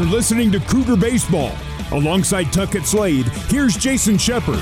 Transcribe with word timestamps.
You're 0.00 0.08
listening 0.08 0.50
to 0.52 0.60
Cougar 0.60 0.96
Baseball. 0.96 1.52
Alongside 1.92 2.50
Tuckett 2.54 2.86
Slade, 2.86 3.26
here's 3.48 3.76
Jason 3.76 4.16
Shepard. 4.16 4.58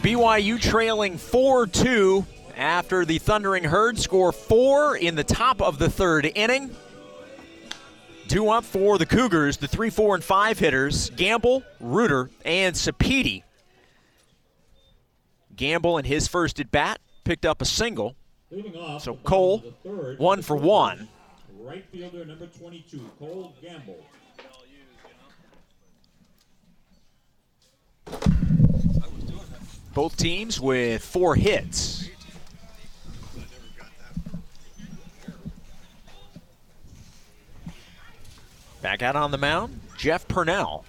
BYU 0.00 0.60
trailing 0.60 1.18
4 1.18 1.66
2 1.66 2.24
after 2.56 3.04
the 3.04 3.18
Thundering 3.18 3.64
Herd 3.64 3.98
score 3.98 4.30
four 4.30 4.96
in 4.96 5.16
the 5.16 5.24
top 5.24 5.60
of 5.60 5.80
the 5.80 5.90
third 5.90 6.30
inning. 6.36 6.70
Two 8.28 8.48
up 8.48 8.62
for 8.62 8.96
the 8.96 9.06
Cougars, 9.06 9.56
the 9.56 9.66
3, 9.66 9.90
4, 9.90 10.14
and 10.14 10.22
5 10.22 10.58
hitters 10.60 11.10
Gamble, 11.10 11.64
Reuter, 11.80 12.30
and 12.44 12.76
Sapiti. 12.76 13.42
Gamble 15.56 15.98
in 15.98 16.04
his 16.04 16.28
first 16.28 16.60
at 16.60 16.70
bat 16.70 17.00
picked 17.24 17.44
up 17.44 17.60
a 17.60 17.64
single. 17.64 18.14
So 18.98 19.14
Cole, 19.24 19.58
one 20.18 20.42
for 20.42 20.56
one. 20.56 21.08
Right 21.60 21.84
fielder 21.86 22.24
number 22.24 22.46
22, 22.46 23.10
Cole 23.18 23.54
Gamble. 23.60 24.04
Both 29.94 30.16
teams 30.16 30.60
with 30.60 31.04
four 31.04 31.34
hits. 31.36 32.08
Back 38.82 39.02
out 39.02 39.16
on 39.16 39.30
the 39.30 39.38
mound, 39.38 39.80
Jeff 39.96 40.28
Purnell. 40.28 40.84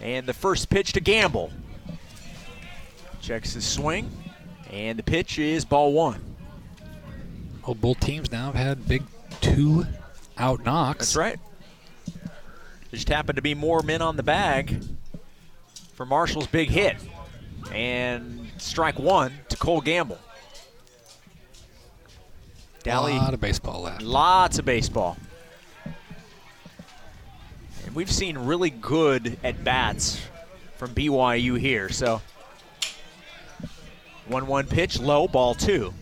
And 0.00 0.26
the 0.26 0.32
first 0.34 0.70
pitch 0.70 0.92
to 0.92 1.00
Gamble. 1.00 1.50
Checks 3.20 3.54
his 3.54 3.64
swing, 3.64 4.10
and 4.70 4.98
the 4.98 5.02
pitch 5.02 5.38
is 5.38 5.64
ball 5.64 5.92
one. 5.92 6.31
Well, 7.66 7.74
both 7.74 8.00
teams 8.00 8.32
now 8.32 8.46
have 8.46 8.54
had 8.54 8.88
big 8.88 9.02
two 9.40 9.86
out 10.36 10.64
knocks. 10.64 10.98
That's 10.98 11.16
right. 11.16 11.38
Just 12.90 13.08
happened 13.08 13.36
to 13.36 13.42
be 13.42 13.54
more 13.54 13.82
men 13.82 14.02
on 14.02 14.16
the 14.16 14.22
bag 14.22 14.82
for 15.94 16.04
Marshall's 16.04 16.46
big 16.46 16.68
hit. 16.68 16.96
And 17.72 18.50
strike 18.58 18.98
one 18.98 19.32
to 19.48 19.56
Cole 19.56 19.80
Gamble. 19.80 20.18
Dally, 22.82 23.12
a 23.12 23.16
lot 23.16 23.32
of 23.32 23.40
baseball 23.40 23.82
left. 23.82 24.02
Lots 24.02 24.58
of 24.58 24.64
baseball. 24.64 25.16
And 27.86 27.94
we've 27.94 28.10
seen 28.10 28.36
really 28.36 28.70
good 28.70 29.38
at 29.44 29.62
bats 29.62 30.20
from 30.76 30.90
BYU 30.90 31.58
here. 31.58 31.88
So 31.88 32.20
1 34.26 34.46
1 34.46 34.66
pitch, 34.66 34.98
low, 34.98 35.28
ball 35.28 35.54
two. 35.54 35.94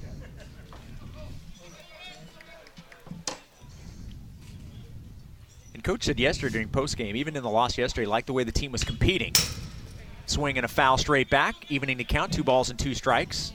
And 5.81 5.84
coach 5.86 6.03
said 6.03 6.20
yesterday 6.20 6.53
during 6.53 6.69
postgame, 6.69 7.14
even 7.14 7.36
in 7.36 7.42
the 7.42 7.48
loss 7.48 7.78
yesterday, 7.78 8.05
liked 8.05 8.27
the 8.27 8.34
way 8.34 8.45
the 8.45 8.53
team 8.53 8.70
was 8.70 8.84
competing. 8.84 9.33
Swinging 10.27 10.62
a 10.62 10.69
foul 10.69 10.98
straight 10.98 11.31
back, 11.31 11.55
evening 11.70 11.97
the 11.97 12.05
count, 12.05 12.34
two 12.34 12.45
balls 12.45 12.69
and 12.69 12.78
two 12.78 12.95
strikes. 12.95 13.55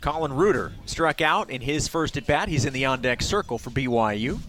Colin 0.00 0.32
Reuter 0.32 0.72
struck 0.84 1.20
out 1.20 1.48
in 1.48 1.60
his 1.60 1.86
first 1.86 2.16
at 2.16 2.26
bat. 2.26 2.48
He's 2.48 2.64
in 2.64 2.72
the 2.72 2.86
on 2.86 3.00
deck 3.00 3.22
circle 3.22 3.56
for 3.56 3.70
BYU. 3.70 4.40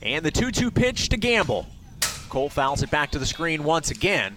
And 0.00 0.24
the 0.24 0.30
2 0.30 0.52
2 0.52 0.70
pitch 0.70 1.08
to 1.08 1.16
Gamble. 1.16 1.66
Cole 2.28 2.48
fouls 2.48 2.84
it 2.84 2.90
back 2.92 3.10
to 3.10 3.18
the 3.18 3.26
screen 3.26 3.64
once 3.64 3.90
again. 3.90 4.36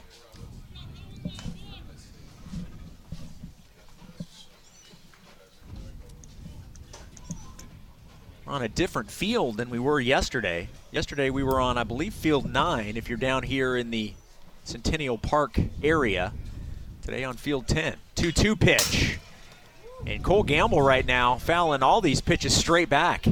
On 8.52 8.62
a 8.62 8.68
different 8.68 9.10
field 9.10 9.56
than 9.56 9.70
we 9.70 9.80
were 9.80 10.00
yesterday. 10.00 10.68
Yesterday 10.92 11.30
we 11.30 11.42
were 11.42 11.62
on, 11.62 11.78
I 11.78 11.86
believe, 11.86 12.14
field 12.14 12.52
nine 12.52 12.98
if 12.98 13.08
you're 13.08 13.18
down 13.18 13.44
here 13.44 13.78
in 13.78 13.92
the 13.92 14.14
Centennial 14.66 15.18
Park 15.18 15.58
area. 15.82 16.34
Today 17.02 17.24
on 17.24 17.38
field 17.38 17.68
10. 17.70 17.96
2 18.16 18.32
2 18.34 18.56
pitch. 18.58 19.20
And 20.06 20.22
Cole 20.22 20.44
Gamble 20.44 20.82
right 20.82 21.06
now 21.06 21.38
fouling 21.38 21.82
all 21.82 22.02
these 22.02 22.20
pitches 22.20 22.54
straight 22.54 22.90
back. 22.90 23.26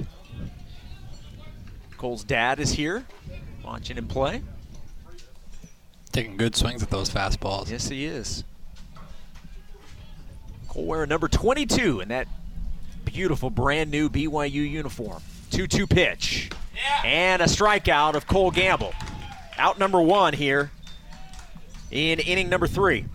Cole's 1.97 2.23
dad 2.23 2.61
is 2.61 2.71
here 2.71 3.03
watching 3.61 3.97
him 3.97 4.07
play. 4.07 4.41
Taking 6.13 6.37
good 6.37 6.55
swings 6.55 6.81
at 6.81 6.89
those 6.89 7.09
fastballs. 7.09 7.69
Yes, 7.69 7.89
he 7.89 8.05
is. 8.05 8.45
Cole 10.69 10.85
wearing 10.85 11.09
number 11.09 11.27
22 11.27 11.99
in 11.99 12.07
that 12.07 12.29
beautiful 13.09 13.49
brand 13.49 13.91
new 13.91 14.09
BYU 14.09 14.69
uniform. 14.69 15.21
2 15.51 15.67
2 15.67 15.87
pitch. 15.87 16.49
Yeah. 16.75 17.07
And 17.09 17.41
a 17.41 17.45
strikeout 17.45 18.13
of 18.13 18.27
Cole 18.27 18.51
Gamble. 18.51 18.93
Out 19.57 19.79
number 19.79 19.99
one 19.99 20.33
here 20.33 20.71
in 21.91 22.19
inning 22.19 22.49
number 22.49 22.67
three. 22.67 23.05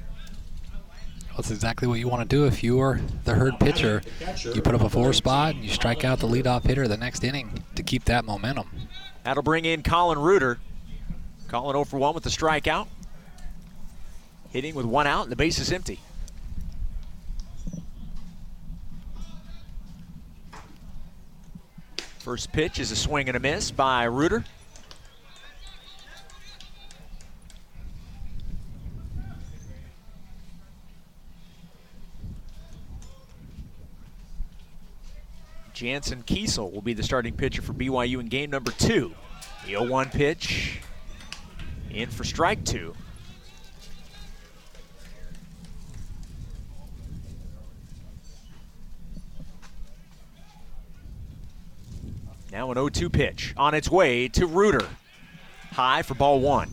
That's 1.37 1.51
exactly 1.51 1.89
what 1.89 1.99
you 1.99 2.07
want 2.07 2.29
to 2.29 2.37
do 2.37 2.47
if 2.47 2.63
you 2.63 2.81
are 2.81 3.01
the 3.25 3.35
herd 3.35 3.59
pitcher. 3.59 4.03
You 4.45 4.63
put 4.63 4.75
up 4.75 4.83
a 4.83 4.89
four 4.89 5.13
spot 5.13 5.55
and 5.55 5.65
you 5.65 5.71
strike 5.71 6.05
out 6.05 6.21
the 6.21 6.29
leadoff 6.29 6.65
hitter 6.65 6.87
the 6.87 6.97
next 6.97 7.25
inning 7.25 7.65
to 7.75 7.83
keep 7.83 8.05
that 8.05 8.25
momentum. 8.25 8.69
That'll 9.25 9.43
bring 9.43 9.65
in 9.65 9.83
Colin 9.83 10.19
Reuter. 10.19 10.59
Colin 11.49 11.75
0 11.75 11.85
for 11.85 11.99
1 11.99 12.15
with 12.15 12.25
the 12.25 12.31
strikeout. 12.31 12.87
Hitting 14.51 14.75
with 14.75 14.87
one 14.87 15.07
out 15.07 15.23
and 15.23 15.33
the 15.33 15.37
base 15.37 15.59
is 15.59 15.73
empty. 15.73 15.99
First 22.25 22.53
pitch 22.53 22.79
is 22.79 22.91
a 22.91 22.97
swing 22.97 23.29
and 23.29 23.37
a 23.37 23.39
miss 23.39 23.71
by 23.71 24.05
Reuter. 24.05 24.47
Jansen 35.75 36.23
Kiesel 36.23 36.73
will 36.73 36.81
be 36.81 36.95
the 36.95 37.03
starting 37.03 37.35
pitcher 37.35 37.61
for 37.61 37.75
BYU 37.75 38.21
in 38.21 38.29
game 38.29 38.49
number 38.49 38.71
two. 38.71 39.15
The 39.67 39.73
0 39.73 39.85
1 39.85 40.09
pitch 40.09 40.81
in 41.91 42.09
for 42.09 42.25
strike 42.25 42.65
two. 42.65 42.95
Now 52.55 52.71
an 52.71 52.77
0 52.77 52.89
2 52.89 53.11
pitch 53.11 53.53
on 53.57 53.75
its 53.75 53.91
way 53.91 54.29
to 54.29 54.47
Reuter. 54.47 54.87
High 55.73 56.03
for 56.03 56.15
ball 56.15 56.39
one. 56.39 56.71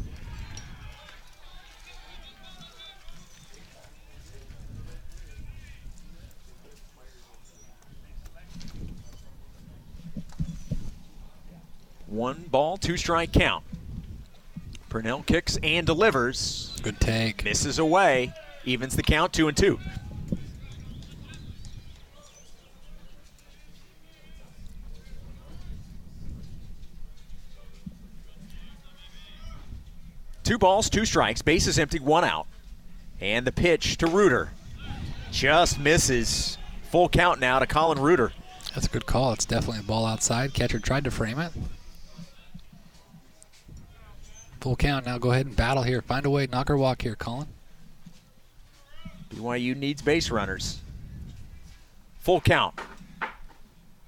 One 12.05 12.43
ball, 12.51 12.77
two 12.77 12.95
strike 12.95 13.33
count. 13.33 13.63
Purnell 14.87 15.23
kicks 15.23 15.57
and 15.63 15.87
delivers. 15.87 16.77
Good 16.83 16.99
take. 16.99 17.43
Misses 17.43 17.79
away. 17.79 18.31
Evens 18.65 18.95
the 18.95 19.01
count, 19.01 19.33
two 19.33 19.47
and 19.47 19.57
two. 19.57 19.79
Two 30.51 30.57
balls, 30.57 30.89
two 30.89 31.05
strikes, 31.05 31.41
bases 31.41 31.79
empty, 31.79 31.97
one 31.97 32.25
out. 32.25 32.45
And 33.21 33.47
the 33.47 33.53
pitch 33.53 33.95
to 33.99 34.07
Reuter. 34.07 34.49
Just 35.31 35.79
misses. 35.79 36.57
Full 36.89 37.07
count 37.07 37.39
now 37.39 37.59
to 37.59 37.65
Colin 37.65 37.99
Reuter. 37.99 38.33
That's 38.75 38.85
a 38.85 38.89
good 38.89 39.05
call. 39.05 39.31
It's 39.31 39.45
definitely 39.45 39.79
a 39.79 39.83
ball 39.83 40.05
outside. 40.05 40.53
Catcher 40.53 40.79
tried 40.79 41.05
to 41.05 41.09
frame 41.09 41.39
it. 41.39 41.53
Full 44.59 44.75
count. 44.75 45.05
Now 45.05 45.17
go 45.17 45.31
ahead 45.31 45.45
and 45.45 45.55
battle 45.55 45.83
here. 45.83 46.01
Find 46.01 46.25
a 46.25 46.29
way. 46.29 46.47
Knock 46.47 46.69
or 46.69 46.75
walk 46.75 47.01
here, 47.01 47.15
Colin. 47.15 47.47
BYU 49.33 49.77
needs 49.77 50.01
base 50.01 50.29
runners. 50.31 50.81
Full 52.19 52.41
count. 52.41 52.77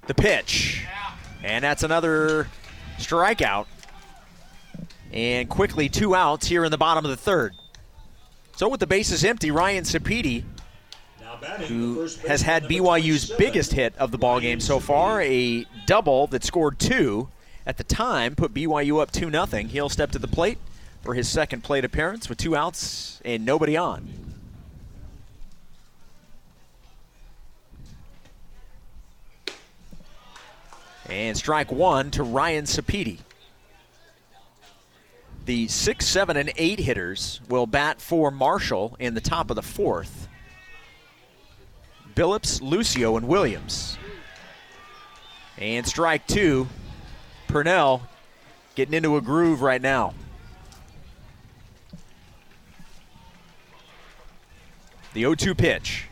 The 0.08 0.14
pitch. 0.14 0.84
And 1.42 1.64
that's 1.64 1.84
another 1.84 2.48
strikeout. 2.98 3.64
And 5.14 5.48
quickly, 5.48 5.88
two 5.88 6.16
outs 6.16 6.48
here 6.48 6.64
in 6.64 6.72
the 6.72 6.76
bottom 6.76 7.04
of 7.04 7.10
the 7.10 7.16
third. 7.16 7.54
So 8.56 8.68
with 8.68 8.80
the 8.80 8.86
bases 8.86 9.24
empty, 9.24 9.52
Ryan 9.52 9.84
Sapiti, 9.84 10.42
who 11.68 12.08
has 12.26 12.42
had 12.42 12.64
BYU's 12.64 13.30
biggest 13.30 13.72
hit 13.72 13.96
of 13.96 14.10
the 14.10 14.18
ball 14.18 14.40
game 14.40 14.58
so 14.58 14.80
far, 14.80 15.22
a 15.22 15.66
double 15.86 16.26
that 16.28 16.42
scored 16.42 16.80
two 16.80 17.28
at 17.64 17.76
the 17.76 17.84
time, 17.84 18.34
put 18.34 18.52
BYU 18.52 19.00
up 19.00 19.12
2 19.12 19.30
0. 19.30 19.46
He'll 19.68 19.88
step 19.88 20.10
to 20.12 20.18
the 20.18 20.28
plate 20.28 20.58
for 21.02 21.14
his 21.14 21.28
second 21.28 21.62
plate 21.62 21.84
appearance 21.84 22.28
with 22.28 22.38
two 22.38 22.56
outs 22.56 23.20
and 23.24 23.44
nobody 23.44 23.76
on. 23.76 24.08
And 31.08 31.36
strike 31.36 31.70
one 31.70 32.10
to 32.12 32.24
Ryan 32.24 32.64
Sapiti. 32.64 33.18
The 35.44 35.68
six, 35.68 36.06
seven, 36.06 36.36
and 36.36 36.52
eight 36.56 36.78
hitters 36.78 37.40
will 37.48 37.66
bat 37.66 38.00
for 38.00 38.30
Marshall 38.30 38.96
in 38.98 39.14
the 39.14 39.20
top 39.20 39.50
of 39.50 39.56
the 39.56 39.62
fourth. 39.62 40.28
Billups, 42.14 42.62
Lucio, 42.62 43.16
and 43.16 43.28
Williams. 43.28 43.98
And 45.58 45.86
strike 45.86 46.26
two, 46.26 46.68
Purnell 47.48 48.02
getting 48.74 48.94
into 48.94 49.16
a 49.16 49.20
groove 49.20 49.62
right 49.62 49.82
now. 49.82 50.14
The 55.12 55.20
0 55.20 55.34
2 55.36 55.54
pitch 55.54 56.06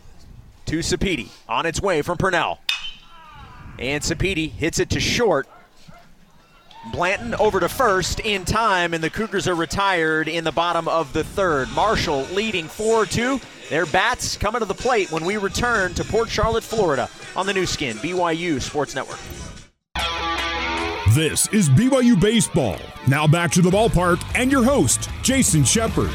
to 0.66 0.78
Sapiti 0.78 1.30
on 1.48 1.66
its 1.66 1.82
way 1.82 2.02
from 2.02 2.18
Purnell. 2.18 2.60
And 3.78 4.02
Sapiti 4.02 4.50
hits 4.50 4.78
it 4.78 4.90
to 4.90 5.00
short. 5.00 5.48
Blanton 6.90 7.34
over 7.36 7.60
to 7.60 7.68
first 7.68 8.20
in 8.20 8.44
time, 8.44 8.92
and 8.92 9.02
the 9.02 9.10
Cougars 9.10 9.46
are 9.46 9.54
retired 9.54 10.26
in 10.26 10.42
the 10.42 10.50
bottom 10.50 10.88
of 10.88 11.12
the 11.12 11.22
third. 11.22 11.70
Marshall 11.70 12.22
leading 12.32 12.66
4 12.66 13.06
2. 13.06 13.40
Their 13.70 13.86
bats 13.86 14.36
coming 14.36 14.60
to 14.60 14.66
the 14.66 14.74
plate 14.74 15.12
when 15.12 15.24
we 15.24 15.36
return 15.36 15.94
to 15.94 16.04
Port 16.04 16.28
Charlotte, 16.28 16.64
Florida 16.64 17.08
on 17.36 17.46
the 17.46 17.54
Nu 17.54 17.66
Skin, 17.66 17.96
BYU 17.98 18.60
Sports 18.60 18.94
Network. 18.94 19.18
This 21.14 21.46
is 21.48 21.68
BYU 21.68 22.20
Baseball. 22.20 22.78
Now 23.06 23.26
back 23.26 23.50
to 23.52 23.62
the 23.62 23.70
ballpark 23.70 24.22
and 24.34 24.50
your 24.50 24.64
host, 24.64 25.08
Jason 25.22 25.62
Shepard. 25.62 26.10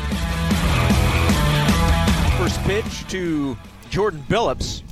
First 2.37 2.61
pitch 2.63 3.07
to 3.07 3.57
Jordan 3.89 4.23
Billups. 4.27 4.83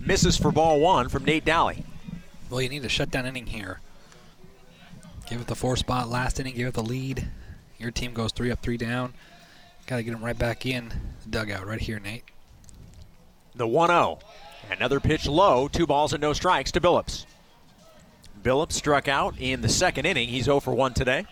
Misses 0.00 0.36
for 0.36 0.50
ball 0.50 0.80
one 0.80 1.08
from 1.08 1.24
Nate 1.24 1.44
Dowley. 1.44 1.84
Well, 2.50 2.60
you 2.60 2.68
need 2.68 2.84
a 2.84 2.88
shutdown 2.88 3.24
inning 3.24 3.46
here. 3.46 3.80
Give 5.28 5.40
it 5.40 5.46
the 5.46 5.54
four 5.54 5.76
spot 5.76 6.08
last 6.08 6.38
inning, 6.40 6.54
give 6.54 6.68
it 6.68 6.74
the 6.74 6.82
lead. 6.82 7.28
Your 7.78 7.90
team 7.90 8.12
goes 8.12 8.32
three 8.32 8.50
up, 8.50 8.60
three 8.60 8.76
down. 8.76 9.14
Got 9.86 9.96
to 9.96 10.02
get 10.02 10.12
them 10.12 10.24
right 10.24 10.38
back 10.38 10.66
in 10.66 10.92
the 11.22 11.28
dugout 11.30 11.66
right 11.66 11.80
here, 11.80 11.98
Nate. 11.98 12.24
The 13.54 13.66
1 13.66 13.88
0. 13.88 14.18
Another 14.70 15.00
pitch 15.00 15.26
low, 15.26 15.68
two 15.68 15.86
balls 15.86 16.12
and 16.12 16.20
no 16.20 16.32
strikes 16.32 16.72
to 16.72 16.80
Billups. 16.80 17.26
Billups 18.42 18.72
struck 18.72 19.08
out 19.08 19.34
in 19.38 19.60
the 19.60 19.68
second 19.68 20.06
inning. 20.06 20.28
He's 20.28 20.44
0 20.44 20.60
for 20.60 20.74
1 20.74 20.94
today. 20.94 21.26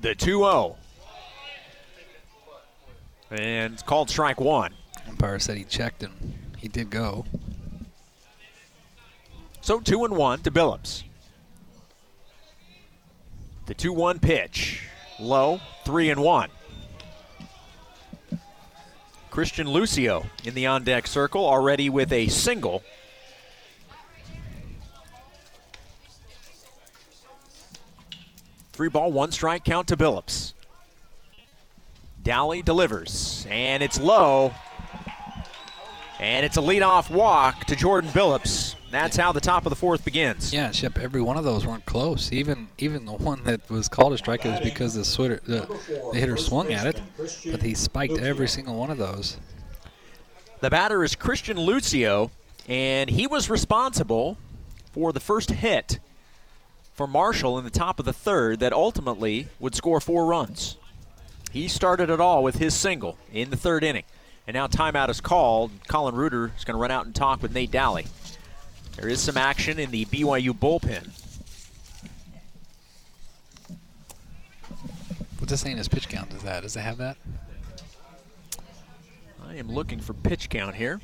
The 0.00 0.14
2 0.14 0.38
0. 0.38 0.76
And 3.30 3.74
it's 3.74 3.82
called 3.82 4.10
strike 4.10 4.40
one. 4.40 4.74
Umpire 5.08 5.38
said 5.38 5.56
he 5.56 5.64
checked 5.64 6.02
and 6.02 6.34
he 6.58 6.68
did 6.68 6.90
go. 6.90 7.24
So 9.62 9.78
2 9.78 10.04
and 10.04 10.16
1 10.16 10.40
to 10.40 10.50
Billups. 10.50 11.04
The 13.66 13.74
2 13.74 13.92
1 13.92 14.18
pitch. 14.18 14.88
Low, 15.20 15.60
3 15.84 16.10
and 16.10 16.20
1. 16.20 16.50
Christian 19.30 19.68
Lucio 19.68 20.26
in 20.44 20.54
the 20.54 20.66
on 20.66 20.82
deck 20.82 21.06
circle, 21.06 21.46
already 21.46 21.88
with 21.88 22.12
a 22.12 22.26
single. 22.26 22.82
Three 28.72 28.88
ball, 28.88 29.12
one 29.12 29.30
strike 29.30 29.64
count 29.64 29.86
to 29.88 29.96
Billups. 29.96 30.54
Dowley 32.20 32.62
delivers, 32.62 33.46
and 33.48 33.80
it's 33.80 34.00
low. 34.00 34.52
And 36.18 36.44
it's 36.44 36.56
a 36.56 36.60
leadoff 36.60 37.10
walk 37.10 37.64
to 37.66 37.76
Jordan 37.76 38.10
Billups. 38.10 38.74
That's 38.92 39.16
how 39.16 39.32
the 39.32 39.40
top 39.40 39.64
of 39.64 39.70
the 39.70 39.76
fourth 39.76 40.04
begins. 40.04 40.52
Yeah, 40.52 40.70
Shep. 40.70 40.98
Every 40.98 41.22
one 41.22 41.38
of 41.38 41.44
those 41.44 41.66
weren't 41.66 41.86
close. 41.86 42.30
Even 42.30 42.68
even 42.76 43.06
the 43.06 43.14
one 43.14 43.42
that 43.44 43.68
was 43.70 43.88
called 43.88 44.12
a 44.12 44.18
strike 44.18 44.44
was 44.44 44.60
because 44.60 44.92
the, 44.92 45.04
switter, 45.04 45.40
the, 45.46 45.66
the 46.12 46.18
hitter 46.18 46.36
swung 46.36 46.70
at 46.74 46.86
it, 46.86 47.00
but 47.50 47.62
he 47.62 47.74
spiked 47.74 48.18
every 48.18 48.46
single 48.46 48.76
one 48.76 48.90
of 48.90 48.98
those. 48.98 49.38
The 50.60 50.68
batter 50.68 51.02
is 51.02 51.14
Christian 51.14 51.58
Lucio, 51.58 52.30
and 52.68 53.08
he 53.08 53.26
was 53.26 53.48
responsible 53.48 54.36
for 54.92 55.10
the 55.10 55.20
first 55.20 55.50
hit 55.50 55.98
for 56.92 57.06
Marshall 57.06 57.58
in 57.58 57.64
the 57.64 57.70
top 57.70 57.98
of 57.98 58.04
the 58.04 58.12
third 58.12 58.60
that 58.60 58.74
ultimately 58.74 59.48
would 59.58 59.74
score 59.74 60.02
four 60.02 60.26
runs. 60.26 60.76
He 61.50 61.66
started 61.66 62.10
it 62.10 62.20
all 62.20 62.42
with 62.42 62.56
his 62.56 62.74
single 62.74 63.16
in 63.32 63.48
the 63.48 63.56
third 63.56 63.84
inning. 63.84 64.04
And 64.46 64.54
now 64.54 64.66
timeout 64.66 65.08
is 65.08 65.20
called. 65.22 65.70
Colin 65.88 66.14
Reuter 66.14 66.52
is 66.58 66.64
going 66.64 66.74
to 66.74 66.80
run 66.80 66.90
out 66.90 67.06
and 67.06 67.14
talk 67.14 67.40
with 67.40 67.54
Nate 67.54 67.70
Dowley. 67.70 68.06
There 68.96 69.08
is 69.08 69.20
some 69.20 69.36
action 69.36 69.78
in 69.78 69.90
the 69.90 70.04
BYU 70.04 70.50
bullpen. 70.50 71.08
What's 75.38 75.50
this 75.50 75.60
saying 75.60 75.78
his 75.78 75.88
pitch 75.88 76.08
count? 76.08 76.30
Does 76.30 76.42
that? 76.42 76.62
Does 76.62 76.76
it 76.76 76.80
have 76.80 76.98
that? 76.98 77.16
I 79.44 79.56
am 79.56 79.68
looking 79.68 80.00
for 80.00 80.12
pitch 80.12 80.48
count 80.48 80.76
here. 80.76 81.00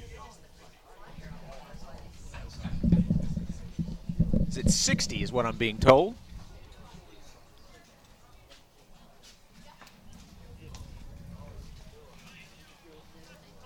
Is 4.49 4.56
it 4.56 4.70
60 4.70 5.23
is 5.23 5.32
what 5.32 5.44
I'm 5.44 5.56
being 5.56 5.79
told. 5.79 6.14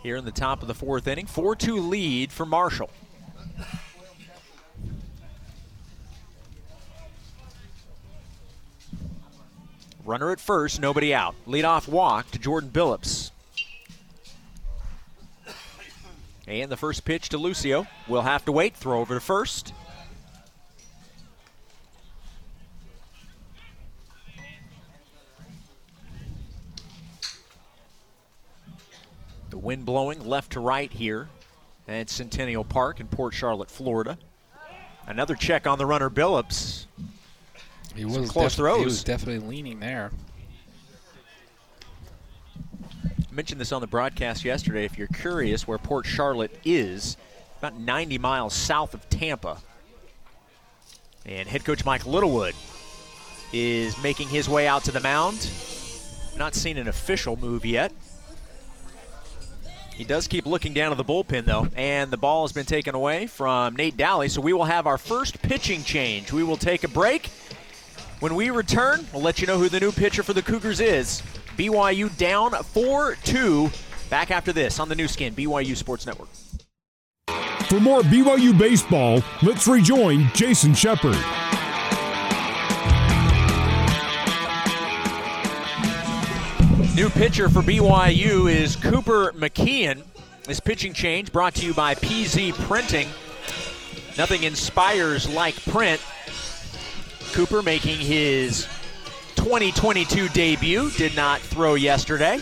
Here 0.03 0.17
in 0.17 0.25
the 0.25 0.33
top 0.33 0.63
of 0.63 0.69
the 0.69 0.75
fourth 0.75 1.07
inning, 1.07 1.27
4 1.27 1.55
2 1.55 1.79
lead 1.79 2.33
for 2.33 2.45
Marshall. 2.45 2.91
Runner 10.05 10.33
at 10.33 10.41
first, 10.41 10.81
nobody 10.81 11.15
out. 11.15 11.35
Leadoff 11.47 11.87
walk 11.87 12.31
to 12.33 12.39
Jordan 12.39 12.71
Billups. 12.71 13.31
And 16.49 16.73
the 16.73 16.77
first 16.77 17.05
pitch 17.05 17.29
to 17.29 17.39
Lucio. 17.39 17.87
We'll 18.09 18.23
have 18.23 18.45
to 18.47 18.53
wait. 18.53 18.75
Throw 18.77 19.01
over 19.01 19.15
to 19.15 19.21
first. 19.21 19.73
The 29.51 29.59
wind 29.59 29.87
blowing 29.87 30.27
left 30.27 30.53
to 30.53 30.61
right 30.61 30.93
here 30.93 31.29
at 31.87 32.11
Centennial 32.11 32.65
Park 32.65 32.99
in 32.99 33.07
Port 33.07 33.35
Charlotte, 33.35 33.71
Florida. 33.71 34.19
Another 35.07 35.37
check 35.37 35.67
on 35.67 35.79
the 35.79 35.87
runner 35.87 36.11
Billups. 36.11 36.87
He 37.95 38.05
was 38.05 38.31
close 38.31 38.53
def- 38.53 38.57
throws. 38.57 38.79
He 38.79 38.85
was 38.85 39.05
definitely 39.05 39.47
leaning 39.47 39.81
there. 39.81 40.11
I 43.33 43.35
mentioned 43.35 43.61
this 43.61 43.73
on 43.73 43.81
the 43.81 43.87
broadcast 43.87 44.45
yesterday. 44.45 44.85
If 44.85 44.99
you're 44.99 45.09
curious 45.09 45.67
where 45.67 45.79
Port 45.79 46.07
Charlotte 46.07 46.59
is, 46.65 47.17
about 47.59 47.79
90 47.79 48.19
miles 48.19 48.55
south 48.55 48.93
of 48.95 49.09
Tampa. 49.09 49.59
And 51.25 51.49
head 51.49 51.65
coach 51.65 51.85
Mike 51.85 52.05
Littlewood 52.05 52.55
is 53.53 54.01
making 54.03 54.29
his 54.29 54.49
way 54.49 54.67
out 54.67 54.85
to 54.85 54.91
the 54.91 55.01
mound. 55.01 55.49
Not 56.37 56.55
seen 56.55 56.77
an 56.77 56.89
official 56.89 57.37
move 57.37 57.65
yet. 57.65 57.93
He 59.95 60.05
does 60.05 60.27
keep 60.27 60.47
looking 60.47 60.73
down 60.73 60.91
at 60.91 60.99
the 60.99 61.05
bullpen, 61.05 61.45
though, 61.45 61.69
and 61.77 62.11
the 62.11 62.17
ball 62.17 62.45
has 62.45 62.53
been 62.53 62.65
taken 62.65 62.95
away 62.95 63.27
from 63.27 63.77
Nate 63.77 63.97
Dowley, 63.97 64.29
so 64.31 64.41
we 64.41 64.53
will 64.53 64.65
have 64.65 64.87
our 64.87 64.99
first 64.99 65.41
pitching 65.43 65.85
change. 65.85 66.33
We 66.33 66.43
will 66.43 66.57
take 66.57 66.83
a 66.83 66.89
break. 66.89 67.31
When 68.23 68.37
we 68.37 68.51
return, 68.51 69.05
we'll 69.13 69.21
let 69.21 69.41
you 69.41 69.49
know 69.49 69.59
who 69.59 69.69
the 69.69 69.81
new 69.81 69.91
pitcher 69.91 70.23
for 70.23 70.33
the 70.33 70.43
Cougars 70.43 70.79
is. 70.79 71.25
BYU 71.57 72.17
down 72.19 72.53
4 72.53 73.17
2. 73.17 73.69
Back 74.11 74.31
after 74.31 74.53
this 74.53 74.79
on 74.79 74.89
the 74.89 74.95
Nu 74.95 75.09
Skin, 75.09 75.35
BYU 75.35 75.75
Sports 75.75 76.07
Network. 76.07 76.29
For 77.67 77.81
more 77.81 78.03
BYU 78.03 78.57
baseball, 78.57 79.25
let's 79.43 79.67
rejoin 79.67 80.31
Jason 80.35 80.73
Shepard. 80.73 81.17
New 86.95 87.11
pitcher 87.11 87.49
for 87.49 87.63
BYU 87.63 88.49
is 88.49 88.77
Cooper 88.77 89.33
McKeon. 89.33 90.05
This 90.45 90.61
pitching 90.61 90.93
change 90.93 91.33
brought 91.33 91.57
to 91.57 91.67
you 91.67 91.75
by 91.75 91.97
PZ 91.97 92.53
Printing. 92.69 93.09
Nothing 94.17 94.45
inspires 94.45 95.29
like 95.29 95.61
print. 95.65 96.01
Cooper 97.33 97.63
making 97.63 97.99
his 97.99 98.67
2022 99.37 100.29
debut. 100.29 100.91
Did 100.91 101.17
not 101.17 101.41
throw 101.41 101.75
yesterday. 101.75 102.39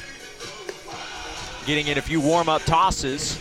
Getting 1.64 1.87
in 1.87 1.97
a 1.99 2.02
few 2.02 2.20
warm 2.20 2.49
up 2.49 2.62
tosses. 2.62 3.38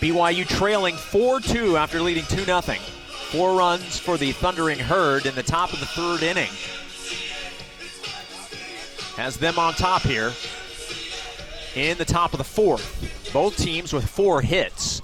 BYU 0.00 0.46
trailing 0.46 0.94
4 0.94 1.40
2 1.40 1.76
after 1.76 2.00
leading 2.00 2.24
2 2.24 2.44
0. 2.44 2.60
Four 2.60 3.56
runs 3.56 3.98
for 3.98 4.16
the 4.16 4.30
Thundering 4.32 4.78
Herd 4.78 5.26
in 5.26 5.34
the 5.34 5.42
top 5.42 5.72
of 5.72 5.80
the 5.80 5.86
third 5.86 6.22
inning. 6.22 6.50
Has 9.16 9.36
them 9.38 9.58
on 9.58 9.74
top 9.74 10.02
here 10.02 10.32
in 11.74 11.98
the 11.98 12.04
top 12.04 12.32
of 12.32 12.38
the 12.38 12.44
fourth. 12.44 13.30
Both 13.32 13.56
teams 13.56 13.92
with 13.92 14.08
four 14.08 14.40
hits. 14.40 15.02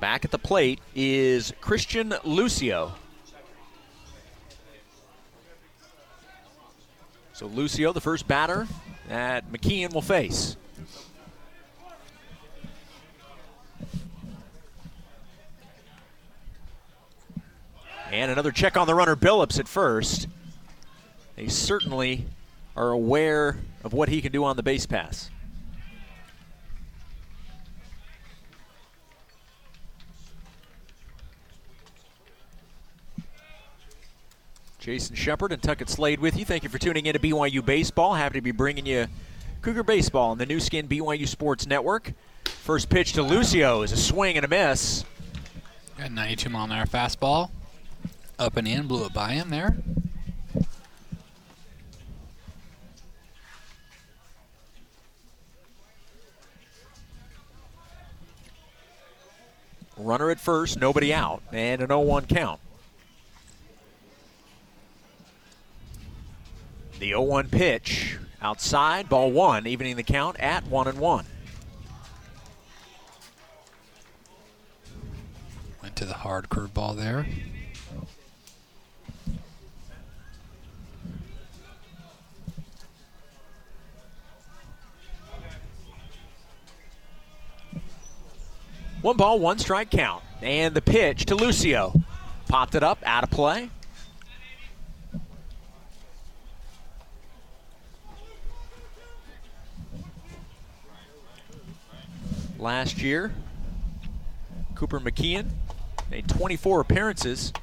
Back 0.00 0.24
at 0.24 0.30
the 0.30 0.38
plate 0.38 0.80
is 0.94 1.52
Christian 1.60 2.14
Lucio. 2.24 2.92
So 7.34 7.46
Lucio, 7.46 7.92
the 7.92 8.00
first 8.00 8.26
batter 8.26 8.66
that 9.08 9.52
McKeon 9.52 9.92
will 9.92 10.02
face. 10.02 10.56
And 18.10 18.30
another 18.30 18.50
check 18.50 18.76
on 18.76 18.86
the 18.86 18.94
runner, 18.94 19.16
Billups 19.16 19.58
at 19.60 19.68
first. 19.68 20.28
They 21.36 21.48
certainly 21.48 22.24
are 22.74 22.90
aware 22.90 23.58
of 23.84 23.92
what 23.92 24.08
he 24.08 24.22
can 24.22 24.32
do 24.32 24.44
on 24.44 24.56
the 24.56 24.62
base 24.62 24.86
pass. 24.86 25.30
Jason 34.90 35.14
Shepard 35.14 35.52
and 35.52 35.62
Tuckett 35.62 35.88
Slade 35.88 36.18
with 36.18 36.36
you. 36.36 36.44
Thank 36.44 36.64
you 36.64 36.68
for 36.68 36.78
tuning 36.78 37.06
in 37.06 37.12
to 37.12 37.20
BYU 37.20 37.64
Baseball. 37.64 38.14
Happy 38.14 38.38
to 38.38 38.42
be 38.42 38.50
bringing 38.50 38.86
you 38.86 39.06
Cougar 39.62 39.84
Baseball 39.84 40.32
on 40.32 40.38
the 40.38 40.46
Nu 40.46 40.58
Skin 40.58 40.88
BYU 40.88 41.28
Sports 41.28 41.64
Network. 41.64 42.12
First 42.44 42.88
pitch 42.88 43.12
to 43.12 43.22
Lucio 43.22 43.82
is 43.82 43.92
a 43.92 43.96
swing 43.96 44.34
and 44.34 44.44
a 44.44 44.48
miss. 44.48 45.04
Got 45.96 46.10
92 46.10 46.48
mile 46.48 46.64
an 46.64 46.72
hour 46.72 46.86
fastball. 46.86 47.50
Up 48.36 48.56
and 48.56 48.66
in, 48.66 48.88
blew 48.88 49.06
it 49.06 49.12
by 49.12 49.34
him 49.34 49.50
there. 49.50 49.76
Runner 59.96 60.30
at 60.30 60.40
first, 60.40 60.80
nobody 60.80 61.14
out, 61.14 61.44
and 61.52 61.80
an 61.80 61.86
0 61.86 62.00
1 62.00 62.26
count. 62.26 62.58
The 67.00 67.08
0 67.08 67.22
1 67.22 67.48
pitch 67.48 68.18
outside, 68.42 69.08
ball 69.08 69.32
one, 69.32 69.66
evening 69.66 69.96
the 69.96 70.02
count 70.02 70.38
at 70.38 70.66
1 70.66 70.86
and 70.86 70.98
1. 70.98 71.24
Went 75.82 75.96
to 75.96 76.04
the 76.04 76.12
hard 76.12 76.50
curveball 76.50 76.94
there. 76.98 77.26
One 89.00 89.16
ball, 89.16 89.38
one 89.38 89.58
strike 89.58 89.90
count. 89.90 90.22
And 90.42 90.74
the 90.74 90.82
pitch 90.82 91.24
to 91.26 91.34
Lucio. 91.34 91.94
Popped 92.48 92.74
it 92.74 92.82
up, 92.82 92.98
out 93.06 93.24
of 93.24 93.30
play. 93.30 93.70
Last 102.60 103.00
year, 103.00 103.32
Cooper 104.74 105.00
McKeon 105.00 105.48
made 106.10 106.28
24 106.28 106.82
appearances. 106.82 107.54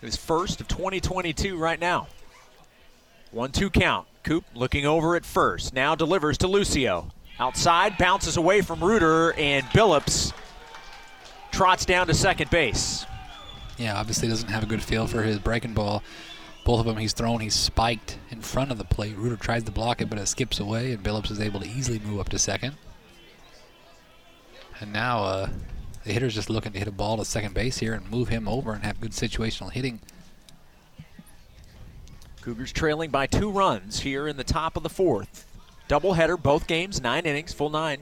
His 0.00 0.16
first 0.16 0.60
of 0.60 0.66
2022 0.66 1.56
right 1.56 1.78
now. 1.78 2.08
1 3.30 3.52
2 3.52 3.70
count. 3.70 4.08
Coop 4.24 4.44
looking 4.54 4.84
over 4.84 5.14
at 5.14 5.24
first. 5.24 5.72
Now 5.72 5.94
delivers 5.94 6.38
to 6.38 6.48
Lucio. 6.48 7.12
Outside, 7.38 7.96
bounces 7.96 8.36
away 8.36 8.62
from 8.62 8.82
Reuter, 8.82 9.32
and 9.34 9.64
Billups 9.66 10.32
trots 11.52 11.84
down 11.84 12.08
to 12.08 12.14
second 12.14 12.50
base. 12.50 13.06
Yeah, 13.78 13.98
obviously 13.98 14.26
doesn't 14.26 14.48
have 14.48 14.64
a 14.64 14.66
good 14.66 14.82
feel 14.82 15.06
for 15.06 15.22
his 15.22 15.38
breaking 15.38 15.74
ball. 15.74 16.02
Both 16.64 16.80
of 16.80 16.86
them 16.86 16.96
he's 16.96 17.12
thrown, 17.12 17.40
he's 17.40 17.54
spiked 17.54 18.18
in 18.30 18.40
front 18.40 18.70
of 18.70 18.78
the 18.78 18.84
plate. 18.84 19.16
Reuter 19.16 19.36
tries 19.36 19.64
to 19.64 19.70
block 19.70 20.00
it, 20.00 20.08
but 20.08 20.18
it 20.18 20.26
skips 20.26 20.58
away, 20.58 20.92
and 20.92 21.02
Billups 21.02 21.30
is 21.30 21.40
able 21.40 21.60
to 21.60 21.68
easily 21.68 21.98
move 21.98 22.20
up 22.20 22.30
to 22.30 22.38
second. 22.38 22.74
And 24.80 24.92
now 24.92 25.24
uh, 25.24 25.48
the 26.04 26.12
hitter's 26.12 26.34
just 26.34 26.48
looking 26.48 26.72
to 26.72 26.78
hit 26.78 26.88
a 26.88 26.92
ball 26.92 27.18
to 27.18 27.24
second 27.24 27.54
base 27.54 27.78
here 27.78 27.92
and 27.92 28.10
move 28.10 28.28
him 28.28 28.48
over 28.48 28.72
and 28.72 28.82
have 28.82 29.00
good 29.00 29.12
situational 29.12 29.70
hitting. 29.70 30.00
Cougars 32.40 32.72
trailing 32.72 33.10
by 33.10 33.26
two 33.26 33.50
runs 33.50 34.00
here 34.00 34.26
in 34.26 34.36
the 34.36 34.44
top 34.44 34.76
of 34.76 34.82
the 34.82 34.88
fourth. 34.88 35.46
Doubleheader, 35.88 36.42
both 36.42 36.66
games, 36.66 37.00
nine 37.00 37.24
innings, 37.26 37.52
full 37.52 37.70
nine. 37.70 37.98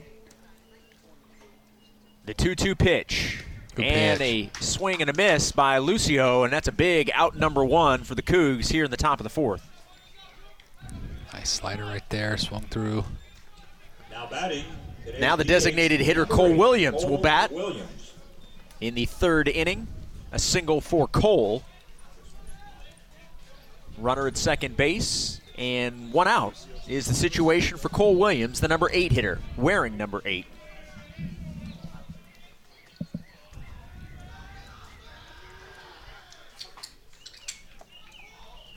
The 2.25 2.33
2 2.33 2.55
2 2.55 2.75
pitch. 2.75 3.43
Good 3.75 3.85
and 3.85 4.19
pitch. 4.19 4.51
a 4.59 4.63
swing 4.63 5.01
and 5.01 5.09
a 5.09 5.13
miss 5.13 5.51
by 5.51 5.79
Lucio, 5.79 6.43
and 6.43 6.53
that's 6.53 6.67
a 6.67 6.71
big 6.71 7.09
out 7.13 7.35
number 7.35 7.65
one 7.65 8.03
for 8.03 8.13
the 8.13 8.21
Cougs 8.21 8.71
here 8.71 8.85
in 8.85 8.91
the 8.91 8.97
top 8.97 9.19
of 9.19 9.23
the 9.23 9.29
fourth. 9.29 9.67
Nice 11.33 11.49
slider 11.49 11.83
right 11.83 12.07
there, 12.09 12.37
swung 12.37 12.61
through. 12.63 13.03
Now 14.11 14.27
batting. 14.29 14.65
Now 15.19 15.35
the 15.35 15.43
designated 15.43 16.01
hitter, 16.01 16.25
Cole 16.25 16.51
eight, 16.51 16.57
Williams, 16.57 17.05
will 17.05 17.17
bat. 17.17 17.51
Williams. 17.51 18.13
In 18.79 18.93
the 18.93 19.05
third 19.05 19.47
inning, 19.47 19.87
a 20.31 20.39
single 20.39 20.79
for 20.79 21.07
Cole. 21.07 21.63
Runner 23.97 24.27
at 24.27 24.37
second 24.37 24.77
base, 24.77 25.41
and 25.57 26.11
one 26.13 26.27
out 26.27 26.55
is 26.87 27.05
the 27.05 27.13
situation 27.13 27.77
for 27.77 27.89
Cole 27.89 28.15
Williams, 28.15 28.59
the 28.59 28.67
number 28.67 28.89
eight 28.91 29.11
hitter, 29.11 29.39
wearing 29.57 29.97
number 29.97 30.21
eight. 30.25 30.45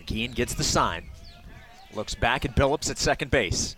McKeon 0.06 0.34
gets 0.34 0.54
the 0.54 0.64
sign. 0.64 1.04
Looks 1.94 2.14
back 2.14 2.44
at 2.44 2.54
Billups 2.54 2.90
at 2.90 2.98
second 2.98 3.30
base. 3.30 3.76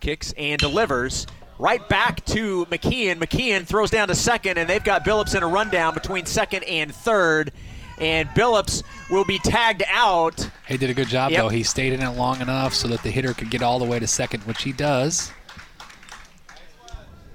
Kicks 0.00 0.32
and 0.36 0.58
delivers 0.58 1.26
right 1.58 1.86
back 1.88 2.24
to 2.26 2.66
McKeon. 2.66 3.16
McKeon 3.16 3.66
throws 3.66 3.90
down 3.90 4.08
to 4.08 4.14
second, 4.14 4.58
and 4.58 4.68
they've 4.68 4.82
got 4.82 5.04
Billups 5.04 5.34
in 5.36 5.42
a 5.42 5.46
rundown 5.46 5.94
between 5.94 6.26
second 6.26 6.64
and 6.64 6.94
third. 6.94 7.52
And 7.98 8.28
Billups 8.30 8.82
will 9.10 9.24
be 9.24 9.38
tagged 9.38 9.84
out. 9.88 10.48
He 10.66 10.76
did 10.76 10.90
a 10.90 10.94
good 10.94 11.08
job, 11.08 11.30
Yep. 11.30 11.40
though. 11.40 11.48
He 11.50 11.62
stayed 11.62 11.92
in 11.92 12.02
it 12.02 12.10
long 12.10 12.40
enough 12.40 12.74
so 12.74 12.88
that 12.88 13.02
the 13.02 13.10
hitter 13.10 13.32
could 13.32 13.50
get 13.50 13.62
all 13.62 13.78
the 13.78 13.84
way 13.84 13.98
to 14.00 14.06
second, 14.06 14.40
which 14.42 14.62
he 14.62 14.72
does. 14.72 15.30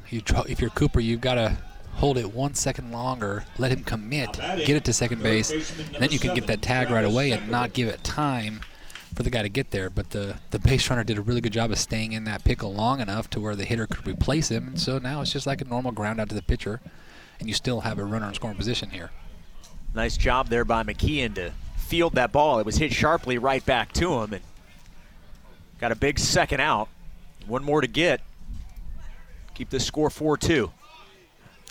You 0.09 0.21
if 0.47 0.59
you're 0.59 0.69
Cooper, 0.71 0.99
you've 0.99 1.21
got 1.21 1.35
to 1.35 1.57
hold 1.97 2.17
it 2.17 2.33
one 2.33 2.53
second 2.53 2.91
longer, 2.91 3.43
let 3.57 3.71
him 3.71 3.83
commit, 3.83 4.33
get 4.33 4.69
it 4.69 4.85
to 4.85 4.93
second 4.93 5.21
base, 5.21 5.51
and 5.51 5.95
then 5.99 6.11
you 6.11 6.19
can 6.19 6.33
get 6.35 6.47
that 6.47 6.61
tag 6.61 6.89
right 6.89 7.03
away 7.03 7.31
and 7.31 7.49
not 7.49 7.73
give 7.73 7.87
it 7.87 8.03
time 8.03 8.61
for 9.15 9.23
the 9.23 9.31
guy 9.31 9.41
to 9.41 9.49
get 9.49 9.71
there. 9.71 9.89
But 9.89 10.11
the, 10.11 10.37
the 10.51 10.59
base 10.59 10.89
runner 10.89 11.03
did 11.03 11.17
a 11.17 11.21
really 11.21 11.41
good 11.41 11.53
job 11.53 11.71
of 11.71 11.79
staying 11.79 12.11
in 12.13 12.23
that 12.25 12.43
pickle 12.43 12.73
long 12.73 13.01
enough 13.01 13.29
to 13.31 13.39
where 13.39 13.55
the 13.55 13.65
hitter 13.65 13.87
could 13.87 14.07
replace 14.07 14.49
him. 14.49 14.67
And 14.67 14.79
so 14.79 14.99
now 14.99 15.21
it's 15.21 15.33
just 15.33 15.47
like 15.47 15.59
a 15.59 15.65
normal 15.65 15.91
ground 15.91 16.21
out 16.21 16.29
to 16.29 16.35
the 16.35 16.43
pitcher, 16.43 16.79
and 17.39 17.47
you 17.47 17.55
still 17.55 17.81
have 17.81 17.97
a 17.97 18.05
runner 18.05 18.27
in 18.27 18.33
scoring 18.35 18.57
position 18.57 18.91
here. 18.91 19.09
Nice 19.95 20.17
job 20.17 20.49
there 20.49 20.65
by 20.65 20.83
McKeon 20.83 21.33
to 21.35 21.51
field 21.77 22.13
that 22.13 22.31
ball. 22.31 22.59
It 22.59 22.65
was 22.65 22.77
hit 22.77 22.93
sharply 22.93 23.39
right 23.39 23.65
back 23.65 23.91
to 23.93 24.21
him 24.21 24.33
and 24.33 24.43
got 25.79 25.91
a 25.91 25.95
big 25.95 26.19
second 26.19 26.59
out. 26.59 26.89
One 27.47 27.63
more 27.63 27.81
to 27.81 27.87
get. 27.87 28.21
Keep 29.55 29.71
this 29.71 29.85
score 29.85 30.11
4 30.11 30.37
2. 30.37 30.71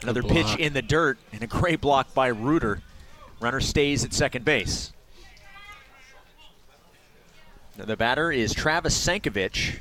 Another 0.02 0.22
pitch 0.22 0.56
in 0.56 0.72
the 0.72 0.82
dirt 0.82 1.18
and 1.32 1.42
a 1.42 1.46
great 1.46 1.80
block 1.80 2.12
by 2.14 2.28
Reuter. 2.28 2.82
Runner 3.40 3.60
stays 3.60 4.04
at 4.04 4.12
second 4.12 4.44
base. 4.44 4.92
Now 7.76 7.84
the 7.84 7.96
batter 7.96 8.30
is 8.30 8.54
Travis 8.54 8.96
Sankovic. 8.96 9.78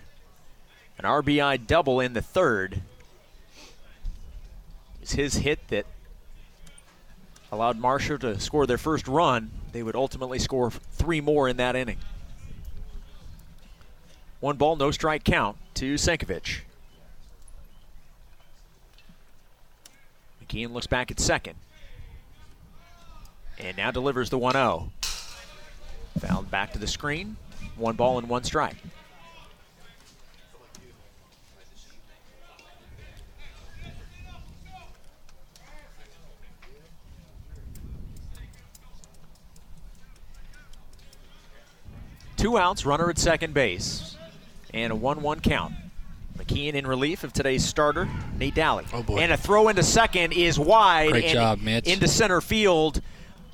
An 0.98 1.06
RBI 1.06 1.68
double 1.68 2.00
in 2.00 2.14
the 2.14 2.22
third. 2.22 2.82
It's 5.02 5.14
his 5.14 5.36
hit 5.36 5.68
that 5.68 5.86
allowed 7.52 7.78
Marshall 7.78 8.18
to 8.20 8.40
score 8.40 8.66
their 8.66 8.78
first 8.78 9.08
run. 9.08 9.52
They 9.72 9.84
would 9.84 9.96
ultimately 9.96 10.40
score 10.40 10.72
three 10.72 11.22
more 11.22 11.48
in 11.48 11.58
that 11.58 11.76
inning. 11.76 11.98
One 14.40 14.58
ball, 14.58 14.76
no 14.76 14.92
strike 14.92 15.24
count 15.24 15.58
to 15.76 15.96
Sankovic. 15.96 16.62
Keane 20.56 20.72
looks 20.72 20.88
back 20.88 21.12
at 21.12 21.20
second. 21.20 21.56
And 23.60 23.76
now 23.76 23.92
delivers 23.92 24.30
the 24.30 24.38
1 24.38 24.54
0. 24.54 24.90
Fouled 26.20 26.50
back 26.50 26.72
to 26.72 26.80
the 26.80 26.88
screen. 26.88 27.36
One 27.76 27.98
ball 27.98 28.20
and 28.20 28.30
one 28.30 28.46
strike. 28.46 28.78
Two 42.38 42.58
outs, 42.58 42.86
runner 42.86 43.10
at 43.10 43.18
second 43.18 43.54
base, 43.54 44.16
and 44.74 44.94
a 44.94 44.96
1 44.96 45.22
1 45.22 45.42
count. 45.42 45.74
McKeon 46.38 46.74
in 46.74 46.86
relief 46.86 47.24
of 47.24 47.34
today's 47.34 47.66
starter, 47.66 48.08
Nate 48.38 48.56
Daly. 48.56 48.86
Oh, 48.94 49.04
boy. 49.04 49.20
And 49.20 49.32
a 49.32 49.38
throw 49.38 49.70
into 49.70 49.84
second 49.84 50.34
is 50.34 50.60
wide. 50.60 51.12
Great 51.12 51.26
and 51.26 51.34
job, 51.34 51.62
Mitch. 51.62 51.88
Into 51.88 52.08
center 52.08 52.42
field. 52.42 53.02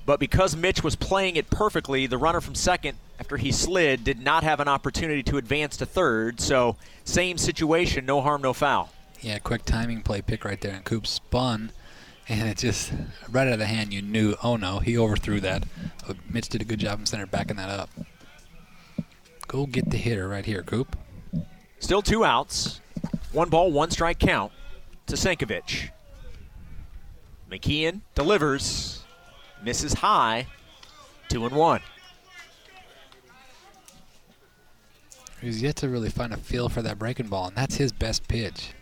But 0.06 0.20
because 0.20 0.56
Mitch 0.56 0.84
was 0.84 0.96
playing 0.96 1.36
it 1.36 1.50
perfectly, 1.52 2.08
the 2.08 2.18
runner 2.18 2.42
from 2.42 2.56
second, 2.56 2.98
after 3.20 3.38
he 3.38 3.52
slid, 3.52 4.04
did 4.04 4.20
not 4.20 4.44
have 4.44 4.60
an 4.60 4.68
opportunity 4.68 5.22
to 5.24 5.38
advance 5.38 5.78
to 5.78 5.86
third. 5.86 6.42
So, 6.42 6.76
same 7.04 7.38
situation, 7.38 8.06
no 8.06 8.20
harm, 8.20 8.42
no 8.42 8.52
foul. 8.52 8.90
Yeah, 9.22 9.38
quick 9.38 9.64
timing 9.64 10.02
play 10.02 10.24
pick 10.24 10.44
right 10.44 10.60
there. 10.60 10.74
And 10.74 10.84
Coop 10.84 11.06
spun, 11.06 11.72
and 12.28 12.50
it 12.50 12.58
just, 12.58 12.92
right 13.30 13.46
out 13.46 13.54
of 13.54 13.60
the 13.60 13.68
hand, 13.68 13.94
you 13.94 14.02
knew, 14.02 14.36
oh 14.42 14.56
no, 14.56 14.80
he 14.80 14.98
overthrew 14.98 15.40
that. 15.42 15.66
Mitch 16.28 16.50
did 16.50 16.62
a 16.62 16.66
good 16.66 16.80
job 16.80 17.00
in 17.00 17.06
center 17.06 17.28
backing 17.28 17.58
that 17.58 17.70
up. 17.70 17.92
Go 19.48 19.68
get 19.68 19.92
the 19.92 19.98
hitter 19.98 20.28
right 20.28 20.46
here, 20.46 20.64
Coop. 20.64 20.98
Still 21.82 22.02
two 22.02 22.24
outs. 22.24 22.80
One 23.34 23.50
ball, 23.50 23.72
one 23.72 23.92
strike 23.92 24.20
count 24.20 24.54
to 25.08 25.16
Sankovic. 25.16 25.90
McKeon 27.52 28.02
delivers, 28.16 29.04
misses 29.62 29.94
high, 29.94 30.48
two 31.28 31.46
and 31.46 31.54
one. 31.56 31.82
He's 35.42 35.62
yet 35.62 35.76
to 35.78 35.90
really 35.90 36.10
find 36.10 36.34
a 36.34 36.38
feel 36.38 36.70
for 36.70 36.82
that 36.84 37.00
breaking 37.00 37.28
ball, 37.28 37.48
and 37.48 37.56
that's 37.58 37.76
his 37.76 37.92
best 37.92 38.28
pitch. 38.28 38.74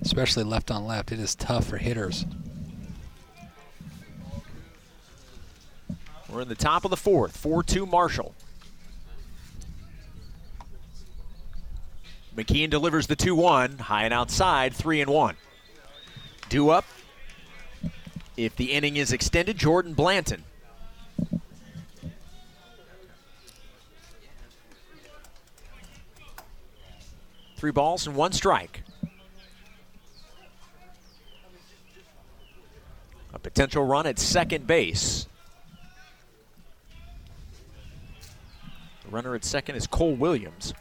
Especially 0.00 0.44
left 0.44 0.70
on 0.70 0.86
left. 0.86 1.12
It 1.12 1.20
is 1.20 1.34
tough 1.34 1.66
for 1.66 1.76
hitters. 1.76 2.24
We're 6.28 6.40
in 6.40 6.48
the 6.48 6.54
top 6.54 6.84
of 6.84 6.90
the 6.90 6.96
fourth, 6.96 7.36
4 7.36 7.62
2 7.62 7.84
Marshall. 7.84 8.34
McKeon 12.38 12.70
delivers 12.70 13.08
the 13.08 13.16
2 13.16 13.34
1, 13.34 13.78
high 13.78 14.04
and 14.04 14.14
outside, 14.14 14.72
3 14.72 15.00
and 15.00 15.10
1. 15.10 15.34
Due 16.48 16.70
up, 16.70 16.84
if 18.36 18.54
the 18.54 18.66
inning 18.66 18.96
is 18.96 19.12
extended, 19.12 19.58
Jordan 19.58 19.92
Blanton. 19.92 20.44
Three 27.56 27.72
balls 27.72 28.06
and 28.06 28.14
one 28.14 28.30
strike. 28.30 28.84
A 33.34 33.38
potential 33.40 33.84
run 33.84 34.06
at 34.06 34.20
second 34.20 34.64
base. 34.64 35.26
The 39.02 39.08
runner 39.10 39.34
at 39.34 39.44
second 39.44 39.74
is 39.74 39.88
Cole 39.88 40.14
Williams. 40.14 40.72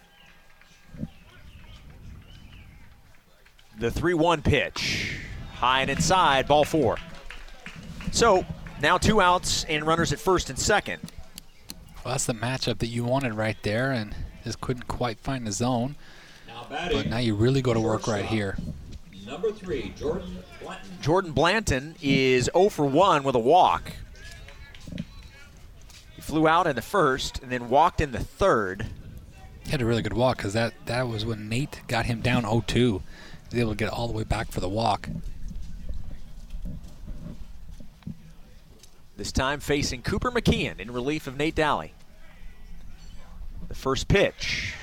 The 3.79 3.91
3 3.91 4.13
1 4.13 4.41
pitch. 4.41 5.19
High 5.53 5.81
and 5.81 5.89
inside, 5.89 6.48
ball 6.48 6.63
four. 6.63 6.98
So 8.12 8.46
now 8.81 8.98
two 8.98 9.22
outs 9.22 9.63
and 9.65 9.86
runners 9.86 10.13
at 10.13 10.19
first 10.19 10.50
and 10.50 10.57
second. 10.57 11.00
Well, 12.03 12.13
that's 12.13 12.25
the 12.25 12.34
matchup 12.34 12.77
that 12.79 12.88
you 12.88 13.03
wanted 13.03 13.34
right 13.34 13.57
there, 13.63 13.91
and 13.91 14.15
just 14.43 14.62
couldn't 14.62 14.88
quite 14.88 15.19
find 15.19 15.46
the 15.46 15.51
zone. 15.51 15.96
Now. 16.48 16.67
But 16.69 17.07
now 17.07 17.17
you 17.17 17.36
really 17.36 17.62
go 17.62 17.74
to 17.74 17.79
work 17.79 18.07
right 18.07 18.25
here. 18.25 18.57
Number 19.25 19.51
three, 19.51 19.93
Jordan 19.98 20.38
Blanton. 20.62 20.98
Jordan 21.01 21.31
Blanton 21.34 21.95
is 22.02 22.49
0 22.54 22.69
for 22.69 22.86
1 22.86 23.23
with 23.23 23.36
a 23.36 23.39
walk. 23.39 23.91
He 26.15 26.21
flew 26.21 26.47
out 26.47 26.65
in 26.65 26.75
the 26.75 26.82
first 26.82 27.43
and 27.43 27.52
then 27.52 27.67
walked 27.69 27.99
in 27.99 28.12
the 28.12 28.19
third. 28.19 28.86
He 29.65 29.71
had 29.71 29.82
a 29.82 29.86
really 29.86 30.02
good 30.02 30.13
walk 30.13 30.38
because 30.38 30.54
that, 30.54 30.73
that 30.86 31.10
was 31.10 31.25
when 31.25 31.49
Nate 31.49 31.82
got 31.88 32.06
him 32.06 32.21
down 32.21 32.43
0-2. 32.43 32.69
He 32.69 33.02
was 33.51 33.60
able 33.60 33.71
to 33.71 33.77
get 33.77 33.89
all 33.89 34.07
the 34.07 34.13
way 34.13 34.23
back 34.23 34.51
for 34.51 34.60
the 34.60 34.69
walk. 34.69 35.10
This 39.15 39.31
time 39.31 39.60
facing 39.60 40.03
Cooper 40.03 40.31
McKeon 40.31 40.79
in 40.79 40.91
relief 40.91 41.27
of 41.27 41.38
Nate 41.38 41.55
Daly. 41.55 41.93
The 43.67 43.75
first 43.75 44.07
pitch, 44.07 44.73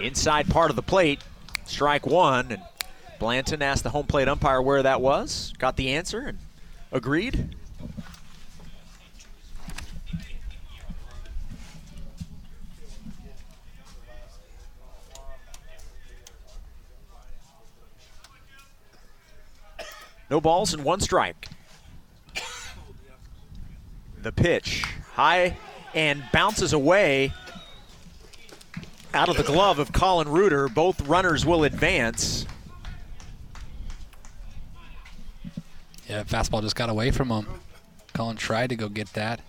inside 0.00 0.48
part 0.48 0.70
of 0.70 0.76
the 0.76 0.82
plate, 0.82 1.22
strike 1.66 2.06
one, 2.06 2.50
and 2.50 2.62
Blanton 3.18 3.62
asked 3.62 3.82
the 3.84 3.90
home 3.90 4.06
plate 4.06 4.28
umpire 4.28 4.60
where 4.62 4.82
that 4.82 5.00
was. 5.00 5.52
Got 5.58 5.76
the 5.76 5.90
answer 5.90 6.20
and 6.20 6.38
agreed. 6.90 7.54
No 20.34 20.40
balls 20.40 20.74
and 20.74 20.82
one 20.82 20.98
strike. 20.98 21.46
The 24.20 24.32
pitch, 24.32 24.84
high 25.12 25.56
and 25.94 26.24
bounces 26.32 26.72
away 26.72 27.32
out 29.14 29.28
of 29.28 29.36
the 29.36 29.44
glove 29.44 29.78
of 29.78 29.92
Colin 29.92 30.28
Reuter. 30.28 30.68
Both 30.68 31.02
runners 31.02 31.46
will 31.46 31.62
advance. 31.62 32.46
Yeah, 36.08 36.24
fastball 36.24 36.62
just 36.62 36.74
got 36.74 36.90
away 36.90 37.12
from 37.12 37.28
him. 37.28 37.46
Colin 38.12 38.36
tried 38.36 38.70
to 38.70 38.74
go 38.74 38.88
get 38.88 39.12
that. 39.12 39.40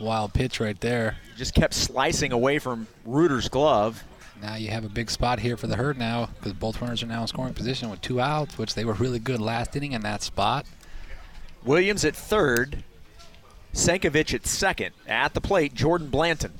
Wild 0.00 0.34
pitch 0.34 0.58
right 0.58 0.80
there. 0.80 1.18
Just 1.36 1.54
kept 1.54 1.74
slicing 1.74 2.32
away 2.32 2.58
from 2.58 2.88
Reuter's 3.04 3.48
glove. 3.48 4.02
Now 4.40 4.54
you 4.56 4.68
have 4.68 4.84
a 4.84 4.88
big 4.88 5.10
spot 5.10 5.40
here 5.40 5.56
for 5.56 5.66
the 5.66 5.76
herd 5.76 5.98
now 5.98 6.30
because 6.36 6.54
both 6.54 6.80
runners 6.80 7.02
are 7.02 7.06
now 7.06 7.22
in 7.22 7.26
scoring 7.26 7.54
position 7.54 7.90
with 7.90 8.00
two 8.00 8.20
outs, 8.20 8.56
which 8.56 8.74
they 8.74 8.84
were 8.84 8.94
really 8.94 9.18
good 9.18 9.40
last 9.40 9.76
inning 9.76 9.92
in 9.92 10.02
that 10.02 10.22
spot. 10.22 10.66
Williams 11.62 12.04
at 12.04 12.16
third. 12.16 12.82
Sankovic 13.74 14.34
at 14.34 14.46
second. 14.46 14.94
At 15.06 15.34
the 15.34 15.40
plate, 15.40 15.74
Jordan 15.74 16.08
Blanton. 16.08 16.52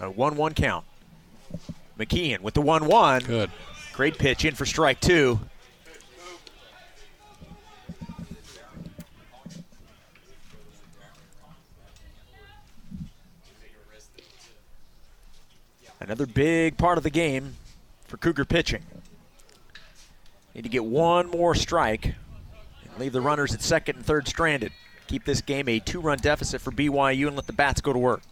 A 0.00 0.10
1 0.10 0.36
1 0.36 0.54
count. 0.54 0.84
McKeon 1.98 2.40
with 2.40 2.54
the 2.54 2.60
1 2.60 2.86
1. 2.86 3.22
Good. 3.24 3.50
Great 3.92 4.18
pitch 4.18 4.44
in 4.44 4.54
for 4.54 4.66
strike 4.66 5.00
two. 5.00 5.40
Another 16.00 16.26
big 16.26 16.78
part 16.78 16.96
of 16.98 17.04
the 17.04 17.10
game 17.10 17.56
for 18.06 18.16
Cougar 18.16 18.46
pitching. 18.46 18.82
Need 20.54 20.62
to 20.62 20.68
get 20.68 20.84
one 20.84 21.30
more 21.30 21.54
strike 21.54 22.06
and 22.06 22.98
leave 22.98 23.12
the 23.12 23.20
runners 23.20 23.54
at 23.54 23.62
second 23.62 23.96
and 23.96 24.04
third 24.04 24.26
stranded. 24.26 24.72
Keep 25.06 25.24
this 25.24 25.40
game 25.40 25.68
a 25.68 25.78
two 25.78 26.00
run 26.00 26.18
deficit 26.18 26.60
for 26.60 26.70
BYU 26.70 27.26
and 27.26 27.36
let 27.36 27.46
the 27.46 27.52
bats 27.52 27.80
go 27.80 27.92
to 27.92 27.98
work. 27.98 28.22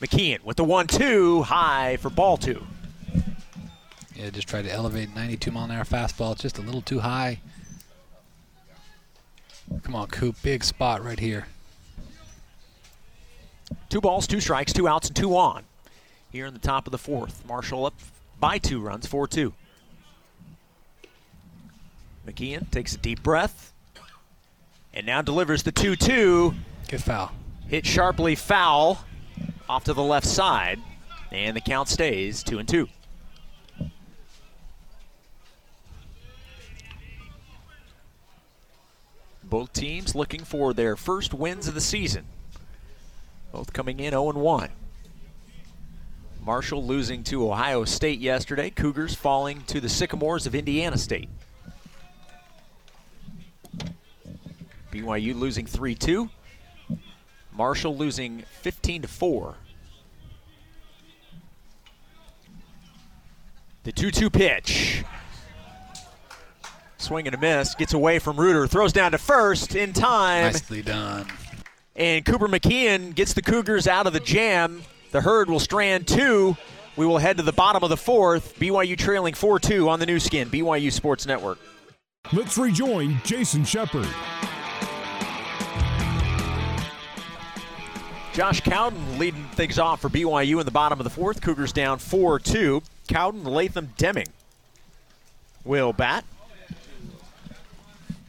McKeon 0.00 0.44
with 0.44 0.56
the 0.56 0.64
1 0.64 0.86
2 0.86 1.42
high 1.42 1.96
for 1.96 2.10
ball 2.10 2.36
two. 2.36 2.62
Yeah, 4.14 4.30
just 4.30 4.46
tried 4.46 4.62
to 4.62 4.72
elevate 4.72 5.14
92 5.14 5.50
mile 5.50 5.64
an 5.64 5.70
hour 5.70 5.84
fastball. 5.84 6.32
It's 6.32 6.42
just 6.42 6.58
a 6.58 6.62
little 6.62 6.82
too 6.82 7.00
high. 7.00 7.40
Come 9.82 9.94
on, 9.94 10.08
Coop. 10.08 10.36
Big 10.42 10.62
spot 10.62 11.02
right 11.02 11.18
here. 11.18 11.46
Two 13.88 14.00
balls, 14.00 14.26
two 14.26 14.40
strikes, 14.40 14.72
two 14.72 14.86
outs, 14.86 15.08
and 15.08 15.16
two 15.16 15.36
on. 15.36 15.64
Here 16.34 16.46
in 16.46 16.52
the 16.52 16.58
top 16.58 16.88
of 16.88 16.90
the 16.90 16.98
fourth. 16.98 17.46
Marshall 17.46 17.86
up 17.86 17.94
by 18.40 18.58
two 18.58 18.80
runs, 18.80 19.06
4 19.06 19.28
2. 19.28 19.54
McKeon 22.26 22.68
takes 22.72 22.92
a 22.96 22.98
deep 22.98 23.22
breath 23.22 23.72
and 24.92 25.06
now 25.06 25.22
delivers 25.22 25.62
the 25.62 25.70
2 25.70 25.94
2. 25.94 26.52
Good 26.88 27.04
foul. 27.04 27.30
Hit 27.68 27.86
sharply 27.86 28.34
foul 28.34 29.04
off 29.68 29.84
to 29.84 29.94
the 29.94 30.02
left 30.02 30.26
side, 30.26 30.80
and 31.30 31.56
the 31.56 31.60
count 31.60 31.88
stays 31.88 32.42
2 32.42 32.58
and 32.58 32.68
2. 32.68 32.88
Both 39.44 39.72
teams 39.72 40.16
looking 40.16 40.42
for 40.42 40.74
their 40.74 40.96
first 40.96 41.32
wins 41.32 41.68
of 41.68 41.74
the 41.74 41.80
season. 41.80 42.24
Both 43.52 43.72
coming 43.72 44.00
in 44.00 44.10
0 44.10 44.32
1. 44.32 44.70
Marshall 46.44 46.84
losing 46.84 47.22
to 47.24 47.50
Ohio 47.50 47.84
State 47.84 48.20
yesterday. 48.20 48.68
Cougars 48.68 49.14
falling 49.14 49.62
to 49.62 49.80
the 49.80 49.88
Sycamores 49.88 50.46
of 50.46 50.54
Indiana 50.54 50.98
State. 50.98 51.30
BYU 54.92 55.34
losing 55.34 55.64
3 55.64 55.94
2. 55.94 56.28
Marshall 57.52 57.96
losing 57.96 58.42
15 58.60 59.02
to 59.02 59.08
4. 59.08 59.54
The 63.84 63.92
2 63.92 64.10
2 64.10 64.28
pitch. 64.28 65.02
Swing 66.98 67.26
and 67.26 67.34
a 67.34 67.38
miss. 67.38 67.74
Gets 67.74 67.94
away 67.94 68.18
from 68.18 68.38
Reuter. 68.38 68.66
Throws 68.66 68.92
down 68.92 69.12
to 69.12 69.18
first 69.18 69.74
in 69.74 69.94
time. 69.94 70.52
Nicely 70.52 70.82
done. 70.82 71.26
And 71.96 72.24
Cooper 72.24 72.48
McKeon 72.48 73.14
gets 73.14 73.32
the 73.32 73.42
Cougars 73.42 73.86
out 73.86 74.06
of 74.06 74.12
the 74.12 74.20
jam. 74.20 74.82
The 75.14 75.20
herd 75.20 75.48
will 75.48 75.60
strand 75.60 76.08
two. 76.08 76.56
We 76.96 77.06
will 77.06 77.18
head 77.18 77.36
to 77.36 77.44
the 77.44 77.52
bottom 77.52 77.84
of 77.84 77.88
the 77.88 77.96
fourth. 77.96 78.58
BYU 78.58 78.98
trailing 78.98 79.32
4 79.34 79.60
2 79.60 79.88
on 79.88 80.00
the 80.00 80.06
Nu 80.06 80.18
Skin, 80.18 80.50
BYU 80.50 80.90
Sports 80.90 81.24
Network. 81.24 81.60
Let's 82.32 82.58
rejoin 82.58 83.20
Jason 83.22 83.64
Shepard. 83.64 84.08
Josh 88.32 88.60
Cowden 88.62 89.20
leading 89.20 89.44
things 89.50 89.78
off 89.78 90.00
for 90.00 90.08
BYU 90.08 90.58
in 90.58 90.66
the 90.66 90.72
bottom 90.72 90.98
of 90.98 91.04
the 91.04 91.10
fourth. 91.10 91.40
Cougars 91.40 91.72
down 91.72 92.00
4 92.00 92.40
2. 92.40 92.82
Cowden, 93.06 93.44
Latham, 93.44 93.92
Deming 93.96 94.26
will 95.62 95.92
bat. 95.92 96.24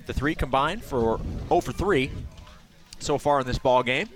The 0.05 0.13
three 0.13 0.35
combined 0.35 0.83
for 0.83 1.19
0 1.47 1.61
for 1.61 1.71
3 1.71 2.11
so 2.99 3.17
far 3.17 3.39
in 3.39 3.47
this 3.47 3.57
ball 3.57 3.81
game. 3.81 4.07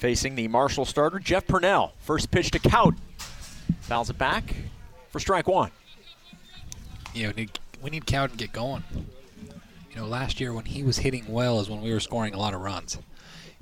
Facing 0.00 0.34
the 0.34 0.48
Marshall 0.48 0.86
starter, 0.86 1.18
Jeff 1.18 1.46
Purnell. 1.46 1.92
First 1.98 2.30
pitch 2.30 2.50
to 2.52 2.58
Cowden. 2.58 2.98
Fouls 3.82 4.08
it 4.08 4.16
back 4.16 4.56
for 5.10 5.20
strike 5.20 5.46
one. 5.46 5.72
You 7.12 7.26
know, 7.26 7.32
need, 7.32 7.58
we 7.82 7.90
need 7.90 8.06
Cowden 8.06 8.38
to 8.38 8.42
get 8.42 8.50
going. 8.50 8.82
You 9.90 9.96
know, 9.96 10.06
last 10.06 10.40
year 10.40 10.54
when 10.54 10.64
he 10.64 10.82
was 10.82 10.96
hitting 10.96 11.26
well 11.28 11.60
is 11.60 11.68
when 11.68 11.82
we 11.82 11.92
were 11.92 12.00
scoring 12.00 12.32
a 12.32 12.38
lot 12.38 12.54
of 12.54 12.62
runs. 12.62 12.96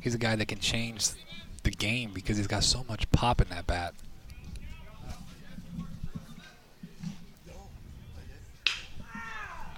He's 0.00 0.14
a 0.14 0.18
guy 0.18 0.36
that 0.36 0.46
can 0.46 0.60
change 0.60 1.08
the 1.64 1.72
game 1.72 2.12
because 2.14 2.36
he's 2.36 2.46
got 2.46 2.62
so 2.62 2.84
much 2.88 3.10
pop 3.10 3.40
in 3.40 3.48
that 3.48 3.66
bat. 3.66 3.94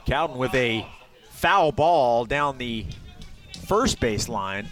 Cowden 0.05 0.37
with 0.37 0.55
a 0.55 0.87
foul 1.31 1.73
ball 1.73 2.27
down 2.27 2.59
the 2.59 2.85
first 3.67 3.99
base 3.99 4.29
line. 4.29 4.69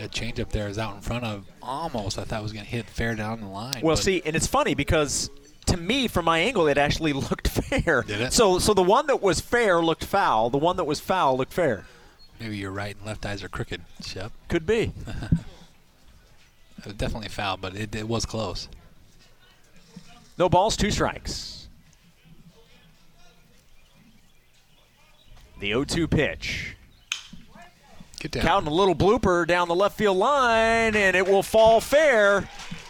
A 0.00 0.08
changeup 0.08 0.50
there 0.50 0.68
is 0.68 0.78
out 0.78 0.94
in 0.94 1.00
front 1.00 1.24
of 1.24 1.44
almost. 1.62 2.18
I 2.18 2.24
thought 2.24 2.40
it 2.40 2.42
was 2.42 2.52
going 2.52 2.64
to 2.64 2.70
hit 2.70 2.86
fair 2.86 3.16
down 3.16 3.40
the 3.40 3.48
line. 3.48 3.80
Well, 3.82 3.96
see, 3.96 4.22
and 4.24 4.36
it's 4.36 4.46
funny 4.46 4.74
because 4.74 5.28
to 5.66 5.76
me, 5.76 6.06
from 6.08 6.24
my 6.24 6.38
angle, 6.38 6.68
it 6.68 6.78
actually 6.78 7.12
looked 7.30 7.48
fair. 7.48 8.02
Did 8.02 8.20
it? 8.20 8.32
So, 8.32 8.58
so 8.58 8.74
the 8.74 8.82
one 8.82 9.06
that 9.08 9.20
was 9.20 9.40
fair 9.40 9.82
looked 9.82 10.04
foul. 10.04 10.50
The 10.50 10.58
one 10.58 10.76
that 10.76 10.84
was 10.84 11.00
foul 11.00 11.36
looked 11.36 11.52
fair. 11.52 11.84
maybe 12.38 12.56
your 12.56 12.70
right 12.70 12.96
and 12.96 13.04
left 13.04 13.26
eyes 13.26 13.42
are 13.42 13.48
crooked, 13.48 13.80
Shep. 14.04 14.32
Could 14.48 14.66
be. 14.66 14.92
It 16.78 16.84
was 16.86 16.94
definitely 16.94 17.28
foul, 17.28 17.56
but 17.56 17.74
it, 17.74 17.92
it 17.96 18.06
was 18.06 18.24
close. 18.24 18.68
No 20.38 20.48
balls, 20.48 20.76
two 20.76 20.92
strikes. 20.92 21.66
The 25.58 25.72
0-2 25.72 26.08
pitch. 26.08 26.76
Get 28.18 28.32
down. 28.32 28.42
Cowden 28.44 28.68
a 28.68 28.74
little 28.74 28.94
blooper 28.94 29.46
down 29.46 29.68
the 29.68 29.74
left 29.74 29.96
field 29.96 30.16
line, 30.16 30.96
and 30.96 31.16
it 31.16 31.26
will 31.26 31.42
fall 31.42 31.80
fair. 31.80 32.48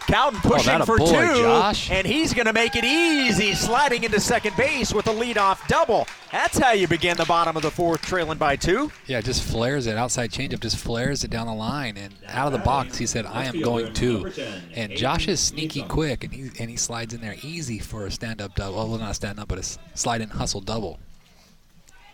Cowden 0.08 0.40
oh, 0.42 0.48
pushing 0.48 0.72
that 0.72 0.80
a 0.80 0.86
for 0.86 0.96
boy, 0.96 1.06
two, 1.06 1.42
Josh. 1.42 1.90
and 1.90 2.06
he's 2.06 2.32
going 2.32 2.46
to 2.46 2.54
make 2.54 2.74
it 2.76 2.84
easy, 2.84 3.52
sliding 3.52 4.04
into 4.04 4.18
second 4.18 4.56
base 4.56 4.94
with 4.94 5.06
a 5.06 5.10
leadoff 5.10 5.66
double. 5.68 6.06
That's 6.32 6.56
how 6.56 6.72
you 6.72 6.88
begin 6.88 7.18
the 7.18 7.26
bottom 7.26 7.56
of 7.56 7.62
the 7.62 7.70
fourth, 7.70 8.00
trailing 8.00 8.38
by 8.38 8.56
two. 8.56 8.90
Yeah, 9.06 9.20
just 9.20 9.42
flares 9.42 9.86
it. 9.86 9.98
Outside 9.98 10.30
changeup 10.30 10.60
just 10.60 10.78
flares 10.78 11.24
it 11.24 11.30
down 11.30 11.46
the 11.46 11.52
line. 11.52 11.98
And 11.98 12.14
out 12.26 12.46
of 12.46 12.54
the 12.54 12.58
box, 12.60 12.96
he 12.96 13.04
said, 13.04 13.26
I 13.26 13.44
am 13.44 13.60
going 13.60 13.92
to. 13.92 14.32
And 14.74 14.96
Josh 14.96 15.28
is 15.28 15.40
sneaky 15.40 15.82
quick, 15.82 16.24
and 16.24 16.32
he, 16.32 16.50
and 16.58 16.70
he 16.70 16.76
slides 16.78 17.12
in 17.12 17.20
there 17.20 17.36
easy 17.42 17.78
for 17.78 18.06
a 18.06 18.10
stand 18.10 18.40
up 18.40 18.54
double. 18.54 18.88
Well, 18.88 18.98
not 18.98 19.10
a 19.10 19.14
stand 19.14 19.38
up, 19.38 19.48
but 19.48 19.58
a 19.58 19.78
slide 19.94 20.22
and 20.22 20.32
hustle 20.32 20.62
double. 20.62 20.98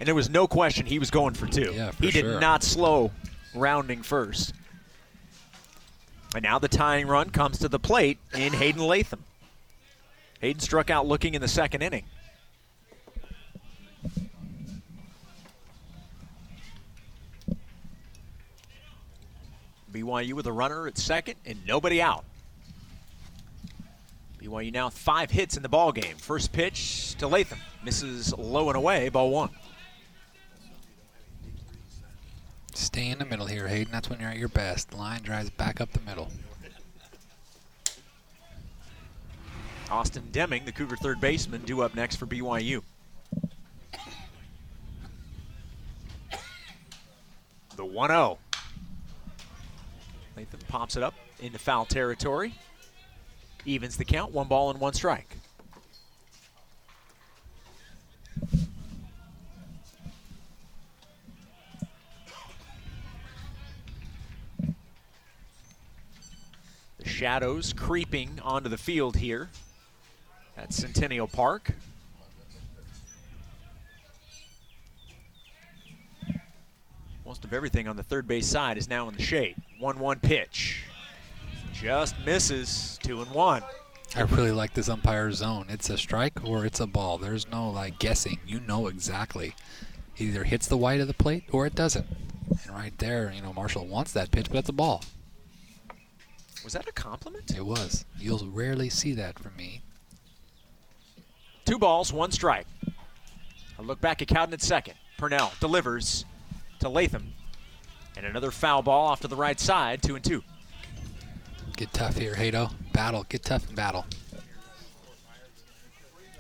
And 0.01 0.07
there 0.07 0.15
was 0.15 0.29
no 0.29 0.47
question 0.47 0.87
he 0.87 0.99
was 0.99 1.11
going 1.11 1.35
for 1.35 1.47
two. 1.47 1.73
Yeah, 1.75 1.91
for 1.93 2.03
he 2.05 2.11
sure. 2.11 2.33
did 2.33 2.41
not 2.41 2.63
slow 2.63 3.11
rounding 3.55 4.03
first. 4.03 4.53
And 6.35 6.43
now 6.43 6.59
the 6.59 6.69
tying 6.69 7.07
run 7.07 7.31
comes 7.31 7.59
to 7.61 7.69
the 7.69 7.79
plate 7.79 8.19
in 8.35 8.53
Hayden 8.53 8.83
Latham. 8.83 9.23
Hayden 10.41 10.61
struck 10.61 10.91
out 10.91 11.07
looking 11.07 11.35
in 11.35 11.41
the 11.41 11.49
second 11.49 11.83
inning. 11.83 12.05
BYU 19.93 20.33
with 20.33 20.47
a 20.47 20.53
runner 20.53 20.89
at 20.89 20.99
second 20.99 21.37
and 21.47 21.65
nobody 21.67 22.03
out. 22.03 22.25
BYU 24.43 24.73
now 24.73 24.91
five 24.91 25.31
hits 25.31 25.57
in 25.57 25.63
the 25.63 25.69
ball 25.69 25.93
game. 25.93 26.17
First 26.17 26.53
pitch 26.53 27.15
to 27.19 27.29
Latham 27.29 27.61
misses 27.85 28.37
low 28.37 28.69
and 28.69 28.77
away, 28.77 29.09
ball 29.09 29.31
one. 29.31 29.51
Stay 32.75 33.09
in 33.09 33.19
the 33.19 33.25
middle 33.25 33.47
here, 33.47 33.69
Hayden. 33.69 33.93
That's 33.93 34.11
when 34.11 34.21
you're 34.21 34.31
at 34.31 34.37
your 34.37 34.49
best. 34.49 34.91
The 34.91 34.97
Line 34.97 35.23
drives 35.23 35.49
back 35.51 35.81
up 35.81 35.93
the 35.93 36.01
middle. 36.01 36.31
Austin 39.91 40.25
Deming, 40.33 40.65
the 40.65 40.73
Cougar 40.73 40.97
third 40.97 41.21
baseman, 41.21 41.63
due 41.63 41.83
up 41.83 41.95
next 41.95 42.17
for 42.17 42.27
BYU. 42.27 42.83
The 47.77 47.85
1 47.85 48.11
0. 48.11 48.39
Latham 50.37 50.61
pops 50.69 50.97
it 50.97 51.03
up 51.03 51.15
into 51.41 51.59
foul 51.59 51.85
territory. 51.85 52.55
Evens 53.65 53.97
the 53.97 54.05
count, 54.05 54.33
one 54.33 54.49
ball 54.49 54.71
and 54.71 54.81
one 54.81 54.93
strike. 54.93 55.37
Shadows 67.05 67.73
creeping 67.73 68.41
onto 68.43 68.69
the 68.69 68.79
field 68.79 69.17
here 69.17 69.49
at 70.57 70.73
Centennial 70.73 71.27
Park. 71.27 71.73
Most 77.25 77.45
of 77.45 77.53
everything 77.53 77.89
on 77.89 77.97
the 77.97 78.03
third 78.03 78.29
base 78.29 78.47
side 78.47 78.77
is 78.77 78.89
now 78.89 79.09
in 79.09 79.15
the 79.15 79.23
shade. 79.23 79.57
1 79.79 79.99
1 79.99 80.21
pitch. 80.21 80.85
Just 81.73 82.15
misses. 82.25 82.99
2 83.03 83.23
and 83.23 83.31
1. 83.31 83.63
I 84.17 84.21
really 84.21 84.53
like 84.53 84.75
this 84.75 84.89
umpire 84.89 85.33
zone. 85.33 85.67
It's 85.69 85.91
a 85.91 85.99
strike 85.99 86.45
or 86.45 86.65
it's 86.65 86.79
a 86.79 86.87
ball. 86.87 87.19
There's 87.19 87.51
no 87.51 87.71
like 87.71 87.99
guessing. 87.99 88.39
You 88.47 88.61
know 88.61 88.87
exactly. 88.87 89.55
It 90.17 90.23
either 90.23 90.45
hits 90.45 90.69
the 90.69 90.77
white 90.77 91.01
of 91.01 91.09
the 91.09 91.15
plate 91.15 91.45
or 91.51 91.67
it 91.67 91.75
doesn't. 91.75 92.07
And 92.49 92.75
right 92.75 92.97
there, 92.99 93.33
you 93.35 93.43
know, 93.43 93.53
Marshall 93.53 93.87
wants 93.87 94.13
that 94.13 94.31
pitch, 94.31 94.49
but 94.51 94.59
it's 94.59 94.69
a 94.69 94.73
ball. 94.73 95.03
Was 96.65 96.73
that 96.73 96.89
a 96.89 96.93
compliment? 96.93 97.55
It 97.55 97.65
was. 97.65 98.07
You'll 98.19 98.47
rarely 98.51 98.89
see 98.89 99.13
that 99.13 99.39
from 99.39 99.55
me. 99.57 99.83
Two 101.67 101.79
balls, 101.79 102.13
one 102.13 102.33
strike. 102.33 102.67
A 103.79 103.83
look 103.83 104.01
back 104.01 104.23
at 104.23 104.29
Cowden 104.29 104.55
at 104.55 104.63
second. 104.63 104.95
Purnell 105.19 105.53
delivers 105.61 106.25
to 106.81 106.89
Latham. 106.89 107.33
And 108.17 108.25
another 108.25 108.51
foul 108.51 108.83
ball 108.83 109.09
off 109.09 109.21
to 109.21 109.29
the 109.29 109.37
right 109.37 109.61
side, 109.61 110.03
two 110.03 110.15
and 110.17 110.25
two. 110.25 110.43
Get 111.77 111.93
tough 111.93 112.17
here, 112.17 112.35
Hato. 112.35 112.71
Battle. 112.93 113.27
Get 113.29 113.43
tough 113.43 113.67
and 113.67 113.77
battle. 113.77 114.07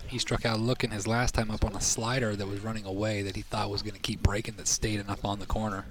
He 0.06 0.18
struck 0.18 0.46
out 0.46 0.60
looking 0.60 0.90
his 0.90 1.06
last 1.06 1.34
time 1.34 1.50
up 1.50 1.64
on 1.64 1.74
a 1.74 1.80
slider 1.80 2.36
that 2.36 2.46
was 2.46 2.60
running 2.60 2.84
away 2.84 3.22
that 3.22 3.34
he 3.34 3.42
thought 3.42 3.70
was 3.70 3.82
going 3.82 3.94
to 3.94 4.00
keep 4.00 4.22
breaking 4.22 4.54
that 4.56 4.68
stayed 4.68 5.00
enough 5.00 5.24
on 5.24 5.40
the 5.40 5.46
corner. 5.46 5.86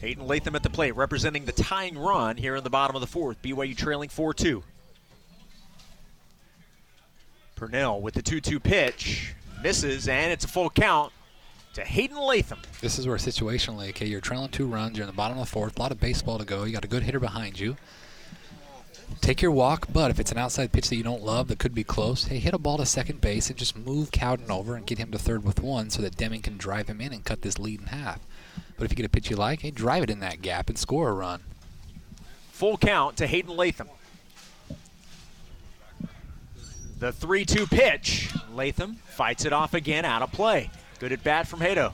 Hayden 0.00 0.26
Latham 0.26 0.54
at 0.54 0.62
the 0.62 0.70
plate, 0.70 0.94
representing 0.94 1.44
the 1.44 1.52
tying 1.52 1.98
run 1.98 2.36
here 2.36 2.56
in 2.56 2.64
the 2.64 2.70
bottom 2.70 2.96
of 2.96 3.00
the 3.00 3.06
fourth. 3.06 3.40
BYU 3.42 3.76
trailing 3.76 4.08
4 4.08 4.34
2. 4.34 4.62
Purnell 7.54 8.00
with 8.00 8.14
the 8.14 8.22
2 8.22 8.40
2 8.40 8.60
pitch. 8.60 9.34
Misses, 9.62 10.06
and 10.06 10.30
it's 10.32 10.44
a 10.44 10.48
full 10.48 10.68
count 10.68 11.12
to 11.76 11.84
Hayden 11.84 12.18
Latham. 12.18 12.58
This 12.80 12.98
is 12.98 13.06
where 13.06 13.16
situationally, 13.16 13.90
okay, 13.90 14.06
you're 14.06 14.20
trailing 14.20 14.50
two 14.50 14.66
runs, 14.66 14.96
you're 14.96 15.04
in 15.04 15.10
the 15.10 15.16
bottom 15.16 15.38
of 15.38 15.44
the 15.44 15.50
fourth, 15.50 15.78
a 15.78 15.82
lot 15.82 15.92
of 15.92 16.00
baseball 16.00 16.38
to 16.38 16.44
go, 16.44 16.64
you 16.64 16.72
got 16.72 16.84
a 16.84 16.88
good 16.88 17.02
hitter 17.02 17.20
behind 17.20 17.58
you. 17.58 17.76
Take 19.20 19.40
your 19.42 19.50
walk, 19.50 19.86
but 19.92 20.10
if 20.10 20.18
it's 20.18 20.32
an 20.32 20.38
outside 20.38 20.72
pitch 20.72 20.88
that 20.88 20.96
you 20.96 21.02
don't 21.02 21.22
love 21.22 21.48
that 21.48 21.58
could 21.58 21.74
be 21.74 21.84
close, 21.84 22.24
hey, 22.24 22.38
hit 22.38 22.54
a 22.54 22.58
ball 22.58 22.78
to 22.78 22.86
second 22.86 23.20
base 23.20 23.48
and 23.48 23.58
just 23.58 23.76
move 23.76 24.10
Cowden 24.10 24.50
over 24.50 24.74
and 24.74 24.86
get 24.86 24.98
him 24.98 25.10
to 25.12 25.18
third 25.18 25.44
with 25.44 25.62
one 25.62 25.90
so 25.90 26.02
that 26.02 26.16
Deming 26.16 26.42
can 26.42 26.56
drive 26.56 26.88
him 26.88 27.00
in 27.00 27.12
and 27.12 27.24
cut 27.24 27.42
this 27.42 27.58
lead 27.58 27.80
in 27.80 27.86
half. 27.86 28.20
But 28.76 28.84
if 28.84 28.90
you 28.90 28.96
get 28.96 29.06
a 29.06 29.10
pitch 29.10 29.30
you 29.30 29.36
like, 29.36 29.62
hey, 29.62 29.70
drive 29.70 30.02
it 30.02 30.10
in 30.10 30.20
that 30.20 30.42
gap 30.42 30.68
and 30.68 30.78
score 30.78 31.08
a 31.08 31.12
run. 31.12 31.40
Full 32.52 32.76
count 32.78 33.16
to 33.18 33.26
Hayden 33.26 33.56
Latham. 33.56 33.88
The 36.98 37.12
3 37.12 37.44
2 37.44 37.66
pitch. 37.66 38.30
Latham 38.54 38.96
fights 39.06 39.44
it 39.44 39.52
off 39.52 39.74
again, 39.74 40.04
out 40.04 40.22
of 40.22 40.32
play. 40.32 40.70
Good 40.98 41.12
at 41.12 41.22
bat 41.22 41.46
from 41.46 41.60
Hato. 41.60 41.92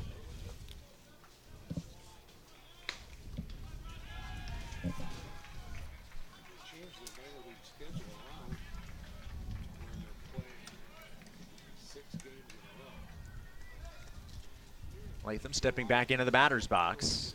Latham 15.25 15.53
stepping 15.53 15.87
back 15.87 16.11
into 16.11 16.25
the 16.25 16.33
batter's 16.33 16.67
box, 16.67 17.35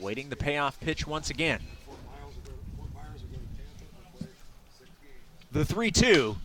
awaiting 0.00 0.28
the 0.28 0.36
payoff 0.36 0.80
pitch 0.80 1.06
once 1.06 1.30
again. 1.30 1.60
The 5.52 5.64
3 5.64 5.90
2 5.90 6.36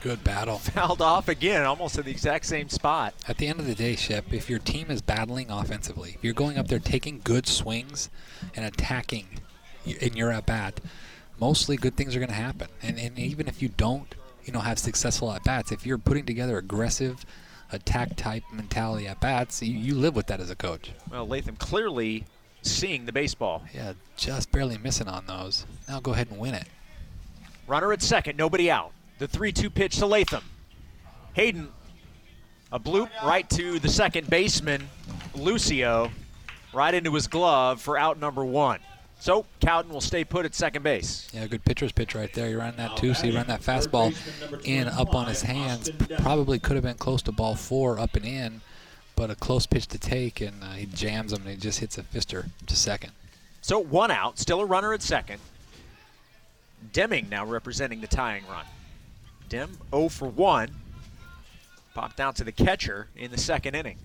Good 0.00 0.24
battle. 0.24 0.58
fouled 0.58 1.02
off 1.02 1.28
again, 1.28 1.64
almost 1.64 1.98
in 1.98 2.04
the 2.04 2.10
exact 2.10 2.46
same 2.46 2.70
spot. 2.70 3.12
At 3.28 3.36
the 3.36 3.46
end 3.46 3.60
of 3.60 3.66
the 3.66 3.74
day, 3.74 3.96
Shep, 3.96 4.32
if 4.32 4.48
your 4.48 4.58
team 4.58 4.90
is 4.90 5.02
battling 5.02 5.50
offensively, 5.50 6.12
if 6.14 6.24
you're 6.24 6.32
going 6.32 6.56
up 6.56 6.68
there 6.68 6.78
taking 6.78 7.20
good 7.22 7.46
swings 7.46 8.08
and 8.56 8.64
attacking 8.64 9.26
in 9.84 10.14
your 10.14 10.32
at 10.32 10.46
bat, 10.46 10.80
mostly 11.38 11.76
good 11.76 11.96
things 11.96 12.16
are 12.16 12.18
going 12.18 12.30
to 12.30 12.34
happen. 12.34 12.68
And, 12.82 12.98
and 12.98 13.18
even 13.18 13.46
if 13.46 13.60
you 13.60 13.68
don't, 13.68 14.14
you 14.44 14.54
know, 14.54 14.60
have 14.60 14.78
successful 14.78 15.30
at 15.32 15.44
bats, 15.44 15.70
if 15.70 15.84
you're 15.84 15.98
putting 15.98 16.24
together 16.24 16.56
aggressive 16.56 17.26
attack 17.72 18.16
type 18.16 18.42
mentality 18.52 19.06
at 19.06 19.20
bats, 19.20 19.62
you, 19.62 19.72
you 19.72 19.94
live 19.94 20.16
with 20.16 20.26
that 20.26 20.40
as 20.40 20.50
a 20.50 20.56
coach. 20.56 20.92
Well, 21.10 21.26
Latham 21.26 21.56
clearly 21.56 22.24
seeing 22.62 23.06
the 23.06 23.12
baseball. 23.12 23.64
Yeah, 23.74 23.94
just 24.16 24.52
barely 24.52 24.78
missing 24.78 25.08
on 25.08 25.26
those. 25.26 25.66
Now 25.88 26.00
go 26.00 26.12
ahead 26.12 26.28
and 26.30 26.38
win 26.38 26.54
it. 26.54 26.66
Runner 27.66 27.92
at 27.92 28.02
second, 28.02 28.36
nobody 28.36 28.70
out. 28.70 28.92
The 29.18 29.28
3 29.28 29.52
2 29.52 29.70
pitch 29.70 29.96
to 29.98 30.06
Latham. 30.06 30.44
Hayden, 31.34 31.68
a 32.72 32.80
bloop 32.80 33.08
right 33.24 33.48
to 33.50 33.78
the 33.78 33.88
second 33.88 34.28
baseman, 34.28 34.88
Lucio, 35.34 36.10
right 36.72 36.94
into 36.94 37.14
his 37.14 37.26
glove 37.26 37.80
for 37.80 37.98
out 37.98 38.18
number 38.18 38.44
one. 38.44 38.80
So 39.20 39.44
Cowden 39.60 39.92
will 39.92 40.00
stay 40.00 40.24
put 40.24 40.46
at 40.46 40.54
second 40.54 40.82
base. 40.82 41.28
Yeah, 41.32 41.46
good 41.46 41.62
pitcher's 41.64 41.92
pitch 41.92 42.14
right 42.14 42.32
there. 42.32 42.48
He 42.48 42.54
ran 42.54 42.76
that 42.76 42.96
too, 42.96 43.12
so 43.12 43.26
he 43.26 43.36
ran 43.36 43.46
that 43.48 43.60
fastball 43.60 44.14
in 44.64 44.88
up 44.88 45.14
on 45.14 45.26
his 45.26 45.42
hands. 45.42 45.90
Probably 46.20 46.58
could 46.58 46.76
have 46.76 46.84
been 46.84 46.96
close 46.96 47.20
to 47.22 47.32
ball 47.32 47.54
four 47.54 47.98
up 47.98 48.16
and 48.16 48.24
in, 48.24 48.62
but 49.16 49.30
a 49.30 49.34
close 49.34 49.66
pitch 49.66 49.86
to 49.88 49.98
take, 49.98 50.40
and 50.40 50.64
uh, 50.64 50.72
he 50.72 50.86
jams 50.86 51.34
him 51.34 51.42
and 51.42 51.50
he 51.50 51.56
just 51.56 51.80
hits 51.80 51.98
a 51.98 52.02
fister 52.02 52.46
to 52.66 52.74
second. 52.74 53.12
So 53.60 53.78
one 53.78 54.10
out, 54.10 54.38
still 54.38 54.60
a 54.60 54.64
runner 54.64 54.94
at 54.94 55.02
second. 55.02 55.38
Deming 56.94 57.28
now 57.28 57.44
representing 57.44 58.00
the 58.00 58.06
tying 58.06 58.44
run. 58.50 58.64
Dem 59.50 59.76
0 59.90 60.08
for 60.08 60.28
1. 60.28 60.70
Popped 61.92 62.20
out 62.20 62.36
to 62.36 62.44
the 62.44 62.52
catcher 62.52 63.08
in 63.16 63.30
the 63.30 63.36
second 63.36 63.74
inning. 63.74 63.98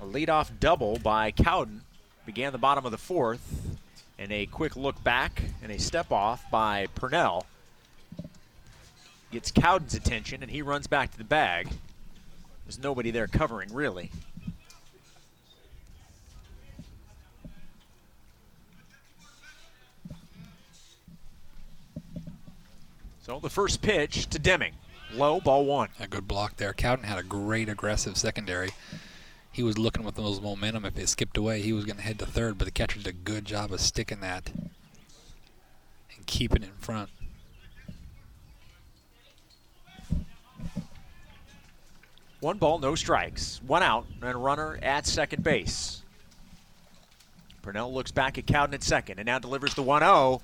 A 0.00 0.04
leadoff 0.04 0.50
double 0.58 0.98
by 0.98 1.30
Cowden 1.30 1.82
began 2.24 2.52
the 2.52 2.58
bottom 2.58 2.86
of 2.86 2.90
the 2.90 2.96
fourth, 2.98 3.76
and 4.18 4.32
a 4.32 4.46
quick 4.46 4.74
look 4.74 5.02
back 5.04 5.42
and 5.62 5.70
a 5.70 5.78
step 5.78 6.10
off 6.10 6.42
by 6.50 6.86
Purnell 6.94 7.44
gets 9.30 9.50
Cowden's 9.50 9.94
attention, 9.94 10.42
and 10.42 10.50
he 10.50 10.62
runs 10.62 10.86
back 10.86 11.12
to 11.12 11.18
the 11.18 11.24
bag. 11.24 11.68
There's 12.64 12.78
nobody 12.78 13.10
there 13.10 13.26
covering, 13.26 13.74
really. 13.74 14.10
So 23.22 23.38
the 23.38 23.50
first 23.50 23.82
pitch 23.82 24.28
to 24.30 24.38
Deming. 24.38 24.72
Low, 25.12 25.40
ball 25.40 25.66
one. 25.66 25.90
A 26.00 26.08
good 26.08 26.26
block 26.26 26.56
there. 26.56 26.72
Cowden 26.72 27.04
had 27.04 27.18
a 27.18 27.22
great 27.22 27.68
aggressive 27.68 28.16
secondary. 28.16 28.70
He 29.52 29.62
was 29.62 29.78
looking 29.78 30.04
with 30.04 30.14
those 30.14 30.40
momentum. 30.40 30.84
If 30.84 30.98
it 30.98 31.08
skipped 31.08 31.36
away, 31.36 31.60
he 31.60 31.72
was 31.72 31.84
going 31.84 31.96
to 31.96 32.02
head 32.02 32.18
to 32.20 32.26
third, 32.26 32.56
but 32.56 32.66
the 32.66 32.70
catcher 32.70 32.98
did 32.98 33.06
a 33.08 33.12
good 33.12 33.44
job 33.44 33.72
of 33.72 33.80
sticking 33.80 34.20
that 34.20 34.50
and 36.16 36.26
keeping 36.26 36.62
it 36.62 36.68
in 36.68 36.74
front. 36.78 37.10
One 42.40 42.56
ball, 42.56 42.78
no 42.78 42.94
strikes. 42.94 43.60
One 43.66 43.82
out, 43.82 44.06
and 44.22 44.30
a 44.30 44.36
runner 44.36 44.78
at 44.82 45.06
second 45.06 45.42
base. 45.42 46.02
Purnell 47.60 47.92
looks 47.92 48.10
back 48.10 48.38
at 48.38 48.46
Cowden 48.46 48.74
at 48.74 48.82
second 48.82 49.18
and 49.18 49.26
now 49.26 49.38
delivers 49.38 49.74
the 49.74 49.82
1 49.82 50.00
0. 50.00 50.40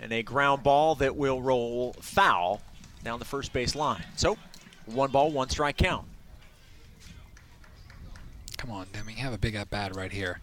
And 0.00 0.12
a 0.12 0.22
ground 0.22 0.62
ball 0.62 0.94
that 0.96 1.16
will 1.16 1.42
roll 1.42 1.94
foul 2.00 2.62
down 3.02 3.18
the 3.18 3.24
first 3.24 3.52
base 3.52 3.74
line. 3.74 4.04
So, 4.16 4.38
one 4.86 5.10
ball, 5.10 5.30
one 5.30 5.48
strike 5.48 5.76
count. 5.76 6.06
Come 8.62 8.70
on, 8.70 8.86
Deming, 8.92 9.16
have 9.16 9.32
a 9.32 9.38
big 9.38 9.56
at 9.56 9.70
bat 9.70 9.96
right 9.96 10.12
here. 10.12 10.38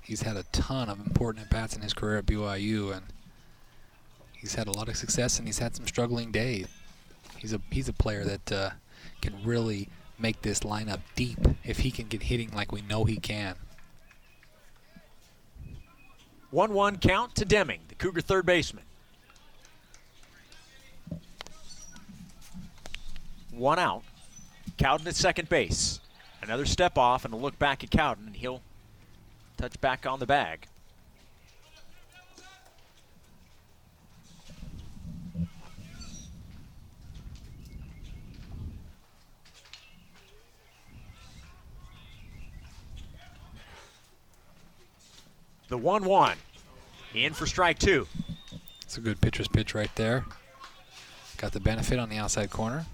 He's 0.00 0.22
had 0.22 0.36
a 0.36 0.44
ton 0.52 0.88
of 0.88 1.04
important 1.04 1.46
at 1.46 1.50
bats 1.50 1.74
in 1.74 1.82
his 1.82 1.92
career 1.92 2.18
at 2.18 2.26
BYU, 2.26 2.94
and 2.94 3.06
he's 4.32 4.54
had 4.54 4.68
a 4.68 4.70
lot 4.70 4.88
of 4.88 4.96
success, 4.96 5.40
and 5.40 5.48
he's 5.48 5.58
had 5.58 5.74
some 5.74 5.84
struggling 5.88 6.30
days. 6.30 6.68
He's 7.38 7.52
a 7.52 7.60
he's 7.72 7.88
a 7.88 7.92
player 7.92 8.22
that 8.22 8.52
uh, 8.52 8.70
can 9.20 9.34
really 9.42 9.88
make 10.16 10.42
this 10.42 10.60
lineup 10.60 11.00
deep 11.16 11.40
if 11.64 11.80
he 11.80 11.90
can 11.90 12.06
get 12.06 12.22
hitting 12.22 12.52
like 12.52 12.70
we 12.70 12.82
know 12.82 13.02
he 13.02 13.16
can. 13.16 13.56
1 16.52 16.72
1 16.72 16.98
count 16.98 17.34
to 17.34 17.44
Deming, 17.44 17.80
the 17.88 17.96
Cougar 17.96 18.20
third 18.20 18.46
baseman. 18.46 18.84
One 23.50 23.80
out. 23.80 24.04
Cowden 24.78 25.08
at 25.08 25.16
second 25.16 25.48
base. 25.48 26.00
Another 26.42 26.66
step 26.66 26.98
off 26.98 27.24
and 27.24 27.32
a 27.32 27.36
look 27.36 27.58
back 27.58 27.82
at 27.82 27.90
Cowden, 27.90 28.26
and 28.26 28.36
he'll 28.36 28.62
touch 29.56 29.80
back 29.80 30.06
on 30.06 30.18
the 30.20 30.26
bag. 30.26 30.68
The 45.68 45.76
1 45.76 46.04
1. 46.04 46.36
In 47.14 47.32
for 47.32 47.46
strike 47.46 47.78
two. 47.78 48.06
It's 48.82 48.98
a 48.98 49.00
good 49.00 49.20
pitcher's 49.20 49.48
pitch 49.48 49.74
right 49.74 49.90
there. 49.96 50.24
Got 51.38 51.52
the 51.52 51.60
benefit 51.60 51.98
on 51.98 52.08
the 52.08 52.18
outside 52.18 52.50
corner. 52.50 52.86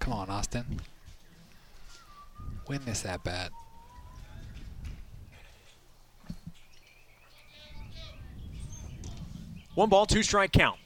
Come 0.00 0.14
on, 0.14 0.28
Austin. 0.30 0.64
Win 2.66 2.80
this 2.84 3.04
at 3.04 3.22
bat. 3.22 3.52
One 9.74 9.88
ball, 9.88 10.06
two 10.06 10.22
strike 10.22 10.52
count. 10.52 10.78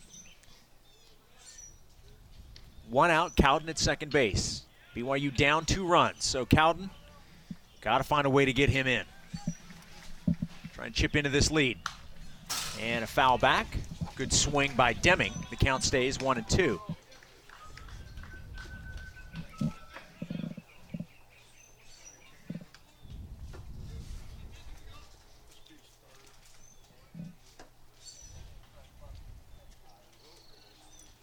One 2.90 3.10
out, 3.10 3.34
Cowden 3.34 3.68
at 3.68 3.78
second 3.78 4.12
base. 4.12 4.62
BYU 4.94 5.34
down 5.34 5.64
two 5.64 5.86
runs, 5.86 6.24
so 6.24 6.44
Cowden 6.44 6.90
got 7.80 7.98
to 7.98 8.04
find 8.04 8.26
a 8.26 8.30
way 8.30 8.44
to 8.44 8.52
get 8.52 8.68
him 8.68 8.86
in. 8.86 9.04
Try 10.74 10.86
and 10.86 10.94
chip 10.94 11.16
into 11.16 11.30
this 11.30 11.50
lead. 11.50 11.78
And 12.80 13.02
a 13.02 13.06
foul 13.06 13.38
back. 13.38 13.66
Good 14.16 14.32
swing 14.32 14.72
by 14.76 14.92
Deming. 14.92 15.32
The 15.50 15.56
count 15.56 15.82
stays 15.82 16.20
one 16.20 16.38
and 16.38 16.48
two. 16.48 16.80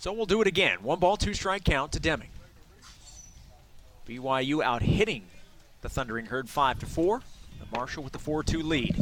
So 0.02 0.12
we'll 0.12 0.26
do 0.26 0.42
it 0.42 0.48
again. 0.48 0.80
One 0.82 0.98
ball, 0.98 1.16
two 1.16 1.36
strike 1.36 1.64
count 1.64 1.92
to 1.92 2.00
Deming. 2.00 2.30
BYU 4.08 4.64
out 4.64 4.82
hitting 4.82 5.26
the 5.84 5.90
Thundering 5.90 6.26
Herd 6.26 6.50
5 6.50 6.80
to 6.80 6.88
4. 6.88 7.22
The 7.60 7.78
Marshall 7.78 8.02
with 8.04 8.12
the 8.12 8.18
4 8.18 8.42
2 8.42 8.64
lead. 8.64 9.00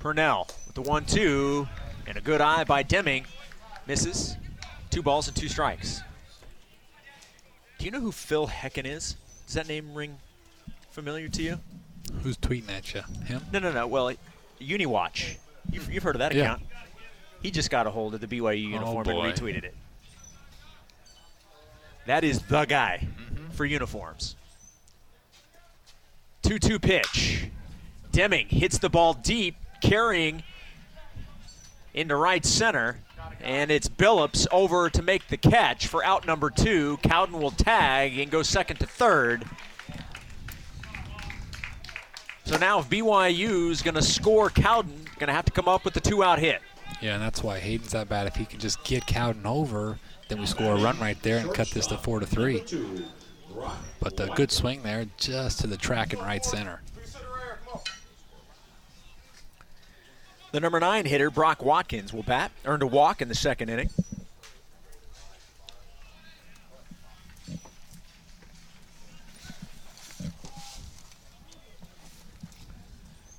Purnell 0.00 0.48
with 0.66 0.74
the 0.74 0.82
1 0.82 1.04
2. 1.04 1.68
And 2.08 2.18
a 2.18 2.20
good 2.20 2.40
eye 2.40 2.64
by 2.64 2.82
Deming. 2.82 3.24
Misses. 3.86 4.36
Two 4.90 5.00
balls 5.00 5.28
and 5.28 5.36
two 5.36 5.46
strikes. 5.46 6.00
Do 7.78 7.84
you 7.84 7.92
know 7.92 8.00
who 8.00 8.10
Phil 8.10 8.48
Hecken 8.48 8.84
is? 8.84 9.14
Does 9.46 9.54
that 9.54 9.68
name 9.68 9.94
ring 9.94 10.18
familiar 10.90 11.28
to 11.28 11.40
you? 11.44 11.60
Who's 12.24 12.36
tweeting 12.36 12.68
at 12.76 12.92
you? 12.92 13.02
Him? 13.26 13.42
No, 13.52 13.60
no, 13.60 13.70
no. 13.70 13.86
Well, 13.86 14.12
Uniwatch. 14.60 15.36
You've, 15.70 15.92
you've 15.92 16.02
heard 16.02 16.16
of 16.16 16.18
that 16.18 16.34
Yeah. 16.34 16.54
account. 16.54 16.62
He 17.42 17.50
just 17.50 17.70
got 17.70 17.86
a 17.86 17.90
hold 17.90 18.14
of 18.14 18.20
the 18.20 18.26
BYU 18.26 18.62
uniform 18.70 19.04
boy. 19.04 19.20
and 19.26 19.34
retweeted 19.34 19.64
it. 19.64 19.74
That 22.06 22.24
is 22.24 22.40
the 22.42 22.64
guy 22.64 23.06
Mm-hmm. 23.32 23.50
for 23.50 23.64
uniforms. 23.64 24.34
2 26.42 26.58
2 26.58 26.78
pitch. 26.78 27.48
Deming 28.12 28.48
hits 28.48 28.78
the 28.78 28.88
ball 28.88 29.12
deep, 29.14 29.56
carrying 29.82 30.42
into 31.94 32.16
right 32.16 32.44
center. 32.44 32.98
And 33.40 33.70
it's 33.70 33.88
Billups 33.88 34.46
over 34.50 34.90
to 34.90 35.02
make 35.02 35.28
the 35.28 35.36
catch 35.36 35.86
for 35.86 36.04
out 36.04 36.26
number 36.26 36.50
two. 36.50 36.96
Cowden 37.02 37.38
will 37.38 37.50
tag 37.52 38.18
and 38.18 38.30
go 38.30 38.42
second 38.42 38.78
to 38.78 38.86
third. 38.86 39.44
So 42.44 42.56
now 42.56 42.80
if 42.80 42.88
BYU 42.88 43.70
is 43.70 43.82
going 43.82 43.94
to 43.94 44.02
score 44.02 44.50
Cowden, 44.50 45.04
going 45.18 45.28
to 45.28 45.34
have 45.34 45.44
to 45.44 45.52
come 45.52 45.68
up 45.68 45.84
with 45.84 45.94
the 45.94 46.00
two-out 46.00 46.38
hit. 46.38 46.60
Yeah, 47.00 47.14
and 47.14 47.22
that's 47.22 47.42
why 47.42 47.60
Hayden's 47.60 47.92
that 47.92 48.08
bad. 48.08 48.26
If 48.26 48.36
he 48.36 48.44
can 48.44 48.58
just 48.58 48.82
get 48.82 49.06
Cowden 49.06 49.46
over, 49.46 49.98
then 50.28 50.40
we 50.40 50.46
score 50.46 50.74
a 50.74 50.80
run 50.80 50.98
right 50.98 51.20
there 51.22 51.38
and 51.38 51.52
cut 51.54 51.70
this 51.70 51.86
to 51.88 51.96
four 51.96 52.18
to 52.20 52.26
three. 52.26 52.64
But 54.00 54.16
the 54.16 54.26
good 54.34 54.50
swing 54.50 54.82
there, 54.82 55.06
just 55.16 55.60
to 55.60 55.66
the 55.66 55.76
track 55.76 56.12
and 56.12 56.22
right 56.22 56.44
center. 56.44 56.82
The 60.50 60.60
number 60.60 60.80
nine 60.80 61.04
hitter, 61.04 61.30
Brock 61.30 61.62
Watkins, 61.62 62.12
will 62.12 62.22
bat. 62.22 62.50
Earned 62.64 62.82
a 62.82 62.86
walk 62.86 63.20
in 63.20 63.28
the 63.28 63.34
second 63.34 63.68
inning. 63.68 63.90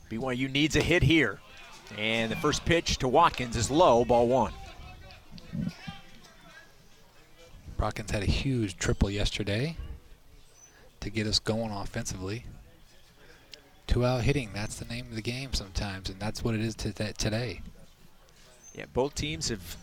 BYU 0.09 0.51
needs 0.51 0.75
a 0.75 0.81
hit 0.81 1.03
here. 1.03 1.39
And 1.97 2.31
the 2.31 2.35
first 2.37 2.65
pitch 2.65 2.97
to 2.99 3.07
Watkins 3.07 3.55
is 3.55 3.69
low, 3.69 4.05
ball 4.05 4.27
one. 4.27 4.53
Brockins 7.77 8.11
had 8.11 8.23
a 8.23 8.27
huge 8.27 8.77
triple 8.77 9.09
yesterday 9.09 9.77
to 10.99 11.09
get 11.09 11.25
us 11.27 11.39
going 11.39 11.71
offensively. 11.71 12.45
Two 13.87 14.05
out 14.05 14.21
hitting, 14.21 14.51
that's 14.53 14.75
the 14.75 14.85
name 14.85 15.07
of 15.09 15.15
the 15.15 15.21
game 15.21 15.53
sometimes, 15.53 16.09
and 16.09 16.19
that's 16.19 16.43
what 16.43 16.53
it 16.53 16.61
is 16.61 16.75
today. 16.75 17.61
Yeah, 18.75 18.85
both 18.93 19.15
teams 19.15 19.49
have 19.49 19.77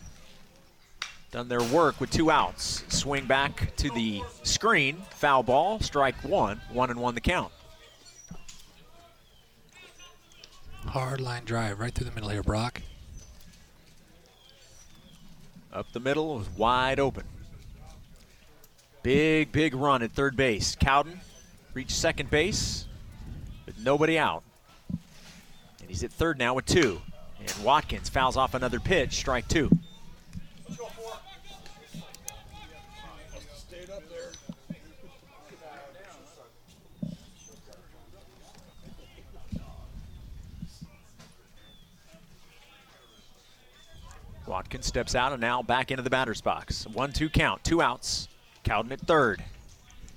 done 1.31 1.49
their 1.49 1.61
work 1.63 1.99
with 1.99 2.09
two 2.09 2.31
outs. 2.31 2.85
Swing 2.87 3.25
back 3.25 3.75
to 3.75 3.89
the 3.89 4.21
screen, 4.43 4.97
foul 5.09 5.43
ball, 5.43 5.79
strike 5.81 6.15
one, 6.23 6.61
one 6.71 6.89
and 6.89 6.99
one 6.99 7.15
the 7.15 7.21
count. 7.21 7.51
Hard 10.87 11.21
line 11.21 11.43
drive 11.45 11.79
right 11.79 11.93
through 11.93 12.05
the 12.05 12.13
middle 12.13 12.29
here, 12.29 12.43
Brock. 12.43 12.81
Up 15.71 15.91
the 15.93 15.99
middle 15.99 16.37
was 16.37 16.49
wide 16.49 16.99
open. 16.99 17.23
Big, 19.03 19.51
big 19.51 19.75
run 19.75 20.01
at 20.01 20.11
third 20.11 20.35
base. 20.35 20.75
Cowden 20.75 21.19
reached 21.73 21.91
second 21.91 22.29
base 22.29 22.87
but 23.67 23.77
nobody 23.79 24.17
out. 24.17 24.43
And 24.89 25.89
he's 25.89 26.03
at 26.03 26.11
third 26.11 26.39
now 26.39 26.55
with 26.55 26.65
two. 26.65 26.99
And 27.39 27.53
Watkins 27.63 28.09
fouls 28.09 28.35
off 28.35 28.55
another 28.55 28.79
pitch, 28.79 29.13
strike 29.13 29.47
two. 29.47 29.69
Watkins 44.47 44.85
steps 44.85 45.15
out 45.15 45.31
and 45.31 45.41
now 45.41 45.61
back 45.61 45.91
into 45.91 46.03
the 46.03 46.09
batter's 46.09 46.41
box. 46.41 46.87
One 46.87 47.11
two 47.11 47.29
count, 47.29 47.63
two 47.63 47.81
outs. 47.81 48.27
Cowden 48.63 48.91
at 48.91 49.01
third. 49.01 49.43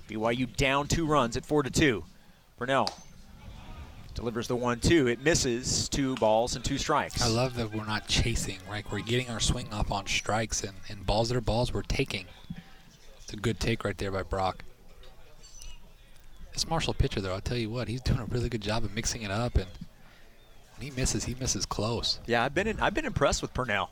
BYU 0.09 0.55
down 0.57 0.87
two 0.87 1.05
runs 1.05 1.37
at 1.37 1.45
four 1.45 1.63
to 1.63 1.69
two. 1.69 2.03
Burnell 2.57 2.89
delivers 4.13 4.47
the 4.47 4.55
one 4.55 4.79
two. 4.79 5.07
It 5.07 5.23
misses 5.23 5.87
two 5.89 6.15
balls 6.15 6.55
and 6.55 6.63
two 6.63 6.77
strikes. 6.77 7.21
I 7.21 7.27
love 7.27 7.55
that 7.55 7.73
we're 7.73 7.85
not 7.85 8.07
chasing, 8.07 8.57
right? 8.69 8.85
We're 8.91 8.99
getting 8.99 9.29
our 9.29 9.39
swing 9.39 9.71
off 9.73 9.91
on 9.91 10.05
strikes 10.07 10.63
and, 10.63 10.73
and 10.89 11.05
balls 11.05 11.29
that 11.29 11.37
are 11.37 11.41
balls 11.41 11.73
we're 11.73 11.81
taking. 11.83 12.25
It's 13.23 13.33
a 13.33 13.37
good 13.37 13.59
take 13.59 13.83
right 13.83 13.97
there 13.97 14.11
by 14.11 14.23
Brock. 14.23 14.63
This 16.53 16.67
Marshall 16.67 16.93
pitcher, 16.93 17.21
though, 17.21 17.33
I'll 17.33 17.41
tell 17.41 17.57
you 17.57 17.69
what, 17.69 17.87
he's 17.87 18.01
doing 18.01 18.19
a 18.19 18.25
really 18.25 18.49
good 18.49 18.61
job 18.61 18.83
of 18.83 18.93
mixing 18.93 19.21
it 19.21 19.31
up, 19.31 19.55
and 19.55 19.67
when 20.75 20.81
he 20.81 20.91
misses, 20.91 21.23
he 21.23 21.35
misses 21.35 21.65
close. 21.65 22.19
Yeah, 22.25 22.43
I've 22.43 22.53
been 22.53 22.67
in, 22.67 22.79
I've 22.81 22.93
been 22.93 23.05
impressed 23.05 23.41
with 23.41 23.53
Purnell. 23.53 23.89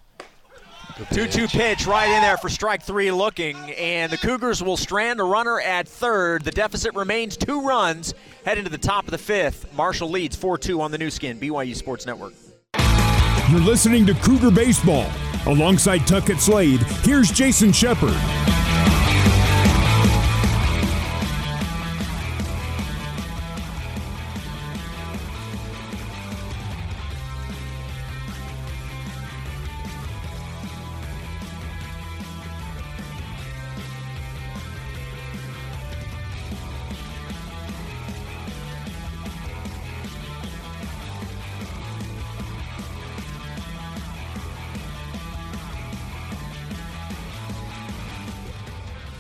Good 0.98 1.32
2 1.32 1.48
2 1.48 1.48
pitch. 1.48 1.86
right 1.88 2.10
in 2.10 2.22
there 2.22 2.38
for 2.38 2.50
strike 2.50 2.82
three 2.82 3.12
looking, 3.12 3.56
and 3.72 4.12
the 4.12 4.18
Cougars 4.18 4.62
will 4.62 4.78
strand 4.78 5.20
a 5.20 5.24
runner 5.24 5.60
at 5.62 5.88
third. 5.88 6.44
The 6.44 6.52
deficit 6.52 6.94
remains 6.96 7.38
two 7.38 7.62
runs 7.62 8.14
heading 8.46 8.64
to 8.66 8.70
the 8.70 8.78
top 8.78 9.06
of 9.06 9.12
the 9.12 9.18
fifth. 9.18 9.72
Marshall 9.74 10.10
leads 10.10 10.36
4 10.36 10.58
2 10.58 10.82
on 10.82 10.92
the 10.92 10.98
Nu 10.98 11.10
Skin, 11.10 11.40
BYU 11.40 11.76
Sports 11.76 12.06
Network. 12.06 12.34
You're 13.50 13.62
listening 13.62 14.06
to 14.06 14.14
Cougar 14.16 14.52
Baseball. 14.52 15.10
Alongside 15.46 16.06
Tuckett 16.06 16.40
Slade, 16.40 16.82
here's 17.04 17.32
Jason 17.32 17.72
Shepard. 17.72 18.14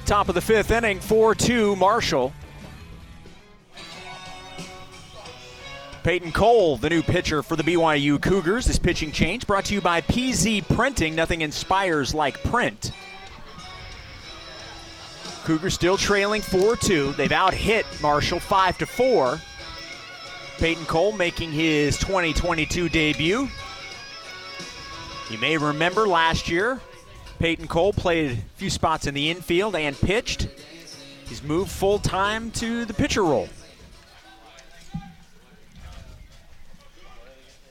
Top 0.09 0.27
of 0.27 0.33
the 0.33 0.41
fifth 0.41 0.71
inning, 0.71 0.99
4 0.99 1.35
2 1.35 1.75
Marshall. 1.75 2.33
Peyton 6.01 6.31
Cole, 6.31 6.77
the 6.77 6.89
new 6.89 7.03
pitcher 7.03 7.43
for 7.43 7.55
the 7.55 7.61
BYU 7.61 8.19
Cougars. 8.19 8.65
This 8.65 8.79
pitching 8.79 9.11
change 9.11 9.45
brought 9.45 9.65
to 9.65 9.75
you 9.75 9.81
by 9.81 10.01
PZ 10.01 10.67
Printing. 10.75 11.13
Nothing 11.13 11.41
inspires 11.41 12.15
like 12.15 12.41
print. 12.41 12.91
Cougars 15.43 15.75
still 15.75 15.95
trailing 15.95 16.41
4 16.41 16.75
2. 16.75 17.11
They've 17.11 17.31
out 17.31 17.53
hit 17.53 17.85
Marshall 18.01 18.39
5 18.39 18.79
to 18.79 18.87
4. 18.87 19.39
Peyton 20.57 20.85
Cole 20.85 21.11
making 21.11 21.51
his 21.51 21.99
2022 21.99 22.89
debut. 22.89 23.47
You 25.29 25.37
may 25.37 25.55
remember 25.55 26.07
last 26.07 26.49
year, 26.49 26.81
Peyton 27.39 27.67
Cole 27.67 27.93
played 27.93 28.31
a 28.31 28.35
few 28.57 28.69
spots 28.69 29.07
in 29.07 29.13
the 29.13 29.29
infield 29.29 29.75
and 29.75 29.95
pitched. 29.97 30.49
He's 31.25 31.41
moved 31.41 31.71
full 31.71 31.97
time 31.97 32.51
to 32.51 32.83
the 32.83 32.93
pitcher 32.93 33.23
role. 33.23 33.47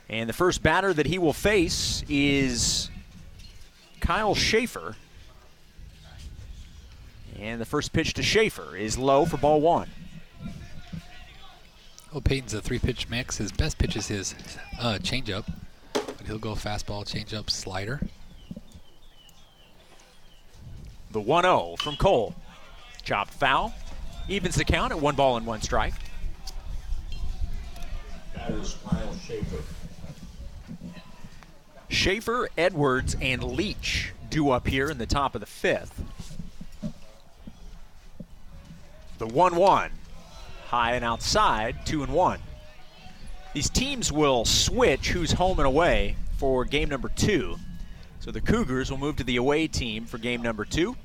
And 0.09 0.26
the 0.26 0.33
first 0.33 0.62
batter 0.62 0.94
that 0.94 1.04
he 1.04 1.18
will 1.18 1.35
face 1.35 2.02
is 2.09 2.88
Kyle 4.00 4.35
Schaefer. 4.35 4.96
And 7.38 7.61
the 7.61 7.66
first 7.66 7.92
pitch 7.92 8.14
to 8.14 8.22
Schaefer 8.22 8.74
is 8.74 8.96
low 8.96 9.26
for 9.26 9.37
ball 9.37 9.61
one. 9.61 9.90
Well, 12.11 12.22
Peyton's 12.22 12.54
a 12.54 12.62
three-pitch 12.62 13.11
mix. 13.11 13.37
His 13.37 13.52
best 13.52 13.76
pitch 13.76 13.96
is 13.96 14.09
his 14.09 14.35
uh, 14.81 14.98
changeup, 15.02 15.44
but 15.92 16.26
he'll 16.26 16.38
go 16.38 16.54
fastball, 16.54 17.04
changeup, 17.07 17.50
slider. 17.50 18.00
The 21.11 21.21
1 21.21 21.44
0 21.44 21.77
from 21.79 21.96
Cole. 21.96 22.35
Chopped 23.02 23.33
foul. 23.33 23.75
Evens 24.29 24.56
the 24.56 24.65
count 24.65 24.92
at 24.92 25.00
one 25.00 25.15
ball 25.15 25.37
and 25.37 25.46
one 25.46 25.63
strike. 25.63 25.94
Batters 28.35 28.77
Kyle 28.87 29.15
Schaefer. 29.15 29.63
Schaefer, 31.88 32.48
Edwards, 32.59 33.17
and 33.21 33.42
Leach 33.42 34.13
due 34.29 34.50
up 34.50 34.67
here 34.67 34.90
in 34.90 34.98
the 34.98 35.06
top 35.06 35.35
of 35.35 35.40
the 35.40 35.46
fifth. 35.46 36.02
The 39.17 39.27
1 39.27 39.56
1. 39.56 39.90
High 40.67 40.92
and 40.92 41.04
outside, 41.04 41.87
2 41.87 42.02
and 42.02 42.13
1. 42.13 42.38
These 43.54 43.71
teams 43.71 44.13
will 44.13 44.44
switch 44.44 45.09
who's 45.09 45.33
home 45.33 45.59
and 45.59 45.67
away 45.67 46.17
for 46.37 46.65
game 46.65 46.90
number 46.90 47.09
two. 47.09 47.59
So 48.29 48.33
the 48.33 48.42
Cougars 48.42 48.90
will 48.90 48.98
move 48.98 49.16
to 49.16 49.24
the 49.24 49.37
away 49.37 49.68
team 49.68 50.04
for 50.04 50.18
game 50.18 50.42
number 50.42 50.66
two. 50.66 50.96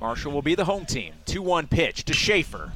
Marshall 0.00 0.32
will 0.32 0.42
be 0.42 0.56
the 0.56 0.64
home 0.64 0.86
team. 0.86 1.14
2 1.26 1.40
1 1.40 1.68
pitch 1.68 2.04
to 2.06 2.12
Schaefer. 2.12 2.72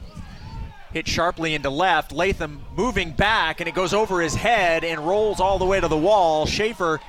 Hit 0.92 1.08
sharply 1.08 1.52
into 1.52 1.68
left. 1.68 2.12
Latham 2.12 2.62
moving 2.76 3.10
back, 3.10 3.58
and 3.58 3.68
it 3.68 3.74
goes 3.74 3.92
over 3.92 4.20
his 4.20 4.36
head 4.36 4.84
and 4.84 5.04
rolls 5.04 5.40
all 5.40 5.58
the 5.58 5.64
way 5.64 5.80
to 5.80 5.88
the 5.88 5.96
wall. 5.96 6.46
Schaefer 6.46 7.00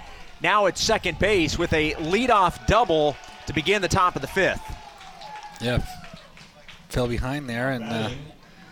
now 0.41 0.65
at 0.65 0.79
second 0.79 1.19
base 1.19 1.59
with 1.59 1.71
a 1.73 1.91
leadoff 1.93 2.65
double 2.65 3.15
to 3.45 3.53
begin 3.53 3.83
the 3.83 3.87
top 3.87 4.15
of 4.15 4.23
the 4.23 4.27
fifth. 4.27 4.63
Yeah, 5.61 5.85
fell 6.89 7.07
behind 7.07 7.47
there, 7.47 7.69
and 7.69 7.83
uh, 7.83 8.09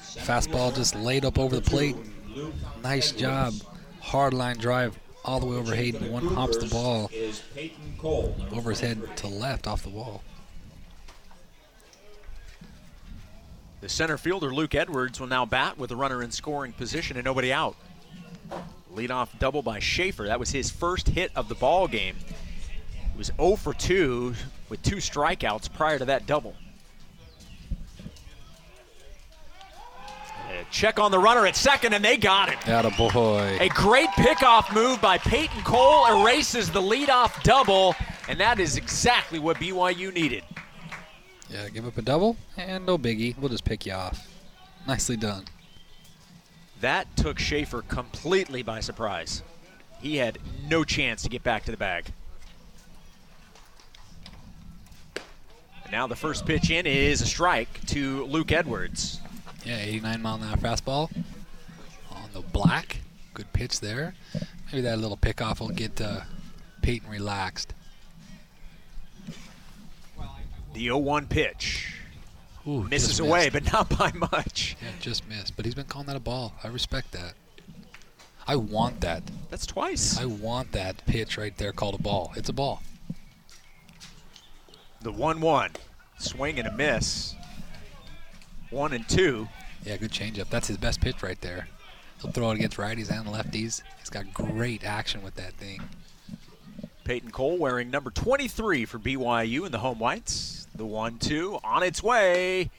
fastball 0.01 0.75
just 0.75 0.95
laid 0.95 1.23
up 1.23 1.37
over 1.37 1.55
the 1.55 1.61
plate. 1.61 1.97
Nice 2.81 3.11
job. 3.11 3.53
Hard 3.99 4.33
line 4.33 4.57
drive 4.57 4.97
all 5.23 5.39
the 5.39 5.45
way 5.45 5.55
over 5.55 5.75
Hayden. 5.75 6.11
One 6.11 6.27
hops 6.27 6.57
the 6.57 6.67
ball 6.67 7.09
over 8.51 8.69
his 8.69 8.79
head 8.79 9.01
to 9.17 9.27
left 9.27 9.67
off 9.67 9.83
the 9.83 9.89
wall. 9.89 10.23
The 13.81 13.89
center 13.89 14.17
fielder, 14.17 14.53
Luke 14.53 14.75
Edwards, 14.75 15.19
will 15.19 15.27
now 15.27 15.45
bat 15.45 15.77
with 15.77 15.89
a 15.91 15.95
runner 15.95 16.21
in 16.21 16.31
scoring 16.31 16.71
position 16.71 17.17
and 17.17 17.25
nobody 17.25 17.51
out. 17.51 17.75
Leadoff 18.95 19.29
double 19.39 19.63
by 19.63 19.79
Schaefer. 19.79 20.27
That 20.27 20.39
was 20.39 20.51
his 20.51 20.69
first 20.69 21.09
hit 21.09 21.31
of 21.35 21.49
the 21.49 21.55
ball 21.55 21.87
game. 21.87 22.15
He 23.11 23.17
was 23.17 23.31
0 23.37 23.55
for 23.55 23.73
2 23.73 24.35
with 24.69 24.83
two 24.83 24.97
strikeouts 24.97 25.73
prior 25.73 25.97
to 25.97 26.05
that 26.05 26.27
double. 26.27 26.55
A 30.49 30.60
check 30.71 30.99
on 30.99 31.11
the 31.11 31.19
runner 31.19 31.45
at 31.45 31.55
second, 31.55 31.93
and 31.93 32.03
they 32.03 32.17
got 32.17 32.49
him. 32.49 32.59
Atta 32.65 32.89
boy. 32.97 33.57
A 33.59 33.69
great 33.69 34.09
pickoff 34.09 34.73
move 34.73 35.01
by 35.01 35.17
Peyton 35.17 35.61
Cole 35.63 36.21
erases 36.21 36.71
the 36.71 36.81
leadoff 36.81 37.43
double, 37.43 37.95
and 38.27 38.39
that 38.39 38.59
is 38.59 38.77
exactly 38.77 39.37
what 39.37 39.57
BYU 39.57 40.13
needed. 40.13 40.43
Yeah, 41.49 41.67
give 41.69 41.85
up 41.85 41.97
a 41.97 42.01
double, 42.01 42.37
and 42.57 42.85
no 42.85 42.97
biggie. 42.97 43.37
We'll 43.37 43.49
just 43.49 43.65
pick 43.65 43.85
you 43.85 43.93
off. 43.93 44.27
Nicely 44.87 45.17
done. 45.17 45.45
That 46.79 47.15
took 47.15 47.37
Schaefer 47.37 47.83
completely 47.83 48.63
by 48.63 48.79
surprise. 48.79 49.43
He 50.01 50.15
had 50.15 50.39
no 50.67 50.83
chance 50.83 51.21
to 51.23 51.29
get 51.29 51.43
back 51.43 51.65
to 51.65 51.71
the 51.71 51.77
bag. 51.77 52.11
And 55.83 55.91
now 55.91 56.07
the 56.07 56.15
first 56.15 56.45
pitch 56.45 56.71
in 56.71 56.87
is 56.87 57.21
a 57.21 57.27
strike 57.27 57.85
to 57.87 58.23
Luke 58.25 58.51
Edwards. 58.51 59.20
Yeah, 59.65 59.77
89 59.77 60.21
mile 60.21 60.35
an 60.35 60.43
hour 60.43 60.57
fastball 60.57 61.11
on 62.11 62.29
the 62.33 62.41
black. 62.41 62.97
Good 63.33 63.51
pitch 63.53 63.79
there. 63.79 64.15
Maybe 64.71 64.81
that 64.81 64.99
little 64.99 65.17
pickoff 65.17 65.59
will 65.59 65.69
get 65.69 66.01
uh, 66.01 66.21
Peyton 66.81 67.09
relaxed. 67.09 67.73
The 70.73 70.83
0 70.85 70.97
1 70.97 71.27
pitch. 71.27 71.95
Ooh, 72.67 72.83
Misses 72.83 73.19
away, 73.19 73.49
but 73.49 73.63
not 73.73 73.89
by 73.97 74.11
much. 74.13 74.77
Yeah, 74.81 74.89
just 74.99 75.27
missed. 75.27 75.55
But 75.55 75.65
he's 75.65 75.75
been 75.75 75.85
calling 75.85 76.07
that 76.07 76.15
a 76.15 76.19
ball. 76.21 76.53
I 76.63 76.67
respect 76.67 77.11
that. 77.11 77.33
I 78.47 78.55
want 78.55 79.01
that. 79.01 79.23
That's 79.49 79.65
twice. 79.65 80.19
I 80.19 80.25
want 80.25 80.71
that 80.71 81.05
pitch 81.05 81.37
right 81.37 81.55
there 81.57 81.71
called 81.71 81.95
a 81.95 82.01
ball. 82.01 82.33
It's 82.35 82.49
a 82.49 82.53
ball. 82.53 82.81
The 85.01 85.11
1 85.11 85.41
1. 85.41 85.71
Swing 86.17 86.59
and 86.59 86.67
a 86.67 86.71
miss. 86.71 87.35
One 88.71 88.93
and 88.93 89.07
two. 89.07 89.47
Yeah, 89.83 89.97
good 89.97 90.11
changeup. 90.11 90.49
That's 90.49 90.67
his 90.67 90.77
best 90.77 91.01
pitch 91.01 91.21
right 91.21 91.39
there. 91.41 91.67
He'll 92.21 92.31
throw 92.31 92.51
it 92.51 92.55
against 92.55 92.77
righties 92.77 93.11
and 93.11 93.27
lefties. 93.27 93.81
He's 93.99 94.09
got 94.09 94.33
great 94.33 94.83
action 94.83 95.21
with 95.21 95.35
that 95.35 95.53
thing. 95.53 95.81
Peyton 97.03 97.31
Cole 97.31 97.57
wearing 97.57 97.89
number 97.89 98.11
23 98.11 98.85
for 98.85 98.99
BYU 98.99 99.65
in 99.65 99.71
the 99.71 99.79
home 99.79 99.99
whites. 99.99 100.67
The 100.75 100.85
1 100.85 101.17
2 101.17 101.59
on 101.63 101.83
its 101.83 102.01
way. 102.01 102.69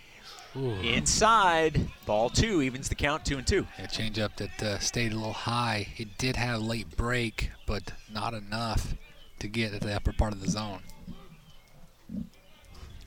Ooh. 0.57 0.73
Inside. 0.81 1.89
Ball 2.05 2.29
two 2.29 2.61
evens 2.61 2.89
the 2.89 2.95
count, 2.95 3.25
two 3.25 3.39
and 3.39 3.47
two. 3.47 3.67
Yeah, 3.79 3.87
changeup 3.87 4.37
that 4.37 4.63
uh, 4.63 4.79
stayed 4.79 5.13
a 5.13 5.17
little 5.17 5.33
high. 5.33 5.89
It 5.97 6.19
did 6.19 6.37
have 6.37 6.61
a 6.61 6.63
late 6.63 6.95
break, 6.97 7.51
but 7.67 7.93
not 8.13 8.35
enough 8.35 8.95
to 9.39 9.49
get 9.49 9.73
at 9.73 9.81
the 9.81 9.95
upper 9.95 10.13
part 10.13 10.33
of 10.33 10.43
the 10.43 10.51
zone. 10.51 10.81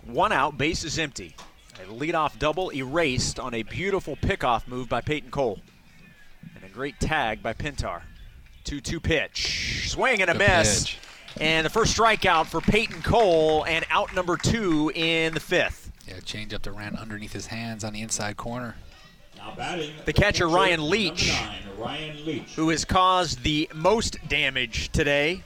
One 0.03 0.31
out, 0.31 0.57
base 0.57 0.83
is 0.83 0.97
empty. 0.97 1.35
A 1.79 1.87
leadoff 1.87 2.39
double 2.39 2.71
erased 2.73 3.39
on 3.39 3.53
a 3.53 3.63
beautiful 3.63 4.15
pickoff 4.15 4.67
move 4.67 4.87
by 4.87 5.01
Peyton 5.01 5.29
Cole. 5.29 5.59
And 6.55 6.63
a 6.63 6.69
great 6.69 6.99
tag 6.99 7.43
by 7.43 7.53
Pintar. 7.53 8.01
2 8.63 8.81
2 8.81 8.99
pitch. 8.99 9.89
Swing 9.89 10.21
and 10.21 10.29
a 10.29 10.33
Good 10.33 10.39
miss. 10.47 10.83
pitch. 10.85 10.97
And 11.39 11.65
the 11.65 11.69
first 11.69 11.97
strikeout 11.97 12.45
for 12.45 12.61
Peyton 12.61 13.01
Cole, 13.01 13.65
and 13.65 13.85
out 13.89 14.15
number 14.15 14.37
two 14.37 14.89
in 14.95 15.33
the 15.33 15.41
fifth. 15.41 15.91
Yeah, 16.07 16.15
changeup 16.21 16.61
that 16.61 16.71
ran 16.71 16.95
underneath 16.95 17.33
his 17.33 17.47
hands 17.47 17.83
on 17.83 17.91
the 17.91 18.01
inside 18.01 18.37
corner. 18.37 18.75
Now 19.35 19.53
batting. 19.57 19.91
The 20.05 20.13
catcher, 20.13 20.45
pitcher, 20.45 20.47
Ryan 20.47 20.89
Leach. 20.89 21.27
nine, 21.27 21.61
Ryan 21.77 22.25
Leach. 22.25 22.53
who 22.55 22.69
has 22.69 22.85
caused 22.85 23.43
the 23.43 23.69
most 23.73 24.17
damage 24.29 24.89
today. 24.93 25.43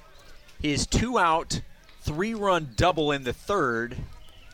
His 0.62 0.86
two 0.86 1.18
out, 1.18 1.60
three 2.02 2.36
run 2.36 2.70
double 2.76 3.12
in 3.12 3.24
the 3.24 3.34
third 3.34 3.98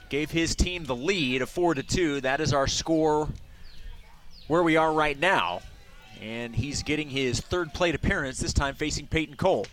gave 0.10 0.32
his 0.32 0.56
team 0.56 0.86
the 0.86 0.96
lead 0.96 1.42
of 1.42 1.50
4 1.50 1.76
to 1.76 1.84
2. 1.84 2.22
That 2.22 2.42
is 2.42 2.54
our 2.54 2.68
score 2.68 3.30
where 4.48 4.64
we 4.64 4.78
are 4.78 4.94
right 4.94 5.20
now. 5.20 5.62
And 6.22 6.56
he's 6.56 6.84
getting 6.84 7.10
his 7.10 7.42
third 7.42 7.74
plate 7.74 7.96
appearance, 7.96 8.40
this 8.40 8.54
time 8.54 8.76
facing 8.76 9.08
Peyton 9.08 9.36
Cole. 9.36 9.68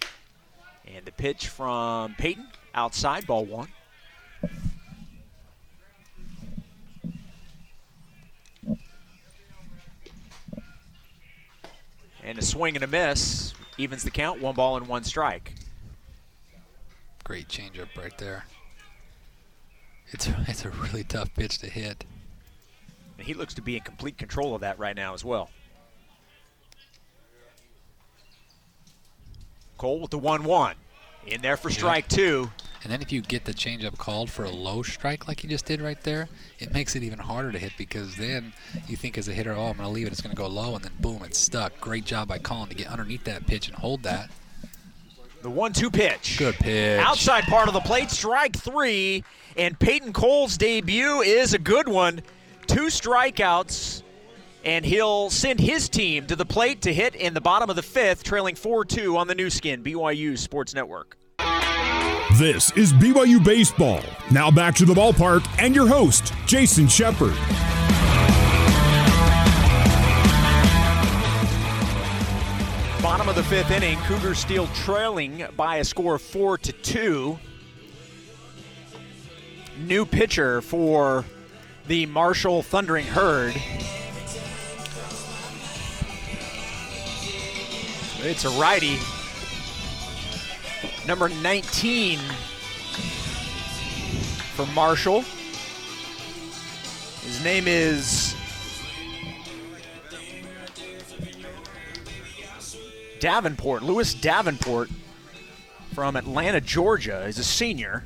And 0.93 1.05
the 1.05 1.13
pitch 1.13 1.49
from 1.49 2.15
Peyton, 2.17 2.49
outside, 2.75 3.27
ball 3.27 3.45
one. 3.45 3.69
And 12.25 12.39
a 12.39 12.43
swing 12.43 12.77
and 12.77 12.85
a 12.85 12.87
miss 12.87 13.53
evens 13.79 14.03
the 14.03 14.11
count, 14.11 14.41
one 14.41 14.55
ball 14.55 14.77
and 14.77 14.87
one 14.87 15.05
strike. 15.05 15.55
Great 17.25 17.49
changeup 17.49 17.89
right 17.97 18.17
there. 18.19 18.45
It's 20.13 20.29
it's 20.47 20.65
a 20.65 20.71
really 20.71 21.05
tough 21.05 21.35
pitch 21.35 21.59
to 21.59 21.67
hit. 21.69 22.05
And 23.19 23.27
he 23.27 23.35
looks 23.35 23.55
to 23.55 23.63
be 23.63 23.77
in 23.77 23.83
complete 23.83 24.19
control 24.19 24.55
of 24.55 24.61
that 24.63 24.79
right 24.79 24.97
now 24.97 25.15
as 25.15 25.25
well. 25.25 25.51
Cole 29.79 30.01
with 30.01 30.11
the 30.11 30.19
1 30.19 30.45
1. 30.45 30.77
In 31.27 31.41
there 31.41 31.57
for 31.57 31.71
strike 31.71 32.09
two. 32.09 32.51
And 32.83 32.93
then 32.93 33.01
if 33.01 33.13
you 33.13 33.21
get 33.21 33.45
the 33.45 33.55
changeup 33.55 33.97
called 33.97 34.29
for 34.29 34.45
a 34.45 34.51
low 34.51 34.83
strike 34.83 35.29
like 35.29 35.45
you 35.45 35.51
just 35.51 35.67
did 35.67 35.81
right 35.81 36.01
there, 36.03 36.29
it 36.59 36.73
makes 36.73 36.97
it 36.97 37.05
even 37.05 37.21
harder 37.21 37.53
to 37.53 37.59
hit 37.59 37.73
because 37.79 38.17
then 38.17 38.53
you 38.89 38.97
think 38.97 39.17
as 39.17 39.29
a 39.29 39.33
hitter, 39.33 39.53
oh, 39.53 39.67
I'm 39.67 39.77
going 39.77 39.89
to 39.89 39.89
leave 39.89 40.09
it, 40.09 40.13
it's 40.13 40.21
going 40.21 40.35
to 40.35 40.41
go 40.41 40.49
low, 40.49 40.75
and 40.75 40.85
then 40.85 40.93
boom, 40.99 41.23
it's 41.23 41.39
stuck. 41.39 41.81
Great 41.81 42.05
job 42.05 42.27
by 42.27 42.39
Colin 42.39 42.69
to 42.71 42.75
get 42.75 42.89
underneath 42.89 43.23
that 43.25 43.47
pitch 43.47 43.69
and 43.69 43.77
hold 43.77 44.03
that. 44.03 44.31
The 45.43 45.51
1 45.51 45.73
2 45.73 45.91
pitch. 45.91 46.39
Good 46.39 46.55
pitch. 46.55 47.01
Outside 47.01 47.45
part 47.45 47.67
of 47.67 47.75
the 47.75 47.81
plate, 47.81 48.11
strike 48.11 48.57
three. 48.57 49.25
And 49.57 49.77
Peyton 49.79 50.13
Cole's 50.13 50.57
debut 50.57 51.21
is 51.21 51.53
a 51.53 51.59
good 51.59 51.89
one. 51.89 52.23
Two 52.69 52.87
strikeouts. 52.87 54.03
And 54.65 54.85
he'll 54.85 55.29
send 55.31 55.59
his 55.59 55.89
team 55.89 56.29
to 56.29 56.37
the 56.37 56.47
plate 56.47 56.83
to 56.83 56.95
hit 56.95 57.17
in 57.17 57.35
the 57.35 57.41
bottom 57.41 57.69
of 57.69 57.75
the 57.75 57.83
fifth, 57.83 58.23
trailing 58.23 58.55
4 58.55 58.85
2 58.85 59.17
on 59.17 59.27
the 59.27 59.35
Nu 59.35 59.51
Skin, 59.51 59.83
BYU 59.83 60.39
Sports 60.39 60.75
Network. 60.75 61.19
This 62.39 62.71
is 62.77 62.93
BYU 62.93 63.45
Baseball. 63.45 64.01
Now 64.31 64.51
back 64.51 64.77
to 64.77 64.85
the 64.85 64.95
ballpark 64.95 65.45
and 65.59 65.75
your 65.75 65.89
host, 65.89 66.33
Jason 66.47 66.87
Shepard. 66.87 67.35
Of 73.33 73.37
the 73.37 73.43
fifth 73.45 73.71
inning, 73.71 73.99
Cougars 74.01 74.39
still 74.39 74.67
trailing 74.75 75.47
by 75.57 75.77
a 75.77 75.85
score 75.85 76.17
of 76.17 76.23
four 76.23 76.59
to 76.59 76.71
two. 76.71 77.39
New 79.79 80.05
pitcher 80.05 80.61
for 80.61 81.25
the 81.87 82.05
Marshall 82.07 82.63
Thundering 82.63 83.07
Herd. 83.07 83.55
It's 88.19 88.45
a 88.45 88.51
righty. 88.61 88.99
Number 91.07 91.31
19 91.31 92.19
for 94.55 94.67
Marshall. 94.75 95.23
His 97.23 97.43
name 97.43 97.67
is 97.67 98.32
Davenport, 103.23 103.85
Lewis 103.85 104.15
Davenport 104.15 104.91
from 105.95 106.17
Atlanta, 106.17 106.61
Georgia, 106.61 107.23
is 107.23 107.39
a 107.39 107.45
senior. 107.45 108.03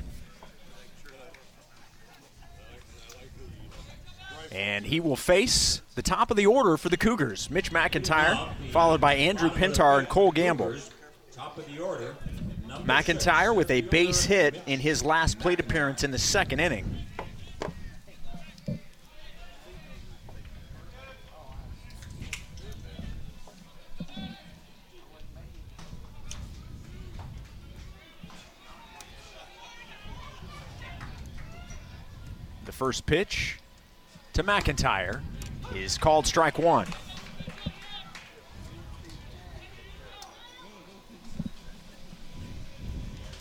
And 4.51 4.85
he 4.85 4.99
will 4.99 5.15
face 5.15 5.81
the 5.95 6.03
top 6.03 6.29
of 6.29 6.37
the 6.37 6.45
order 6.45 6.77
for 6.77 6.89
the 6.89 6.97
Cougars. 6.97 7.49
Mitch 7.49 7.71
McIntyre, 7.71 8.53
followed 8.69 9.01
by 9.01 9.15
Andrew 9.15 9.49
Pintar 9.49 9.97
and 9.97 10.07
Cole 10.07 10.31
Gamble. 10.31 10.75
McIntyre 12.85 13.55
with 13.55 13.71
a 13.71 13.81
base 13.81 14.25
hit 14.25 14.61
in 14.67 14.79
his 14.79 15.03
last 15.03 15.39
plate 15.39 15.59
appearance 15.59 16.03
in 16.03 16.11
the 16.11 16.19
second 16.19 16.59
inning. 16.59 17.06
The 32.67 32.73
first 32.73 33.05
pitch 33.05 33.59
to 34.33 34.43
McIntyre 34.43 35.21
is 35.73 35.97
called 35.97 36.27
strike 36.27 36.59
one. 36.59 36.85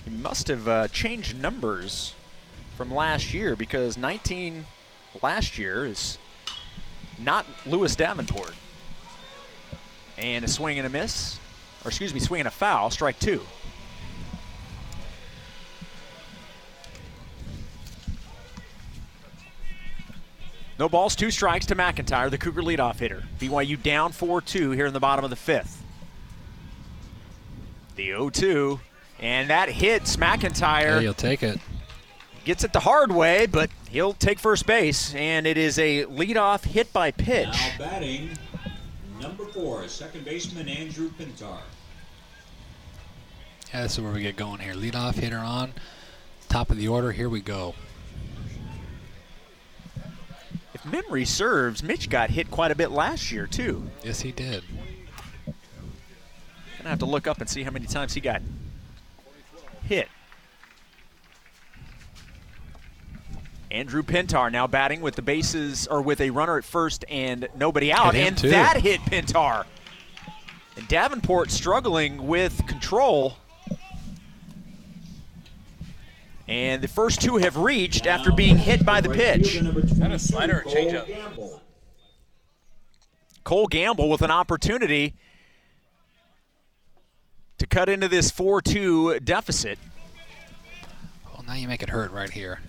He 0.05 0.11
must 0.11 0.47
have 0.47 0.69
uh, 0.69 0.87
changed 0.87 1.37
numbers 1.43 2.15
from 2.77 2.95
last 2.95 3.35
year 3.35 3.57
because 3.57 3.99
19 3.99 4.65
last 5.21 5.59
year 5.59 5.85
is 5.85 6.19
not 7.19 7.47
Lewis 7.67 7.97
Davenport. 7.97 8.55
And 10.17 10.45
a 10.45 10.49
swing 10.49 10.79
and 10.79 10.87
a 10.87 10.91
miss, 10.91 11.41
or 11.85 11.89
excuse 11.89 12.15
me, 12.15 12.21
swing 12.21 12.43
and 12.43 12.49
a 12.49 12.53
foul, 12.53 12.91
strike 12.91 13.19
two. 13.19 13.43
No 20.79 20.89
balls, 20.89 21.17
two 21.17 21.31
strikes 21.31 21.67
to 21.67 21.75
McIntyre, 21.75 22.31
the 22.31 22.39
Cougar 22.39 22.63
leadoff 22.63 22.99
hitter. 22.99 23.23
BYU 23.39 23.83
down 23.83 24.13
4 24.13 24.41
2 24.43 24.73
here 24.73 24.87
in 24.87 24.93
the 24.93 25.01
bottom 25.01 25.25
of 25.25 25.31
the 25.31 25.37
fifth. 25.37 25.83
The 27.97 28.07
0 28.09 28.29
2, 28.31 28.81
and 29.21 29.49
that 29.49 29.71
hits 29.71 30.17
McIntyre. 30.17 30.97
Yeah, 30.97 31.01
he'll 31.01 31.15
take 31.15 31.43
it. 31.43 31.59
Gets 32.45 32.63
it 32.63 32.73
the 32.73 32.81
hard 32.81 33.11
way, 33.11 33.47
but 33.47 33.71
he'll 33.89 34.13
take 34.13 34.39
first 34.39 34.67
base, 34.67 35.15
and 35.15 35.47
it 35.47 35.57
is 35.57 35.79
a 35.79 36.05
leadoff 36.05 36.65
hit 36.65 36.93
by 36.93 37.11
pitch. 37.11 37.49
Now 37.49 37.73
batting, 37.79 38.31
number 39.21 39.47
four, 39.47 39.89
second 39.89 40.25
baseman 40.25 40.69
Andrew 40.69 41.11
Pintar. 41.19 41.59
Yeah, 43.73 43.83
this 43.83 43.95
is 43.95 44.01
where 44.01 44.13
we 44.13 44.23
get 44.23 44.37
going 44.37 44.61
here. 44.61 44.75
Leadoff 44.75 45.15
hitter 45.15 45.39
on, 45.39 45.73
top 46.49 46.71
of 46.71 46.77
the 46.77 46.87
order. 46.87 47.13
Here 47.13 47.29
we 47.29 47.41
go. 47.41 47.75
If 50.76 50.76
memory 50.87 51.25
serves, 51.25 51.83
Mitch 51.83 52.09
got 52.09 52.31
hit 52.31 52.51
quite 52.51 52.71
a 52.71 52.75
bit 52.75 52.91
last 52.91 53.31
year, 53.33 53.47
too. 53.47 53.91
Yes, 54.03 54.21
he 54.21 54.33
did. 54.33 54.63
Gonna 56.79 56.91
have 56.91 56.99
to 57.01 57.07
look 57.07 57.27
up 57.27 57.41
and 57.41 57.49
see 57.49 57.63
how 57.63 57.71
many 57.71 57.87
times 57.87 58.15
he 58.15 58.21
got 58.21 58.43
hit. 59.85 60.09
Andrew 63.71 64.03
Pintar 64.03 64.51
now 64.51 64.67
batting 64.67 65.01
with 65.01 65.17
the 65.17 65.23
bases 65.23 65.87
or 65.87 66.01
with 66.01 66.21
a 66.21 66.31
runner 66.31 66.57
at 66.57 66.65
first 66.65 67.05
and 67.09 67.49
nobody 67.57 67.93
out, 67.93 68.15
and 68.15 68.37
that 68.39 68.77
hit 68.77 69.01
Pintar. 69.01 69.67
And 70.77 70.87
Davenport 70.89 71.51
struggling 71.51 72.27
with 72.27 72.67
control. 72.67 73.37
And 76.49 76.81
the 76.81 76.89
first 76.89 77.21
two 77.21 77.39
have 77.39 77.57
reached 77.57 78.07
after 78.07 78.31
being 78.31 78.57
hit 78.57 78.85
by 78.85 79.01
the 79.01 79.09
pitch. 79.09 79.59
That 79.61 80.13
a 80.13 80.19
slider 80.19 80.63
or 80.65 80.71
changeup? 80.71 81.61
Cole 83.43 83.67
Gamble 83.67 84.09
with 84.09 84.23
an 84.23 84.31
opportunity 84.31 85.15
to 87.59 87.67
cut 87.67 87.89
into 87.89 88.09
this 88.09 88.31
4 88.31 88.63
2 88.63 89.21
deficit. 89.21 89.79
Well, 91.33 91.45
now 91.47 91.55
you 91.55 91.69
make 91.69 91.83
it 91.83 91.89
hurt 91.89 92.13
right 92.13 92.31
here. 92.31 92.61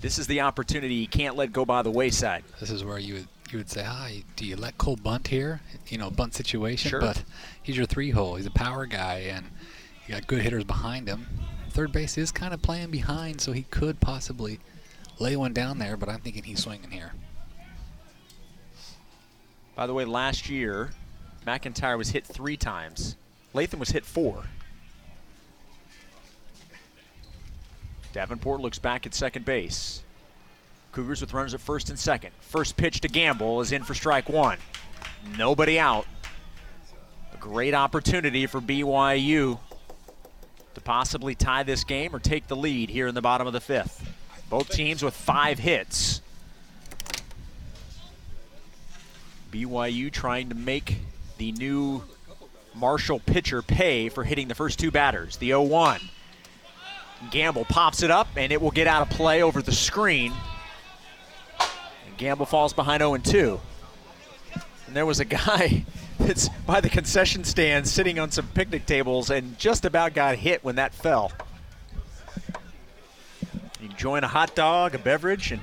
This 0.00 0.18
is 0.18 0.26
the 0.26 0.40
opportunity 0.40 0.94
you 0.94 1.08
can't 1.08 1.36
let 1.36 1.52
go 1.52 1.64
by 1.64 1.82
the 1.82 1.90
wayside. 1.90 2.42
This 2.60 2.70
is 2.70 2.84
where 2.84 2.98
you 2.98 3.14
would 3.14 3.28
you 3.52 3.58
would 3.58 3.70
say, 3.70 3.84
ah, 3.86 4.08
do 4.36 4.46
you 4.46 4.56
let 4.56 4.78
Cole 4.78 4.96
bunt 4.96 5.28
here? 5.28 5.60
You 5.88 5.98
know, 5.98 6.10
bunt 6.10 6.34
situation. 6.34 6.90
Sure. 6.90 7.00
But 7.00 7.22
he's 7.62 7.76
your 7.76 7.86
three 7.86 8.10
hole. 8.10 8.36
He's 8.36 8.46
a 8.46 8.50
power 8.50 8.86
guy, 8.86 9.26
and 9.28 9.46
you 10.06 10.14
got 10.14 10.26
good 10.26 10.40
hitters 10.40 10.64
behind 10.64 11.06
him. 11.06 11.26
Third 11.72 11.90
base 11.90 12.18
is 12.18 12.30
kind 12.30 12.52
of 12.52 12.60
playing 12.60 12.90
behind, 12.90 13.40
so 13.40 13.52
he 13.52 13.62
could 13.62 13.98
possibly 13.98 14.60
lay 15.18 15.36
one 15.36 15.54
down 15.54 15.78
there. 15.78 15.96
But 15.96 16.10
I'm 16.10 16.20
thinking 16.20 16.42
he's 16.42 16.62
swinging 16.62 16.90
here. 16.90 17.12
By 19.74 19.86
the 19.86 19.94
way, 19.94 20.04
last 20.04 20.50
year, 20.50 20.90
McIntyre 21.46 21.96
was 21.96 22.10
hit 22.10 22.26
three 22.26 22.58
times. 22.58 23.16
Latham 23.54 23.80
was 23.80 23.88
hit 23.88 24.04
four. 24.04 24.44
Davenport 28.12 28.60
looks 28.60 28.78
back 28.78 29.06
at 29.06 29.14
second 29.14 29.46
base. 29.46 30.02
Cougars 30.92 31.22
with 31.22 31.32
runners 31.32 31.54
at 31.54 31.60
first 31.60 31.88
and 31.88 31.98
second. 31.98 32.32
First 32.42 32.76
pitch 32.76 33.00
to 33.00 33.08
Gamble 33.08 33.62
is 33.62 33.72
in 33.72 33.82
for 33.82 33.94
strike 33.94 34.28
one. 34.28 34.58
Nobody 35.38 35.78
out. 35.78 36.04
A 37.32 37.38
great 37.38 37.72
opportunity 37.72 38.46
for 38.46 38.60
BYU 38.60 39.58
to 40.74 40.80
possibly 40.80 41.34
tie 41.34 41.62
this 41.62 41.84
game 41.84 42.14
or 42.14 42.18
take 42.18 42.48
the 42.48 42.56
lead 42.56 42.90
here 42.90 43.06
in 43.06 43.14
the 43.14 43.22
bottom 43.22 43.46
of 43.46 43.52
the 43.52 43.60
fifth. 43.60 44.08
Both 44.48 44.70
teams 44.70 45.02
with 45.02 45.14
five 45.14 45.58
hits. 45.58 46.20
BYU 49.50 50.10
trying 50.10 50.48
to 50.48 50.54
make 50.54 50.96
the 51.38 51.52
new 51.52 52.02
Marshall 52.74 53.20
pitcher 53.20 53.62
pay 53.62 54.08
for 54.08 54.24
hitting 54.24 54.48
the 54.48 54.54
first 54.54 54.78
two 54.78 54.90
batters. 54.90 55.36
The 55.36 55.48
0 55.48 55.62
1. 55.62 56.00
Gamble 57.30 57.64
pops 57.66 58.02
it 58.02 58.10
up, 58.10 58.28
and 58.36 58.50
it 58.52 58.60
will 58.60 58.70
get 58.70 58.86
out 58.86 59.02
of 59.02 59.10
play 59.10 59.42
over 59.42 59.62
the 59.62 59.72
screen. 59.72 60.32
And 62.06 62.16
Gamble 62.16 62.46
falls 62.46 62.72
behind 62.72 63.00
0 63.00 63.18
2. 63.18 63.60
And 64.86 64.96
there 64.96 65.06
was 65.06 65.20
a 65.20 65.24
guy 65.24 65.84
that's 66.18 66.48
by 66.66 66.80
the 66.80 66.88
concession 66.88 67.44
stand 67.44 67.86
sitting 67.86 68.18
on 68.18 68.30
some 68.30 68.46
picnic 68.48 68.86
tables 68.86 69.30
and 69.30 69.58
just 69.58 69.84
about 69.84 70.14
got 70.14 70.36
hit 70.36 70.62
when 70.64 70.76
that 70.76 70.94
fell. 70.94 71.32
Enjoying 73.80 74.24
a 74.24 74.28
hot 74.28 74.54
dog, 74.54 74.94
a 74.94 74.98
beverage, 74.98 75.52
and 75.52 75.60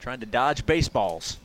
trying 0.00 0.20
to 0.20 0.26
dodge 0.26 0.64
baseballs. 0.64 1.38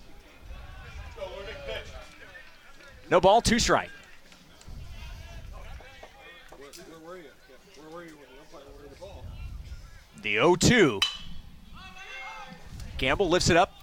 No 3.09 3.19
ball, 3.19 3.41
two 3.41 3.59
strike. 3.59 3.89
The 10.21 10.33
0 10.35 10.55
2. 10.55 10.99
Gamble 12.97 13.27
lifts 13.27 13.49
it 13.49 13.57
up 13.57 13.82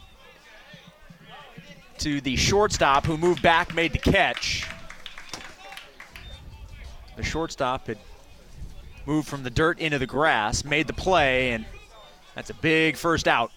to 2.01 2.21
the 2.23 2.35
shortstop 2.35 3.05
who 3.05 3.19
moved 3.19 3.43
back, 3.43 3.75
made 3.75 3.93
the 3.93 3.99
catch. 3.99 4.67
The 7.17 7.23
shortstop 7.23 7.87
had 7.87 7.99
moved 9.05 9.29
from 9.29 9.43
the 9.43 9.51
dirt 9.51 9.79
into 9.79 9.99
the 9.99 10.07
grass, 10.07 10.65
made 10.65 10.87
the 10.87 10.95
play, 10.95 11.53
and 11.53 11.67
that's 12.35 12.49
a 12.49 12.55
big 12.55 12.97
first 12.97 13.29
out. 13.29 13.53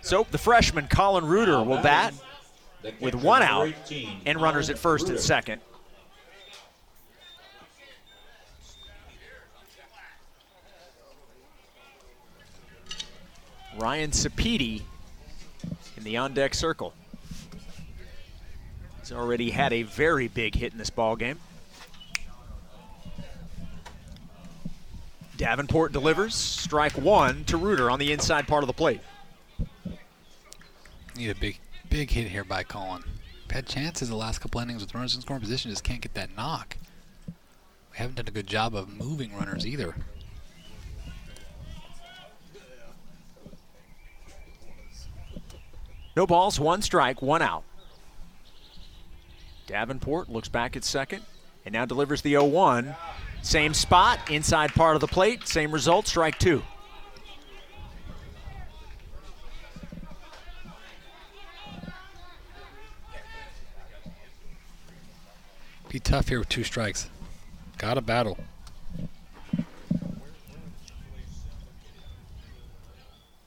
So 0.00 0.26
the 0.30 0.38
freshman 0.38 0.88
Colin 0.88 1.26
Reuter 1.26 1.62
will 1.62 1.82
bat 1.82 2.14
with 3.00 3.14
one 3.14 3.42
out 3.42 3.72
and 4.24 4.40
runners 4.40 4.70
at 4.70 4.78
first 4.78 5.08
and 5.08 5.20
second. 5.20 5.60
Ryan 13.78 14.10
Sapiti 14.10 14.82
in 15.96 16.04
the 16.04 16.16
on 16.16 16.34
deck 16.34 16.54
circle. 16.54 16.92
He's 19.00 19.12
already 19.12 19.50
had 19.50 19.72
a 19.72 19.82
very 19.82 20.28
big 20.28 20.54
hit 20.54 20.72
in 20.72 20.78
this 20.78 20.90
ball 20.90 21.16
game. 21.16 21.38
Davenport 25.36 25.92
delivers 25.92 26.34
strike 26.34 26.92
one 26.92 27.44
to 27.44 27.56
Reuter 27.56 27.90
on 27.90 27.98
the 27.98 28.12
inside 28.12 28.48
part 28.48 28.62
of 28.62 28.66
the 28.66 28.72
plate. 28.72 29.00
Need 31.16 31.30
a 31.30 31.34
big, 31.34 31.58
big 31.88 32.10
hit 32.10 32.28
here 32.28 32.44
by 32.44 32.62
Colin. 32.62 33.04
Had 33.50 33.66
chances 33.66 34.08
the 34.08 34.16
last 34.16 34.40
couple 34.40 34.60
innings 34.60 34.82
with 34.82 34.94
runners 34.94 35.14
in 35.14 35.20
scoring 35.20 35.40
position, 35.40 35.70
just 35.70 35.84
can't 35.84 36.00
get 36.00 36.14
that 36.14 36.34
knock. 36.36 36.76
We 37.26 37.98
haven't 37.98 38.16
done 38.16 38.28
a 38.28 38.32
good 38.32 38.46
job 38.46 38.74
of 38.74 38.88
moving 38.88 39.34
runners 39.36 39.66
either. 39.66 39.94
No 46.16 46.26
balls, 46.26 46.58
one 46.58 46.80
strike, 46.80 47.20
one 47.20 47.42
out. 47.42 47.62
Davenport 49.66 50.30
looks 50.30 50.48
back 50.48 50.74
at 50.74 50.82
second 50.82 51.22
and 51.66 51.74
now 51.74 51.84
delivers 51.84 52.22
the 52.22 52.30
0 52.30 52.44
1. 52.46 52.96
Same 53.42 53.74
spot, 53.74 54.30
inside 54.30 54.72
part 54.72 54.94
of 54.94 55.00
the 55.00 55.06
plate, 55.06 55.46
same 55.46 55.70
result, 55.70 56.06
strike 56.06 56.38
two. 56.38 56.62
Be 65.90 66.00
tough 66.00 66.28
here 66.28 66.38
with 66.38 66.48
two 66.48 66.64
strikes. 66.64 67.08
Got 67.78 67.94
to 67.94 68.00
battle. 68.00 68.38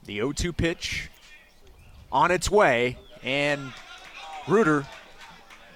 The 0.04 0.16
0 0.16 0.32
2 0.32 0.52
pitch 0.52 1.09
on 2.12 2.30
its 2.30 2.50
way, 2.50 2.96
and 3.22 3.72
Reuter 4.48 4.86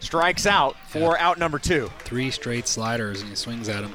strikes 0.00 0.46
out 0.46 0.76
for 0.88 1.18
out 1.18 1.38
number 1.38 1.58
two. 1.58 1.90
Three 2.00 2.30
straight 2.30 2.68
sliders, 2.68 3.20
and 3.20 3.30
he 3.30 3.36
swings 3.36 3.68
at 3.68 3.84
him. 3.84 3.94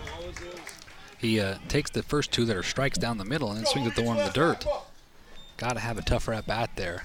He 1.17 1.39
uh, 1.39 1.57
takes 1.67 1.91
the 1.91 2.01
first 2.01 2.31
two 2.31 2.45
that 2.45 2.55
are 2.55 2.63
strikes 2.63 2.97
down 2.97 3.17
the 3.17 3.25
middle 3.25 3.49
and 3.49 3.57
then 3.57 3.65
swings 3.65 3.87
at 3.87 3.95
the 3.95 4.03
one 4.03 4.17
in 4.17 4.25
the 4.25 4.31
dirt. 4.31 4.65
Got 5.57 5.73
to 5.73 5.79
have 5.79 5.97
a 5.97 6.01
tougher 6.01 6.33
at 6.33 6.47
bat 6.47 6.71
there. 6.77 7.03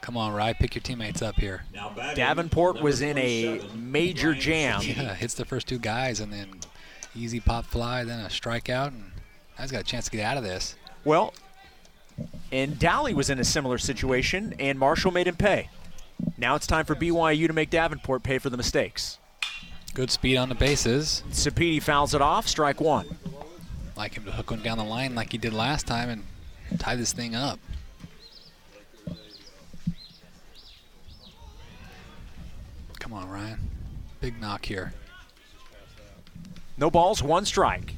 Come 0.00 0.16
on, 0.16 0.32
Rye, 0.32 0.54
pick 0.54 0.74
your 0.74 0.82
teammates 0.82 1.22
up 1.22 1.36
here. 1.36 1.64
Now 1.72 1.90
Davenport 2.14 2.80
was 2.80 3.02
in 3.02 3.18
a 3.18 3.60
major 3.76 4.34
jam. 4.34 4.80
Yeah, 4.82 5.14
hits 5.14 5.34
the 5.34 5.44
first 5.44 5.68
two 5.68 5.78
guys 5.78 6.18
and 6.18 6.32
then 6.32 6.60
easy 7.14 7.40
pop 7.40 7.66
fly, 7.66 8.04
then 8.04 8.24
a 8.24 8.28
strikeout, 8.28 8.88
and 8.88 9.12
now 9.56 9.62
he's 9.62 9.70
got 9.70 9.82
a 9.82 9.84
chance 9.84 10.06
to 10.06 10.10
get 10.10 10.24
out 10.24 10.36
of 10.36 10.42
this. 10.42 10.76
Well, 11.04 11.34
and 12.50 12.78
Dally 12.78 13.14
was 13.14 13.30
in 13.30 13.38
a 13.38 13.44
similar 13.44 13.78
situation, 13.78 14.54
and 14.58 14.78
Marshall 14.78 15.12
made 15.12 15.26
him 15.26 15.36
pay. 15.36 15.68
Now 16.36 16.54
it's 16.54 16.66
time 16.66 16.84
for 16.84 16.94
BYU 16.94 17.46
to 17.46 17.52
make 17.52 17.70
Davenport 17.70 18.22
pay 18.22 18.38
for 18.38 18.50
the 18.50 18.56
mistakes. 18.56 19.18
Good 19.94 20.10
speed 20.10 20.36
on 20.36 20.48
the 20.48 20.54
bases. 20.54 21.22
Sapiti 21.30 21.82
fouls 21.82 22.14
it 22.14 22.20
off, 22.20 22.46
strike 22.46 22.80
one. 22.80 23.06
Like 23.96 24.14
him 24.14 24.24
to 24.24 24.32
hook 24.32 24.50
one 24.50 24.62
down 24.62 24.78
the 24.78 24.84
line 24.84 25.14
like 25.14 25.32
he 25.32 25.38
did 25.38 25.52
last 25.52 25.86
time 25.86 26.08
and 26.08 26.80
tie 26.80 26.94
this 26.94 27.12
thing 27.12 27.34
up. 27.34 27.58
Come 32.98 33.12
on, 33.12 33.28
Ryan. 33.28 33.58
Big 34.20 34.40
knock 34.40 34.64
here. 34.64 34.92
No 36.76 36.90
balls, 36.90 37.22
one 37.22 37.44
strike. 37.44 37.94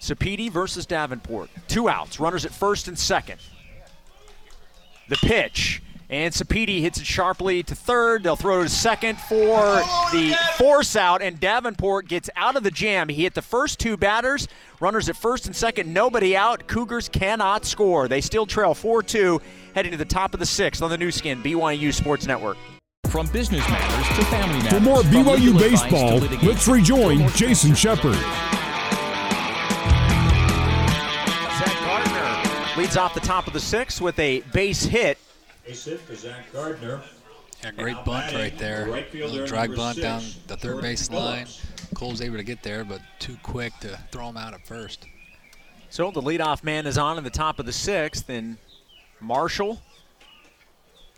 Sapiti 0.00 0.50
versus 0.50 0.86
Davenport. 0.86 1.50
Two 1.66 1.88
outs, 1.88 2.20
runners 2.20 2.44
at 2.44 2.52
first 2.52 2.88
and 2.88 2.98
second. 2.98 3.40
The 5.08 5.16
pitch, 5.16 5.82
and 6.10 6.32
Sapiti 6.32 6.80
hits 6.80 6.98
it 6.98 7.06
sharply 7.06 7.62
to 7.62 7.74
third. 7.74 8.22
They'll 8.22 8.36
throw 8.36 8.62
to 8.62 8.68
second 8.68 9.18
for 9.20 9.82
the 10.12 10.34
force 10.56 10.96
out, 10.96 11.20
and 11.20 11.38
Davenport 11.38 12.08
gets 12.08 12.30
out 12.36 12.56
of 12.56 12.62
the 12.62 12.70
jam. 12.70 13.08
He 13.08 13.22
hit 13.22 13.34
the 13.34 13.42
first 13.42 13.78
two 13.78 13.96
batters. 13.96 14.48
Runners 14.80 15.08
at 15.08 15.16
first 15.16 15.46
and 15.46 15.54
second, 15.54 15.92
nobody 15.92 16.36
out. 16.36 16.66
Cougars 16.66 17.08
cannot 17.08 17.64
score. 17.64 18.08
They 18.08 18.20
still 18.20 18.46
trail 18.46 18.74
4 18.74 19.02
2, 19.02 19.40
heading 19.74 19.92
to 19.92 19.98
the 19.98 20.04
top 20.04 20.34
of 20.34 20.40
the 20.40 20.46
sixth 20.46 20.82
on 20.82 20.90
the 20.90 20.98
Nu 20.98 21.10
Skin, 21.10 21.42
BYU 21.42 21.92
Sports 21.92 22.26
Network. 22.26 22.56
From 23.10 23.26
business 23.28 23.66
matters 23.68 24.18
to 24.18 24.24
family 24.26 24.58
matters. 24.58 24.72
For 24.72 24.80
more 24.80 25.00
BYU 25.00 25.36
legal 25.36 25.62
advice 25.62 25.82
to 25.82 25.88
baseball, 25.88 26.48
let's 26.48 26.68
rejoin 26.68 27.28
Jason 27.30 27.74
Shepard. 27.74 28.18
Leads 32.78 32.96
off 32.96 33.12
the 33.12 33.18
top 33.18 33.48
of 33.48 33.52
the 33.52 33.58
sixth 33.58 34.00
with 34.00 34.16
a 34.20 34.40
base 34.52 34.84
hit. 34.84 35.18
Base 35.66 35.84
hit 35.84 36.00
for 36.00 36.14
Zach 36.14 36.52
Gardner. 36.52 37.00
Yeah, 37.64 37.72
great 37.72 38.04
bunt 38.04 38.32
right 38.32 38.56
there. 38.56 38.86
right 38.86 39.12
Little 39.12 39.44
drag 39.46 39.74
bunt 39.74 39.96
six, 39.96 40.04
down 40.04 40.22
the 40.46 40.56
third 40.56 40.74
Jordan 40.74 40.80
base 40.82 41.10
line. 41.10 41.46
Phillips. 41.46 41.66
Cole's 41.94 42.20
able 42.20 42.36
to 42.36 42.44
get 42.44 42.62
there, 42.62 42.84
but 42.84 43.00
too 43.18 43.36
quick 43.42 43.72
to 43.80 43.98
throw 44.12 44.28
him 44.28 44.36
out 44.36 44.54
at 44.54 44.64
first. 44.64 45.06
So 45.90 46.12
the 46.12 46.22
leadoff 46.22 46.62
man 46.62 46.86
is 46.86 46.96
on 46.96 47.18
in 47.18 47.24
the 47.24 47.30
top 47.30 47.58
of 47.58 47.66
the 47.66 47.72
sixth, 47.72 48.30
and 48.30 48.56
Marshall 49.18 49.80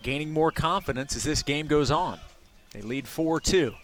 gaining 0.03 0.33
more 0.33 0.51
confidence 0.51 1.15
as 1.15 1.25
this 1.25 1.43
game 1.43 1.67
goes 1.67 1.91
on. 1.91 2.19
They 2.73 2.81
lead 2.81 3.07
4 3.07 3.39
2. 3.39 3.75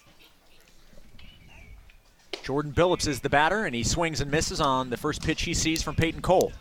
Jordan 2.42 2.72
Billups 2.72 3.06
is 3.06 3.20
the 3.20 3.28
batter, 3.28 3.66
and 3.66 3.74
he 3.74 3.82
swings 3.82 4.22
and 4.22 4.30
misses 4.30 4.62
on 4.62 4.88
the 4.88 4.96
first 4.96 5.22
pitch 5.22 5.42
he 5.42 5.52
sees 5.52 5.82
from 5.82 5.94
Peyton 5.94 6.22
Cole. 6.22 6.52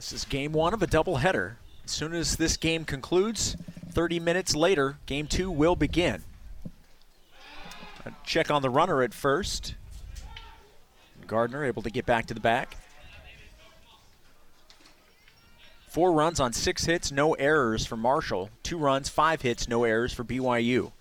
This 0.00 0.14
is 0.14 0.24
game 0.24 0.52
one 0.52 0.72
of 0.72 0.82
a 0.82 0.86
doubleheader. 0.86 1.56
As 1.84 1.90
soon 1.90 2.14
as 2.14 2.36
this 2.36 2.56
game 2.56 2.86
concludes, 2.86 3.54
30 3.90 4.18
minutes 4.18 4.56
later, 4.56 4.96
game 5.04 5.26
two 5.26 5.50
will 5.50 5.76
begin. 5.76 6.22
A 8.06 8.12
check 8.24 8.50
on 8.50 8.62
the 8.62 8.70
runner 8.70 9.02
at 9.02 9.12
first. 9.12 9.74
Gardner 11.26 11.66
able 11.66 11.82
to 11.82 11.90
get 11.90 12.06
back 12.06 12.24
to 12.28 12.32
the 12.32 12.40
back. 12.40 12.78
Four 15.90 16.12
runs 16.12 16.40
on 16.40 16.54
six 16.54 16.86
hits, 16.86 17.12
no 17.12 17.34
errors 17.34 17.84
for 17.84 17.98
Marshall. 17.98 18.48
Two 18.62 18.78
runs, 18.78 19.10
five 19.10 19.42
hits, 19.42 19.68
no 19.68 19.84
errors 19.84 20.14
for 20.14 20.24
BYU. 20.24 20.92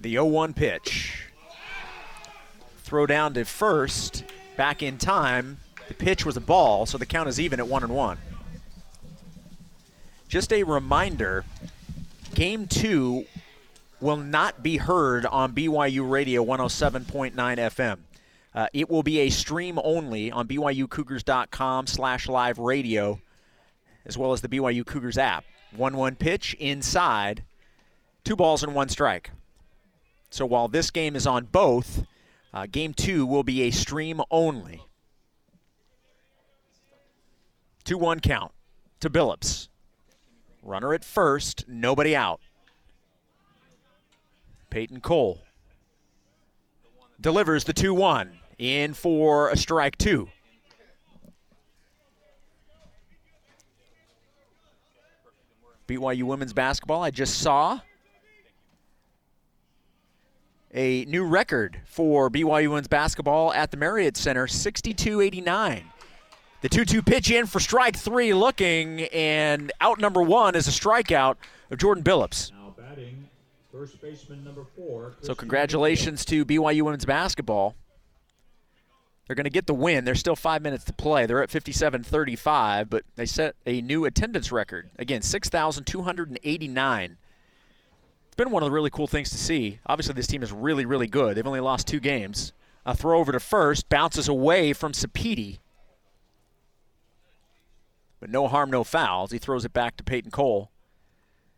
The 0.00 0.10
0 0.10 0.24
1 0.24 0.54
pitch. 0.54 1.29
Throw 2.90 3.06
down 3.06 3.34
to 3.34 3.44
first, 3.44 4.24
back 4.56 4.82
in 4.82 4.98
time. 4.98 5.58
The 5.86 5.94
pitch 5.94 6.26
was 6.26 6.36
a 6.36 6.40
ball, 6.40 6.86
so 6.86 6.98
the 6.98 7.06
count 7.06 7.28
is 7.28 7.38
even 7.38 7.60
at 7.60 7.68
1 7.68 7.84
and 7.84 7.94
1. 7.94 8.18
Just 10.26 10.52
a 10.52 10.64
reminder 10.64 11.44
game 12.34 12.66
two 12.66 13.26
will 14.00 14.16
not 14.16 14.64
be 14.64 14.78
heard 14.78 15.24
on 15.24 15.52
BYU 15.52 16.10
Radio 16.10 16.44
107.9 16.44 17.32
FM. 17.32 17.98
Uh, 18.52 18.66
it 18.72 18.90
will 18.90 19.04
be 19.04 19.20
a 19.20 19.30
stream 19.30 19.78
only 19.84 20.32
on 20.32 20.48
BYUCougars.com 20.48 21.86
slash 21.86 22.26
live 22.26 22.58
radio, 22.58 23.20
as 24.04 24.18
well 24.18 24.32
as 24.32 24.40
the 24.40 24.48
BYU 24.48 24.84
Cougars 24.84 25.16
app. 25.16 25.44
1 25.76 25.96
1 25.96 26.16
pitch 26.16 26.54
inside, 26.54 27.44
two 28.24 28.34
balls 28.34 28.64
and 28.64 28.74
one 28.74 28.88
strike. 28.88 29.30
So 30.28 30.44
while 30.44 30.66
this 30.66 30.90
game 30.90 31.14
is 31.14 31.24
on 31.24 31.44
both, 31.44 32.04
uh, 32.52 32.66
game 32.70 32.94
two 32.94 33.26
will 33.26 33.42
be 33.42 33.62
a 33.62 33.70
stream 33.70 34.20
only. 34.30 34.82
2 37.84 37.98
1 37.98 38.20
count 38.20 38.52
to 39.00 39.10
Billups. 39.10 39.68
Runner 40.62 40.94
at 40.94 41.04
first, 41.04 41.64
nobody 41.66 42.14
out. 42.14 42.40
Peyton 44.68 45.00
Cole 45.00 45.42
delivers 47.20 47.64
the 47.64 47.72
2 47.72 47.92
1 47.92 48.38
in 48.58 48.94
for 48.94 49.48
a 49.48 49.56
strike 49.56 49.96
two. 49.96 50.28
BYU 55.88 56.22
women's 56.22 56.52
basketball, 56.52 57.02
I 57.02 57.10
just 57.10 57.40
saw 57.40 57.80
a 60.72 61.04
new 61.06 61.24
record 61.24 61.80
for 61.84 62.30
BYU 62.30 62.68
women's 62.68 62.88
basketball 62.88 63.52
at 63.52 63.70
the 63.70 63.76
Marriott 63.76 64.16
Center 64.16 64.46
62 64.46 65.20
89. 65.20 65.84
The 66.62 66.68
2 66.68 66.84
2 66.84 67.02
pitch 67.02 67.30
in 67.30 67.46
for 67.46 67.58
strike 67.58 67.96
three, 67.96 68.34
looking, 68.34 69.02
and 69.04 69.72
out 69.80 69.98
number 69.98 70.22
one 70.22 70.54
is 70.54 70.68
a 70.68 70.70
strikeout 70.70 71.36
of 71.70 71.78
Jordan 71.78 72.04
Billups. 72.04 72.52
Now 72.52 72.74
batting, 72.76 73.28
first 73.72 74.00
baseman 74.00 74.44
number 74.44 74.66
four. 74.76 75.14
So, 75.22 75.34
congratulations 75.34 76.24
to 76.26 76.44
BYU 76.44 76.82
women's 76.82 77.06
basketball. 77.06 77.76
They're 79.26 79.36
going 79.36 79.44
to 79.44 79.50
get 79.50 79.66
the 79.68 79.74
win. 79.74 80.04
There's 80.04 80.18
still 80.18 80.36
five 80.36 80.60
minutes 80.60 80.84
to 80.84 80.92
play. 80.92 81.24
They're 81.24 81.42
at 81.42 81.50
57 81.50 82.02
35, 82.02 82.90
but 82.90 83.04
they 83.14 83.26
set 83.26 83.54
a 83.64 83.80
new 83.80 84.04
attendance 84.04 84.50
record. 84.50 84.90
Again, 84.98 85.22
6,289. 85.22 87.16
Been 88.40 88.50
one 88.50 88.62
of 88.62 88.68
the 88.68 88.72
really 88.72 88.88
cool 88.88 89.06
things 89.06 89.28
to 89.28 89.36
see. 89.36 89.80
Obviously, 89.84 90.14
this 90.14 90.26
team 90.26 90.42
is 90.42 90.50
really, 90.50 90.86
really 90.86 91.06
good. 91.06 91.36
They've 91.36 91.46
only 91.46 91.60
lost 91.60 91.86
two 91.86 92.00
games. 92.00 92.54
A 92.86 92.96
throw 92.96 93.18
over 93.18 93.32
to 93.32 93.38
first, 93.38 93.90
bounces 93.90 94.28
away 94.28 94.72
from 94.72 94.92
Sapiti. 94.92 95.58
But 98.18 98.30
no 98.30 98.48
harm, 98.48 98.70
no 98.70 98.82
fouls. 98.82 99.30
He 99.30 99.36
throws 99.36 99.66
it 99.66 99.74
back 99.74 99.98
to 99.98 100.04
Peyton 100.04 100.30
Cole. 100.30 100.70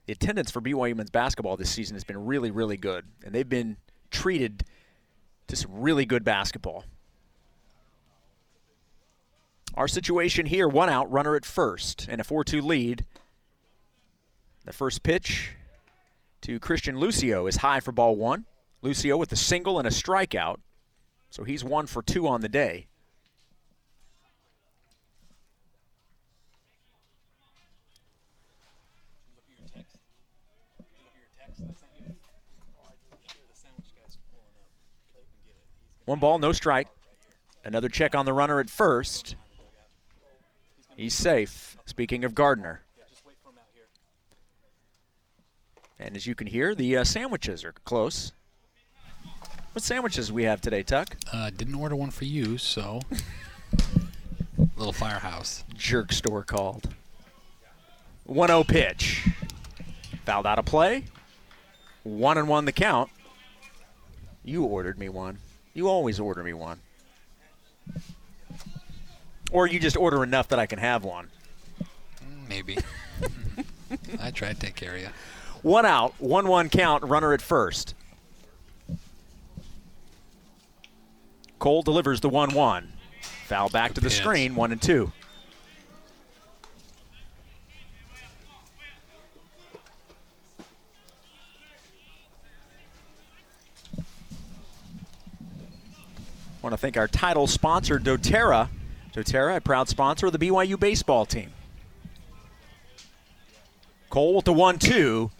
The 0.07 0.13
attendance 0.15 0.51
for 0.51 0.61
BYU 0.61 0.97
men's 0.97 1.11
basketball 1.11 1.57
this 1.57 1.71
season 1.71 1.95
has 1.95 2.03
been 2.03 2.27
really, 2.27 2.51
really 2.51 2.77
good, 2.77 3.05
and 3.25 3.33
they've 3.33 3.49
been 3.49 3.77
treated 4.11 4.65
to 5.47 5.55
some 5.55 5.71
really 5.73 6.05
good 6.05 6.25
basketball. 6.25 6.85
Our 9.75 9.87
situation 9.87 10.47
here 10.47 10.67
one 10.67 10.89
out, 10.89 11.09
runner 11.13 11.37
at 11.37 11.45
first, 11.45 12.09
and 12.11 12.21
a 12.21 12.25
4 12.25 12.43
2 12.43 12.61
lead. 12.61 13.05
The 14.65 14.73
first 14.73 15.05
pitch 15.05 15.53
to 16.43 16.61
Christian 16.61 16.99
Lucio 16.99 17.47
is 17.47 17.57
high 17.57 17.81
for 17.81 17.93
ball 17.93 18.17
one. 18.17 18.47
Lucio 18.83 19.17
with 19.17 19.33
a 19.33 19.37
single 19.37 19.79
and 19.79 19.87
a 19.87 19.91
strikeout, 19.91 20.57
so 21.31 21.45
he's 21.45 21.63
one 21.63 21.87
for 21.87 22.03
two 22.03 22.27
on 22.27 22.41
the 22.41 22.49
day. 22.49 22.89
One 36.05 36.19
ball, 36.19 36.41
no 36.41 36.51
strike. 36.51 36.89
Another 37.65 37.89
check 37.89 38.17
on 38.17 38.27
the 38.27 38.33
runner 38.33 38.59
at 38.59 38.69
first. 38.69 39.37
He's 40.97 41.15
safe. 41.15 41.77
Speaking 41.87 42.25
of 42.25 42.35
Gardner. 42.35 42.83
And 46.05 46.17
as 46.17 46.27
you 46.27 46.35
can 46.35 46.49
hear, 46.49 46.75
the 46.75 46.97
uh, 46.97 47.05
sandwiches 47.05 47.65
are 47.65 47.73
close. 47.85 48.33
What 49.73 49.85
sandwiches 49.85 50.33
we 50.33 50.43
have 50.45 50.61
today, 50.61 50.83
Tuck? 50.83 51.17
Uh, 51.33 51.51
didn't 51.51 51.77
order 51.77 51.95
one 51.95 52.11
for 52.11 52.25
you, 52.25 52.59
so. 52.59 53.01
Little 54.77 54.93
firehouse. 54.93 55.63
Jerk 55.75 56.13
store 56.13 56.43
called. 56.43 56.89
1 58.25 58.49
0 58.49 58.65
pitch. 58.65 59.29
Fouled 60.25 60.47
out 60.47 60.59
of 60.59 60.65
play. 60.65 61.05
1 62.03 62.37
and 62.37 62.49
1 62.49 62.65
the 62.65 62.73
count. 62.73 63.09
You 64.45 64.65
ordered 64.65 64.99
me 64.99 65.09
one. 65.09 65.39
You 65.73 65.89
always 65.89 66.19
order 66.19 66.43
me 66.43 66.53
one. 66.53 66.81
Or 69.53 69.69
you 69.69 69.79
just 69.79 69.97
order 69.97 70.25
enough 70.25 70.49
that 70.49 70.59
I 70.59 70.67
can 70.67 70.81
have 70.81 71.05
one. 71.05 71.29
Maybe. 72.49 72.77
I 74.21 74.33
try 74.33 74.53
to 74.53 74.59
take 74.59 74.75
care 74.75 74.97
of 74.97 75.01
you. 75.01 75.09
One 75.63 75.87
out, 75.87 76.15
1 76.19 76.49
1 76.49 76.69
count, 76.71 77.05
runner 77.05 77.33
at 77.33 77.41
first. 77.41 77.95
Cole 81.59 81.83
delivers 81.83 82.21
the 82.21 82.29
1 82.29 82.55
1. 82.55 82.93
Foul 83.47 83.69
back 83.69 83.95
to 83.95 84.01
the 84.01 84.11
screen, 84.11 84.55
1 84.55 84.73
and 84.73 84.83
2. 84.83 85.13
want 96.63 96.73
to 96.73 96.87
thank 96.87 96.97
our 96.97 97.09
title 97.09 97.47
sponsor, 97.47 97.99
doTERRA. 97.99 98.69
doTERRA, 99.13 99.57
a 99.57 99.61
proud 99.61 99.89
sponsor 99.89 100.27
of 100.27 100.33
the 100.33 100.39
BYU 100.39 100.79
baseball 100.79 101.27
team. 101.27 101.53
Cole 104.09 104.37
with 104.37 104.45
the 104.45 104.53
1 104.53 104.79
2. 104.79 105.31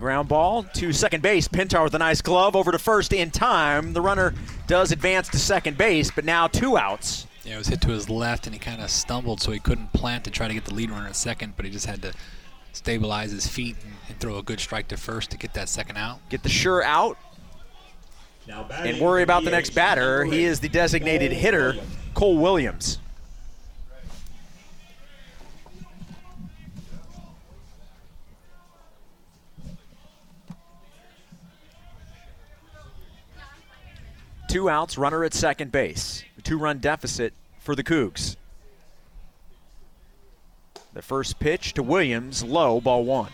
Ground 0.00 0.28
ball 0.28 0.62
to 0.62 0.92
second 0.94 1.22
base. 1.22 1.46
Pintar 1.46 1.84
with 1.84 1.94
a 1.94 1.98
nice 1.98 2.22
glove 2.22 2.56
over 2.56 2.72
to 2.72 2.78
first 2.78 3.12
in 3.12 3.30
time. 3.30 3.92
The 3.92 4.00
runner 4.00 4.32
does 4.66 4.92
advance 4.92 5.28
to 5.28 5.38
second 5.38 5.76
base, 5.76 6.10
but 6.10 6.24
now 6.24 6.46
two 6.46 6.78
outs. 6.78 7.26
Yeah, 7.44 7.56
it 7.56 7.58
was 7.58 7.66
hit 7.68 7.82
to 7.82 7.88
his 7.88 8.08
left, 8.08 8.46
and 8.46 8.54
he 8.54 8.58
kind 8.58 8.80
of 8.82 8.90
stumbled, 8.90 9.42
so 9.42 9.52
he 9.52 9.58
couldn't 9.58 9.92
plant 9.92 10.24
to 10.24 10.30
try 10.30 10.48
to 10.48 10.54
get 10.54 10.64
the 10.64 10.74
lead 10.74 10.90
runner 10.90 11.06
at 11.06 11.16
second, 11.16 11.54
but 11.54 11.66
he 11.66 11.70
just 11.70 11.86
had 11.86 12.00
to 12.02 12.12
stabilize 12.72 13.30
his 13.30 13.46
feet 13.46 13.76
and, 13.82 13.92
and 14.08 14.18
throw 14.18 14.38
a 14.38 14.42
good 14.42 14.60
strike 14.60 14.88
to 14.88 14.96
first 14.96 15.30
to 15.32 15.36
get 15.36 15.52
that 15.54 15.68
second 15.68 15.96
out. 15.98 16.18
Get 16.30 16.42
the 16.42 16.48
sure 16.48 16.82
out 16.82 17.18
Now 18.48 18.66
and 18.70 19.00
worry 19.00 19.22
about 19.22 19.44
the 19.44 19.50
next 19.50 19.70
batter. 19.70 20.24
He 20.24 20.44
is 20.44 20.60
the 20.60 20.68
designated 20.68 21.32
hitter, 21.32 21.74
Cole 22.14 22.38
Williams. 22.38 22.98
Two 34.50 34.68
outs, 34.68 34.98
runner 34.98 35.22
at 35.22 35.32
second 35.32 35.70
base. 35.70 36.24
A 36.36 36.42
two 36.42 36.58
run 36.58 36.78
deficit 36.78 37.34
for 37.60 37.76
the 37.76 37.84
Cougs. 37.84 38.34
The 40.92 41.02
first 41.02 41.38
pitch 41.38 41.72
to 41.74 41.84
Williams, 41.84 42.42
low, 42.42 42.80
ball 42.80 43.04
one. 43.04 43.30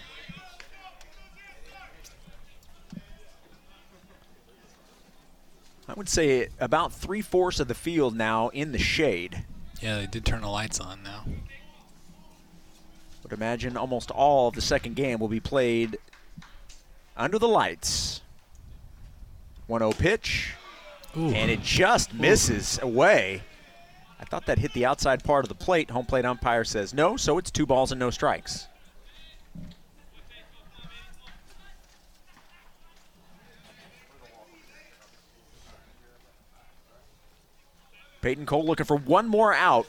I 5.89 5.95
would 5.95 6.11
say 6.11 6.49
about 6.61 6.93
three 6.93 7.23
fourths 7.23 7.61
of 7.61 7.69
the 7.69 7.75
field 7.75 8.15
now 8.15 8.49
in 8.49 8.73
the 8.73 8.79
shade. 8.79 9.43
Yeah, 9.81 10.01
they 10.01 10.07
did 10.07 10.27
turn 10.27 10.43
the 10.43 10.51
lights 10.51 10.81
on 10.81 11.03
now. 11.03 11.25
Would 13.23 13.33
imagine 13.33 13.79
almost 13.79 14.11
all 14.11 14.49
of 14.49 14.55
the 14.55 14.61
second 14.61 14.97
game 14.97 15.19
will 15.19 15.29
be 15.29 15.41
played 15.41 15.97
under 17.17 17.39
the 17.39 17.49
lights. 17.49 18.21
1 19.67 19.81
0 19.81 19.93
pitch, 19.93 20.53
Ooh. 21.17 21.31
and 21.31 21.51
it 21.51 21.63
just 21.63 22.13
misses 22.13 22.79
away. 22.83 23.43
I 24.21 24.25
thought 24.25 24.47
that 24.47 24.59
hit 24.59 24.73
the 24.73 24.85
outside 24.85 25.25
part 25.25 25.45
of 25.45 25.49
the 25.49 25.55
plate. 25.55 25.91
Home 25.91 26.07
plate 26.07 26.25
umpire 26.25 26.65
says 26.65 26.93
no, 26.93 27.17
so 27.17 27.39
it's 27.39 27.51
two 27.51 27.67
balls 27.67 27.93
and 27.93 27.99
no 27.99 28.11
strikes. 28.11 28.69
Peyton 38.21 38.45
Cole 38.45 38.65
looking 38.65 38.87
for 38.87 38.97
one 38.97 39.29
more 39.29 39.55
out 39.55 39.87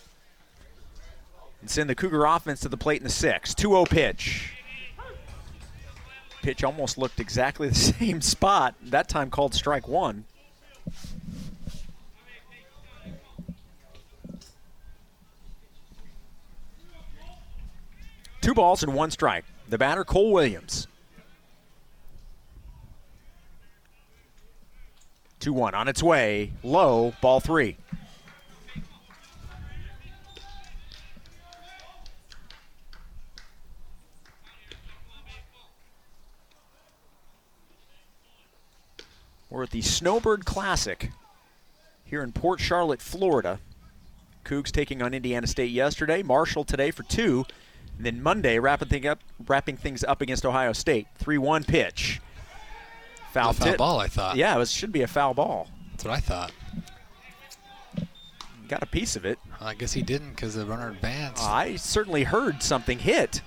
and 1.62 1.70
send 1.70 1.90
the 1.90 1.96
Cougar 1.96 2.24
offense 2.24 2.60
to 2.62 2.70
the 2.70 2.78
plate 2.78 3.02
in 3.02 3.04
the 3.04 3.10
sixth. 3.10 3.56
2 3.56 3.70
0 3.70 3.86
pitch. 3.86 4.54
Pitch 6.44 6.64
almost 6.64 6.98
looked 6.98 7.20
exactly 7.20 7.68
the 7.68 7.76
same 8.00 8.22
spot, 8.22 8.76
that 8.82 9.10
time 9.10 9.32
called 9.32 9.56
strike 9.56 9.88
one. 9.88 10.26
Two 18.48 18.54
balls 18.54 18.82
and 18.82 18.93
one 18.93 19.12
strike. 19.12 19.43
The 19.68 19.78
batter, 19.78 20.06
Cole 20.06 20.32
Williams. 20.32 20.88
2 25.41 25.52
1 25.52 25.76
on 25.76 25.89
its 25.89 26.02
way. 26.02 26.54
Low, 26.64 27.14
ball 27.20 27.41
three. 27.41 27.76
We're 39.50 39.64
at 39.64 39.72
the 39.72 39.82
Snowbird 39.82 40.45
Classic 40.45 41.12
here 42.06 42.24
in 42.24 42.32
Port 42.32 42.62
Charlotte, 42.62 43.02
Florida. 43.02 43.60
Cougs 44.45 44.72
taking 44.72 45.02
on 45.02 45.14
Indiana 45.14 45.48
State 45.48 45.72
yesterday, 45.72 46.24
Marshall 46.24 46.64
today 46.64 46.91
for 46.91 47.04
two, 47.04 47.45
and 47.98 48.06
then 48.06 48.22
Monday 48.22 48.60
wrapping, 48.60 48.88
thing 48.88 49.08
up, 49.08 49.20
wrapping 49.48 49.78
things 49.78 50.04
up 50.04 50.22
against 50.22 50.45
Ohio 50.45 50.74
State. 50.74 51.08
3 51.18 51.38
1 51.38 51.64
pitch. 51.64 52.22
Foul, 53.32 53.54
foul 53.54 53.68
tip. 53.68 53.78
ball, 53.78 54.00
I 54.00 54.08
thought. 54.08 54.36
Yeah, 54.36 54.56
it 54.56 54.58
was, 54.58 54.72
should 54.72 54.91
be 54.91 55.02
a 55.02 55.08
foul 55.08 55.34
ball. 55.34 55.68
That's 55.91 56.06
what 56.06 56.14
I 56.14 56.20
thought. 56.20 56.52
Got 58.68 58.84
a 58.84 58.88
piece 58.88 59.16
of 59.16 59.26
it. 59.26 59.39
I 59.62 59.74
guess 59.74 59.93
he 59.93 60.02
didn't 60.02 60.32
because 60.32 60.56
the 60.56 60.66
runner 60.66 60.89
advanced. 60.89 61.43
I 61.43 61.78
certainly 61.78 62.24
heard 62.24 62.62
something 62.62 63.00
hit. 63.00 63.41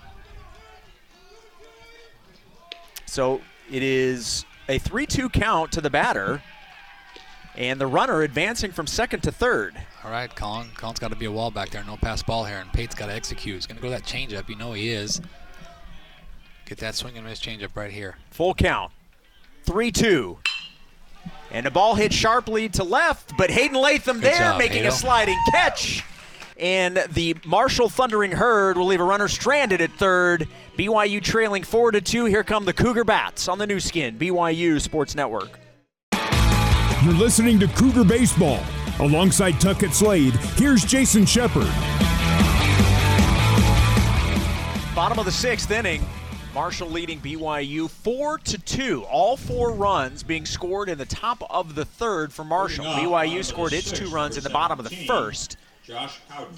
So 3.06 3.40
it 3.70 3.82
is 3.82 4.44
a 4.68 4.78
3 4.78 5.06
2 5.06 5.28
count 5.28 5.72
to 5.72 5.80
the 5.80 5.90
batter, 5.90 6.42
and 7.54 7.80
the 7.80 7.86
runner 7.86 8.22
advancing 8.22 8.72
from 8.72 8.86
second 8.86 9.20
to 9.24 9.32
third. 9.32 9.74
All 10.02 10.10
right, 10.10 10.34
Colin. 10.34 10.68
Colin's 10.76 10.98
got 10.98 11.08
to 11.08 11.16
be 11.16 11.26
a 11.26 11.32
wall 11.32 11.50
back 11.50 11.70
there. 11.70 11.84
No 11.84 11.96
pass 11.96 12.22
ball 12.22 12.44
here, 12.44 12.56
and 12.56 12.72
Pate's 12.72 12.94
got 12.94 13.06
to 13.06 13.12
execute. 13.12 13.56
He's 13.56 13.66
going 13.66 13.76
to 13.76 13.82
go 13.82 13.90
that 13.90 14.04
changeup. 14.04 14.48
You 14.48 14.56
know 14.56 14.72
he 14.72 14.90
is. 14.90 15.20
Get 16.64 16.78
that 16.78 16.94
swing 16.94 17.16
and 17.16 17.26
miss 17.26 17.40
changeup 17.40 17.70
right 17.74 17.90
here. 17.90 18.16
Full 18.30 18.54
count. 18.54 18.92
3 19.64 19.92
2. 19.92 20.38
And 21.50 21.66
the 21.66 21.70
ball 21.70 21.96
hit 21.96 22.12
sharply 22.12 22.68
to 22.70 22.84
left, 22.84 23.36
but 23.36 23.50
Hayden 23.50 23.76
Latham 23.76 24.16
Good 24.16 24.32
there 24.32 24.38
job, 24.38 24.58
making 24.58 24.86
a 24.86 24.92
sliding 24.92 25.38
catch. 25.50 26.04
And 26.56 27.04
the 27.10 27.36
Marshall 27.44 27.88
Thundering 27.88 28.32
Herd 28.32 28.78
will 28.78 28.86
leave 28.86 29.00
a 29.00 29.04
runner 29.04 29.28
stranded 29.28 29.80
at 29.80 29.90
third. 29.92 30.46
BYU 30.78 31.22
trailing 31.22 31.62
4 31.62 31.92
to 31.92 32.00
2. 32.00 32.26
Here 32.26 32.44
come 32.44 32.64
the 32.64 32.72
Cougar 32.72 33.04
Bats 33.04 33.48
on 33.48 33.58
the 33.58 33.66
Nu 33.66 33.80
Skin, 33.80 34.18
BYU 34.18 34.80
Sports 34.80 35.14
Network. 35.14 35.58
You're 37.02 37.14
listening 37.14 37.58
to 37.60 37.66
Cougar 37.68 38.04
Baseball. 38.04 38.62
Alongside 38.98 39.60
Tuckett 39.60 39.94
Slade, 39.94 40.34
here's 40.56 40.84
Jason 40.84 41.24
Shepard. 41.24 41.68
Bottom 44.94 45.18
of 45.18 45.24
the 45.24 45.32
sixth 45.32 45.70
inning. 45.70 46.04
Marshall 46.52 46.90
leading 46.90 47.20
BYU 47.20 47.88
four 47.88 48.38
to 48.38 48.58
two. 48.58 49.04
All 49.04 49.36
four 49.36 49.72
runs 49.72 50.22
being 50.22 50.44
scored 50.44 50.88
in 50.88 50.98
the 50.98 51.06
top 51.06 51.42
of 51.48 51.74
the 51.74 51.84
third 51.84 52.32
for 52.32 52.44
Marshall. 52.44 52.84
Leading 52.84 53.06
off, 53.06 53.24
bottom 53.24 53.30
BYU 53.30 53.44
scored 53.44 53.72
its 53.72 53.92
two 53.92 54.08
runs 54.08 54.36
in 54.36 54.42
the 54.42 54.50
bottom 54.50 54.78
of 54.78 54.88
the 54.88 54.96
first. 55.06 55.56
Josh 55.84 56.20
Cowden. 56.28 56.54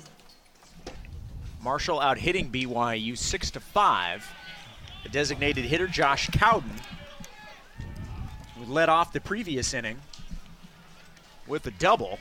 Marshall 1.62 2.00
out 2.00 2.18
hitting 2.18 2.50
BYU 2.50 3.16
six 3.16 3.50
to 3.52 3.60
five. 3.60 4.26
The 5.02 5.10
designated 5.10 5.64
hitter 5.64 5.86
Josh 5.86 6.28
Cowden, 6.30 6.72
who 8.56 8.72
led 8.72 8.88
off 8.88 9.12
the 9.12 9.20
previous 9.20 9.74
inning 9.74 9.98
with 11.46 11.66
a 11.66 11.70
double, 11.72 12.18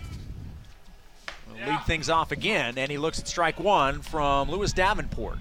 will 1.47 1.67
lead 1.67 1.84
things 1.86 2.09
off 2.09 2.32
again, 2.32 2.78
and 2.78 2.91
he 2.91 2.97
looks 2.97 3.19
at 3.19 3.28
strike 3.28 3.59
one 3.59 4.01
from 4.01 4.49
Lewis 4.49 4.74
Davenport. 4.74 5.38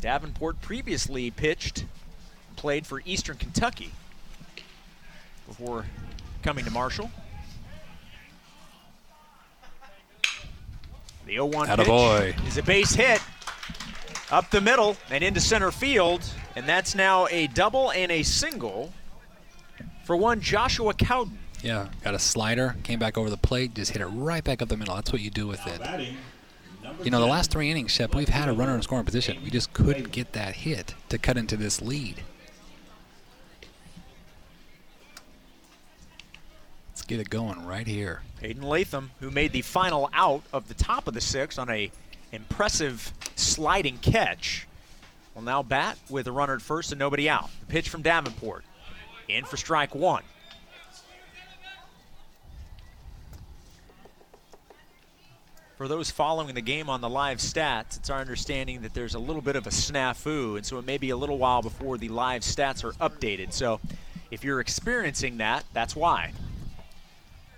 Davenport 0.00 0.60
previously 0.60 1.30
pitched, 1.30 1.84
played 2.56 2.86
for 2.86 3.02
Eastern 3.04 3.36
Kentucky 3.36 3.90
before 5.46 5.84
coming 6.42 6.64
to 6.64 6.70
Marshall. 6.70 7.10
The 11.26 11.36
0-1 11.36 11.66
Attaboy. 11.66 12.34
pitch 12.34 12.46
is 12.46 12.58
a 12.58 12.62
base 12.62 12.94
hit 12.94 13.20
up 14.30 14.50
the 14.50 14.60
middle 14.60 14.96
and 15.10 15.22
into 15.22 15.40
center 15.40 15.70
field, 15.70 16.24
and 16.56 16.66
that's 16.66 16.94
now 16.94 17.26
a 17.30 17.46
double 17.48 17.90
and 17.92 18.10
a 18.10 18.22
single 18.22 18.92
for 20.04 20.16
one 20.16 20.40
Joshua 20.40 20.94
Cowden. 20.94 21.38
Yeah, 21.62 21.88
got 22.02 22.14
a 22.14 22.18
slider, 22.18 22.76
came 22.84 22.98
back 22.98 23.18
over 23.18 23.28
the 23.28 23.36
plate, 23.36 23.74
just 23.74 23.92
hit 23.92 24.00
it 24.00 24.06
right 24.06 24.42
back 24.42 24.62
up 24.62 24.68
the 24.68 24.76
middle. 24.76 24.94
That's 24.94 25.12
what 25.12 25.20
you 25.20 25.30
do 25.30 25.46
with 25.46 25.60
it. 25.66 25.80
You 27.04 27.10
know, 27.10 27.20
the 27.20 27.26
last 27.26 27.50
three 27.50 27.70
innings, 27.70 27.90
Shep, 27.90 28.14
we've 28.14 28.28
had 28.28 28.48
a 28.48 28.52
runner 28.52 28.74
in 28.74 28.82
scoring 28.82 29.04
position. 29.04 29.38
We 29.44 29.50
just 29.50 29.72
couldn't 29.72 30.10
get 30.10 30.32
that 30.32 30.54
hit 30.54 30.94
to 31.10 31.18
cut 31.18 31.36
into 31.36 31.56
this 31.56 31.82
lead. 31.82 32.22
Let's 36.88 37.02
get 37.02 37.20
it 37.20 37.30
going 37.30 37.66
right 37.66 37.86
here. 37.86 38.22
Hayden 38.40 38.62
Latham, 38.62 39.10
who 39.20 39.30
made 39.30 39.52
the 39.52 39.62
final 39.62 40.10
out 40.14 40.42
of 40.52 40.68
the 40.68 40.74
top 40.74 41.06
of 41.06 41.14
the 41.14 41.20
sixth 41.20 41.58
on 41.58 41.68
a 41.70 41.90
impressive 42.32 43.12
sliding 43.36 43.98
catch. 43.98 44.66
will 45.34 45.42
now 45.42 45.62
bat 45.62 45.98
with 46.08 46.26
a 46.26 46.32
runner 46.32 46.54
at 46.54 46.62
first 46.62 46.92
and 46.92 46.98
nobody 46.98 47.28
out. 47.28 47.50
The 47.60 47.66
pitch 47.66 47.88
from 47.88 48.02
Davenport. 48.02 48.64
In 49.28 49.44
for 49.44 49.56
strike 49.56 49.94
one. 49.94 50.22
For 55.80 55.88
those 55.88 56.10
following 56.10 56.54
the 56.54 56.60
game 56.60 56.90
on 56.90 57.00
the 57.00 57.08
live 57.08 57.38
stats, 57.38 57.96
it's 57.96 58.10
our 58.10 58.20
understanding 58.20 58.82
that 58.82 58.92
there's 58.92 59.14
a 59.14 59.18
little 59.18 59.40
bit 59.40 59.56
of 59.56 59.66
a 59.66 59.70
snafu, 59.70 60.58
and 60.58 60.66
so 60.66 60.78
it 60.78 60.84
may 60.84 60.98
be 60.98 61.08
a 61.08 61.16
little 61.16 61.38
while 61.38 61.62
before 61.62 61.96
the 61.96 62.10
live 62.10 62.42
stats 62.42 62.84
are 62.84 62.92
updated. 63.08 63.54
So 63.54 63.80
if 64.30 64.44
you're 64.44 64.60
experiencing 64.60 65.38
that, 65.38 65.64
that's 65.72 65.96
why. 65.96 66.34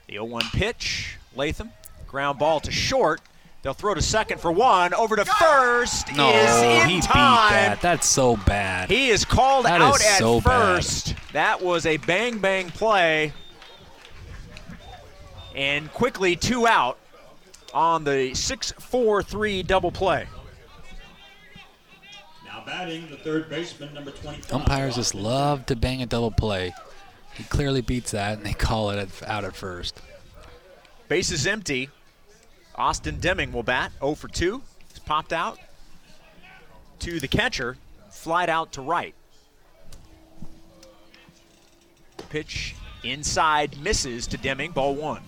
The 0.07 0.13
0 0.13 0.27
1 0.27 0.43
pitch, 0.53 1.17
Latham, 1.35 1.73
ground 2.07 2.39
ball 2.39 2.61
to 2.61 2.71
short. 2.71 3.21
They'll 3.63 3.75
throw 3.75 3.93
to 3.93 4.01
second 4.01 4.41
for 4.41 4.53
one. 4.53 4.95
Over 4.95 5.17
to 5.17 5.25
first 5.25 6.15
No, 6.15 6.31
is 6.31 6.63
in 6.63 6.89
he 6.91 6.95
beat 6.99 7.09
that. 7.09 7.81
That's 7.81 8.07
so 8.07 8.37
bad. 8.37 8.89
He 8.89 9.09
is 9.09 9.25
called 9.25 9.65
That 9.65 9.81
out 9.81 9.97
is 9.97 10.07
at 10.07 10.19
so 10.19 10.41
bad. 10.41 10.77
first. 10.77 11.17
That 11.33 11.61
was 11.61 11.87
a 11.87 11.97
bang 11.97 12.39
bang 12.39 12.71
play. 12.71 13.33
And 15.57 15.93
quickly 15.93 16.37
two 16.37 16.69
out 16.69 16.99
on 17.73 18.05
the 18.05 18.35
6 18.35 18.73
4 18.73 19.23
3 19.23 19.63
double 19.63 19.93
play. 19.93 20.27
Now 22.45 22.63
batting 22.65 23.09
the 23.09 23.17
third 23.17 23.49
baseman, 23.49 23.95
number 23.95 24.11
25. 24.11 24.53
Umpires 24.53 24.97
just 24.97 25.15
love 25.15 25.67
to 25.67 25.77
bang 25.77 26.03
a 26.03 26.07
double 26.07 26.31
play. 26.31 26.75
He 27.35 27.45
clearly 27.45 27.81
beats 27.81 28.11
that, 28.11 28.37
and 28.37 28.47
they 28.47 28.53
call 28.53 28.91
it 28.91 29.09
out 29.27 29.45
at 29.45 29.57
first. 29.57 30.01
Base 31.09 31.31
is 31.31 31.47
empty. 31.47 31.89
Austin 32.75 33.19
Deming 33.21 33.53
will 33.53 33.63
bat 33.63 33.93
0 34.01 34.15
for 34.15 34.29
2. 34.29 34.63
He's 34.89 34.99
popped 34.99 35.33
out 35.33 35.59
to 37.01 37.21
the 37.21 37.29
catcher, 37.29 37.77
flied 38.11 38.49
out 38.49 38.73
to 38.73 38.83
right. 38.83 39.15
Pitch 42.31 42.75
inside 43.03 43.79
misses 43.81 44.27
to 44.29 44.37
Deming, 44.37 44.73
ball 44.73 44.95
one. 44.95 45.23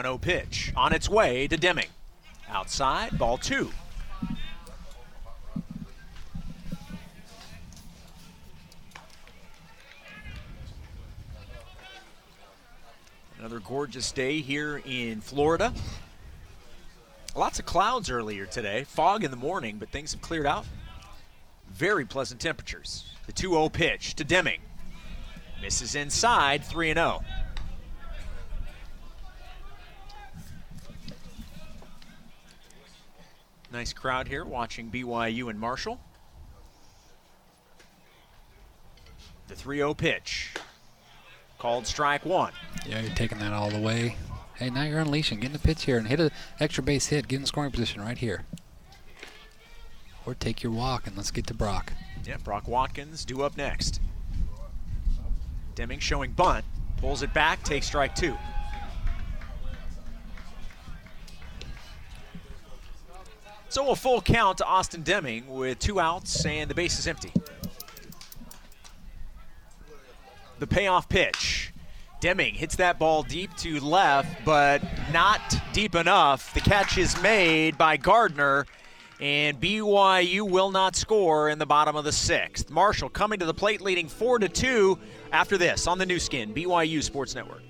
1 0.00 0.04
0 0.04 0.16
pitch 0.16 0.72
on 0.76 0.94
its 0.94 1.10
way 1.10 1.46
to 1.46 1.58
Deming. 1.58 1.88
Outside, 2.48 3.18
ball 3.18 3.36
two. 3.36 3.70
Another 13.38 13.60
gorgeous 13.60 14.10
day 14.10 14.40
here 14.40 14.80
in 14.86 15.20
Florida. 15.20 15.74
Lots 17.36 17.58
of 17.58 17.66
clouds 17.66 18.08
earlier 18.08 18.46
today, 18.46 18.84
fog 18.84 19.22
in 19.22 19.30
the 19.30 19.36
morning, 19.36 19.76
but 19.76 19.90
things 19.90 20.12
have 20.12 20.22
cleared 20.22 20.46
out. 20.46 20.64
Very 21.70 22.06
pleasant 22.06 22.40
temperatures. 22.40 23.04
The 23.26 23.32
2 23.32 23.50
0 23.50 23.68
pitch 23.68 24.14
to 24.14 24.24
Deming. 24.24 24.62
Misses 25.60 25.94
inside, 25.94 26.64
3 26.64 26.94
0. 26.94 27.22
Nice 33.80 33.94
crowd 33.94 34.28
here 34.28 34.44
watching 34.44 34.90
BYU 34.90 35.48
and 35.48 35.58
Marshall. 35.58 35.98
The 39.48 39.54
3 39.54 39.78
0 39.78 39.94
pitch. 39.94 40.52
Called 41.58 41.86
strike 41.86 42.26
one. 42.26 42.52
Yeah, 42.86 43.00
you're 43.00 43.14
taking 43.14 43.38
that 43.38 43.54
all 43.54 43.70
the 43.70 43.80
way. 43.80 44.16
Hey, 44.56 44.68
now 44.68 44.82
you're 44.82 44.98
unleashing. 44.98 45.40
Get 45.40 45.46
in 45.46 45.52
the 45.54 45.58
pitch 45.58 45.84
here 45.84 45.96
and 45.96 46.06
hit 46.06 46.20
an 46.20 46.30
extra 46.60 46.84
base 46.84 47.06
hit. 47.06 47.26
Get 47.26 47.40
in 47.40 47.46
scoring 47.46 47.70
position 47.70 48.02
right 48.02 48.18
here. 48.18 48.44
Or 50.26 50.34
take 50.34 50.62
your 50.62 50.72
walk 50.72 51.06
and 51.06 51.16
let's 51.16 51.30
get 51.30 51.46
to 51.46 51.54
Brock. 51.54 51.94
Yeah, 52.26 52.36
Brock 52.36 52.68
Watkins 52.68 53.24
due 53.24 53.44
up 53.44 53.56
next. 53.56 54.02
Deming 55.74 56.00
showing 56.00 56.32
bunt, 56.32 56.66
pulls 56.98 57.22
it 57.22 57.32
back, 57.32 57.62
takes 57.62 57.86
strike 57.86 58.14
two. 58.14 58.36
So 63.70 63.90
a 63.90 63.94
full 63.94 64.20
count 64.20 64.58
to 64.58 64.64
Austin 64.64 65.02
Deming 65.02 65.46
with 65.46 65.78
two 65.78 66.00
outs 66.00 66.44
and 66.44 66.68
the 66.68 66.74
base 66.74 66.98
is 66.98 67.06
empty. 67.06 67.32
The 70.58 70.66
payoff 70.66 71.08
pitch. 71.08 71.72
Deming 72.20 72.54
hits 72.54 72.74
that 72.76 72.98
ball 72.98 73.22
deep 73.22 73.54
to 73.58 73.78
left, 73.78 74.44
but 74.44 74.82
not 75.12 75.40
deep 75.72 75.94
enough. 75.94 76.52
The 76.52 76.60
catch 76.60 76.98
is 76.98 77.22
made 77.22 77.78
by 77.78 77.96
Gardner, 77.96 78.66
and 79.20 79.60
BYU 79.60 80.50
will 80.50 80.72
not 80.72 80.96
score 80.96 81.48
in 81.48 81.60
the 81.60 81.64
bottom 81.64 81.94
of 81.94 82.02
the 82.02 82.12
sixth. 82.12 82.70
Marshall 82.70 83.08
coming 83.08 83.38
to 83.38 83.46
the 83.46 83.54
plate, 83.54 83.80
leading 83.80 84.08
four 84.08 84.40
to 84.40 84.48
two. 84.48 84.98
After 85.30 85.56
this, 85.56 85.86
on 85.86 85.96
the 85.96 86.06
Nu 86.06 86.18
Skin, 86.18 86.52
BYU 86.52 87.04
Sports 87.04 87.36
Network. 87.36 87.62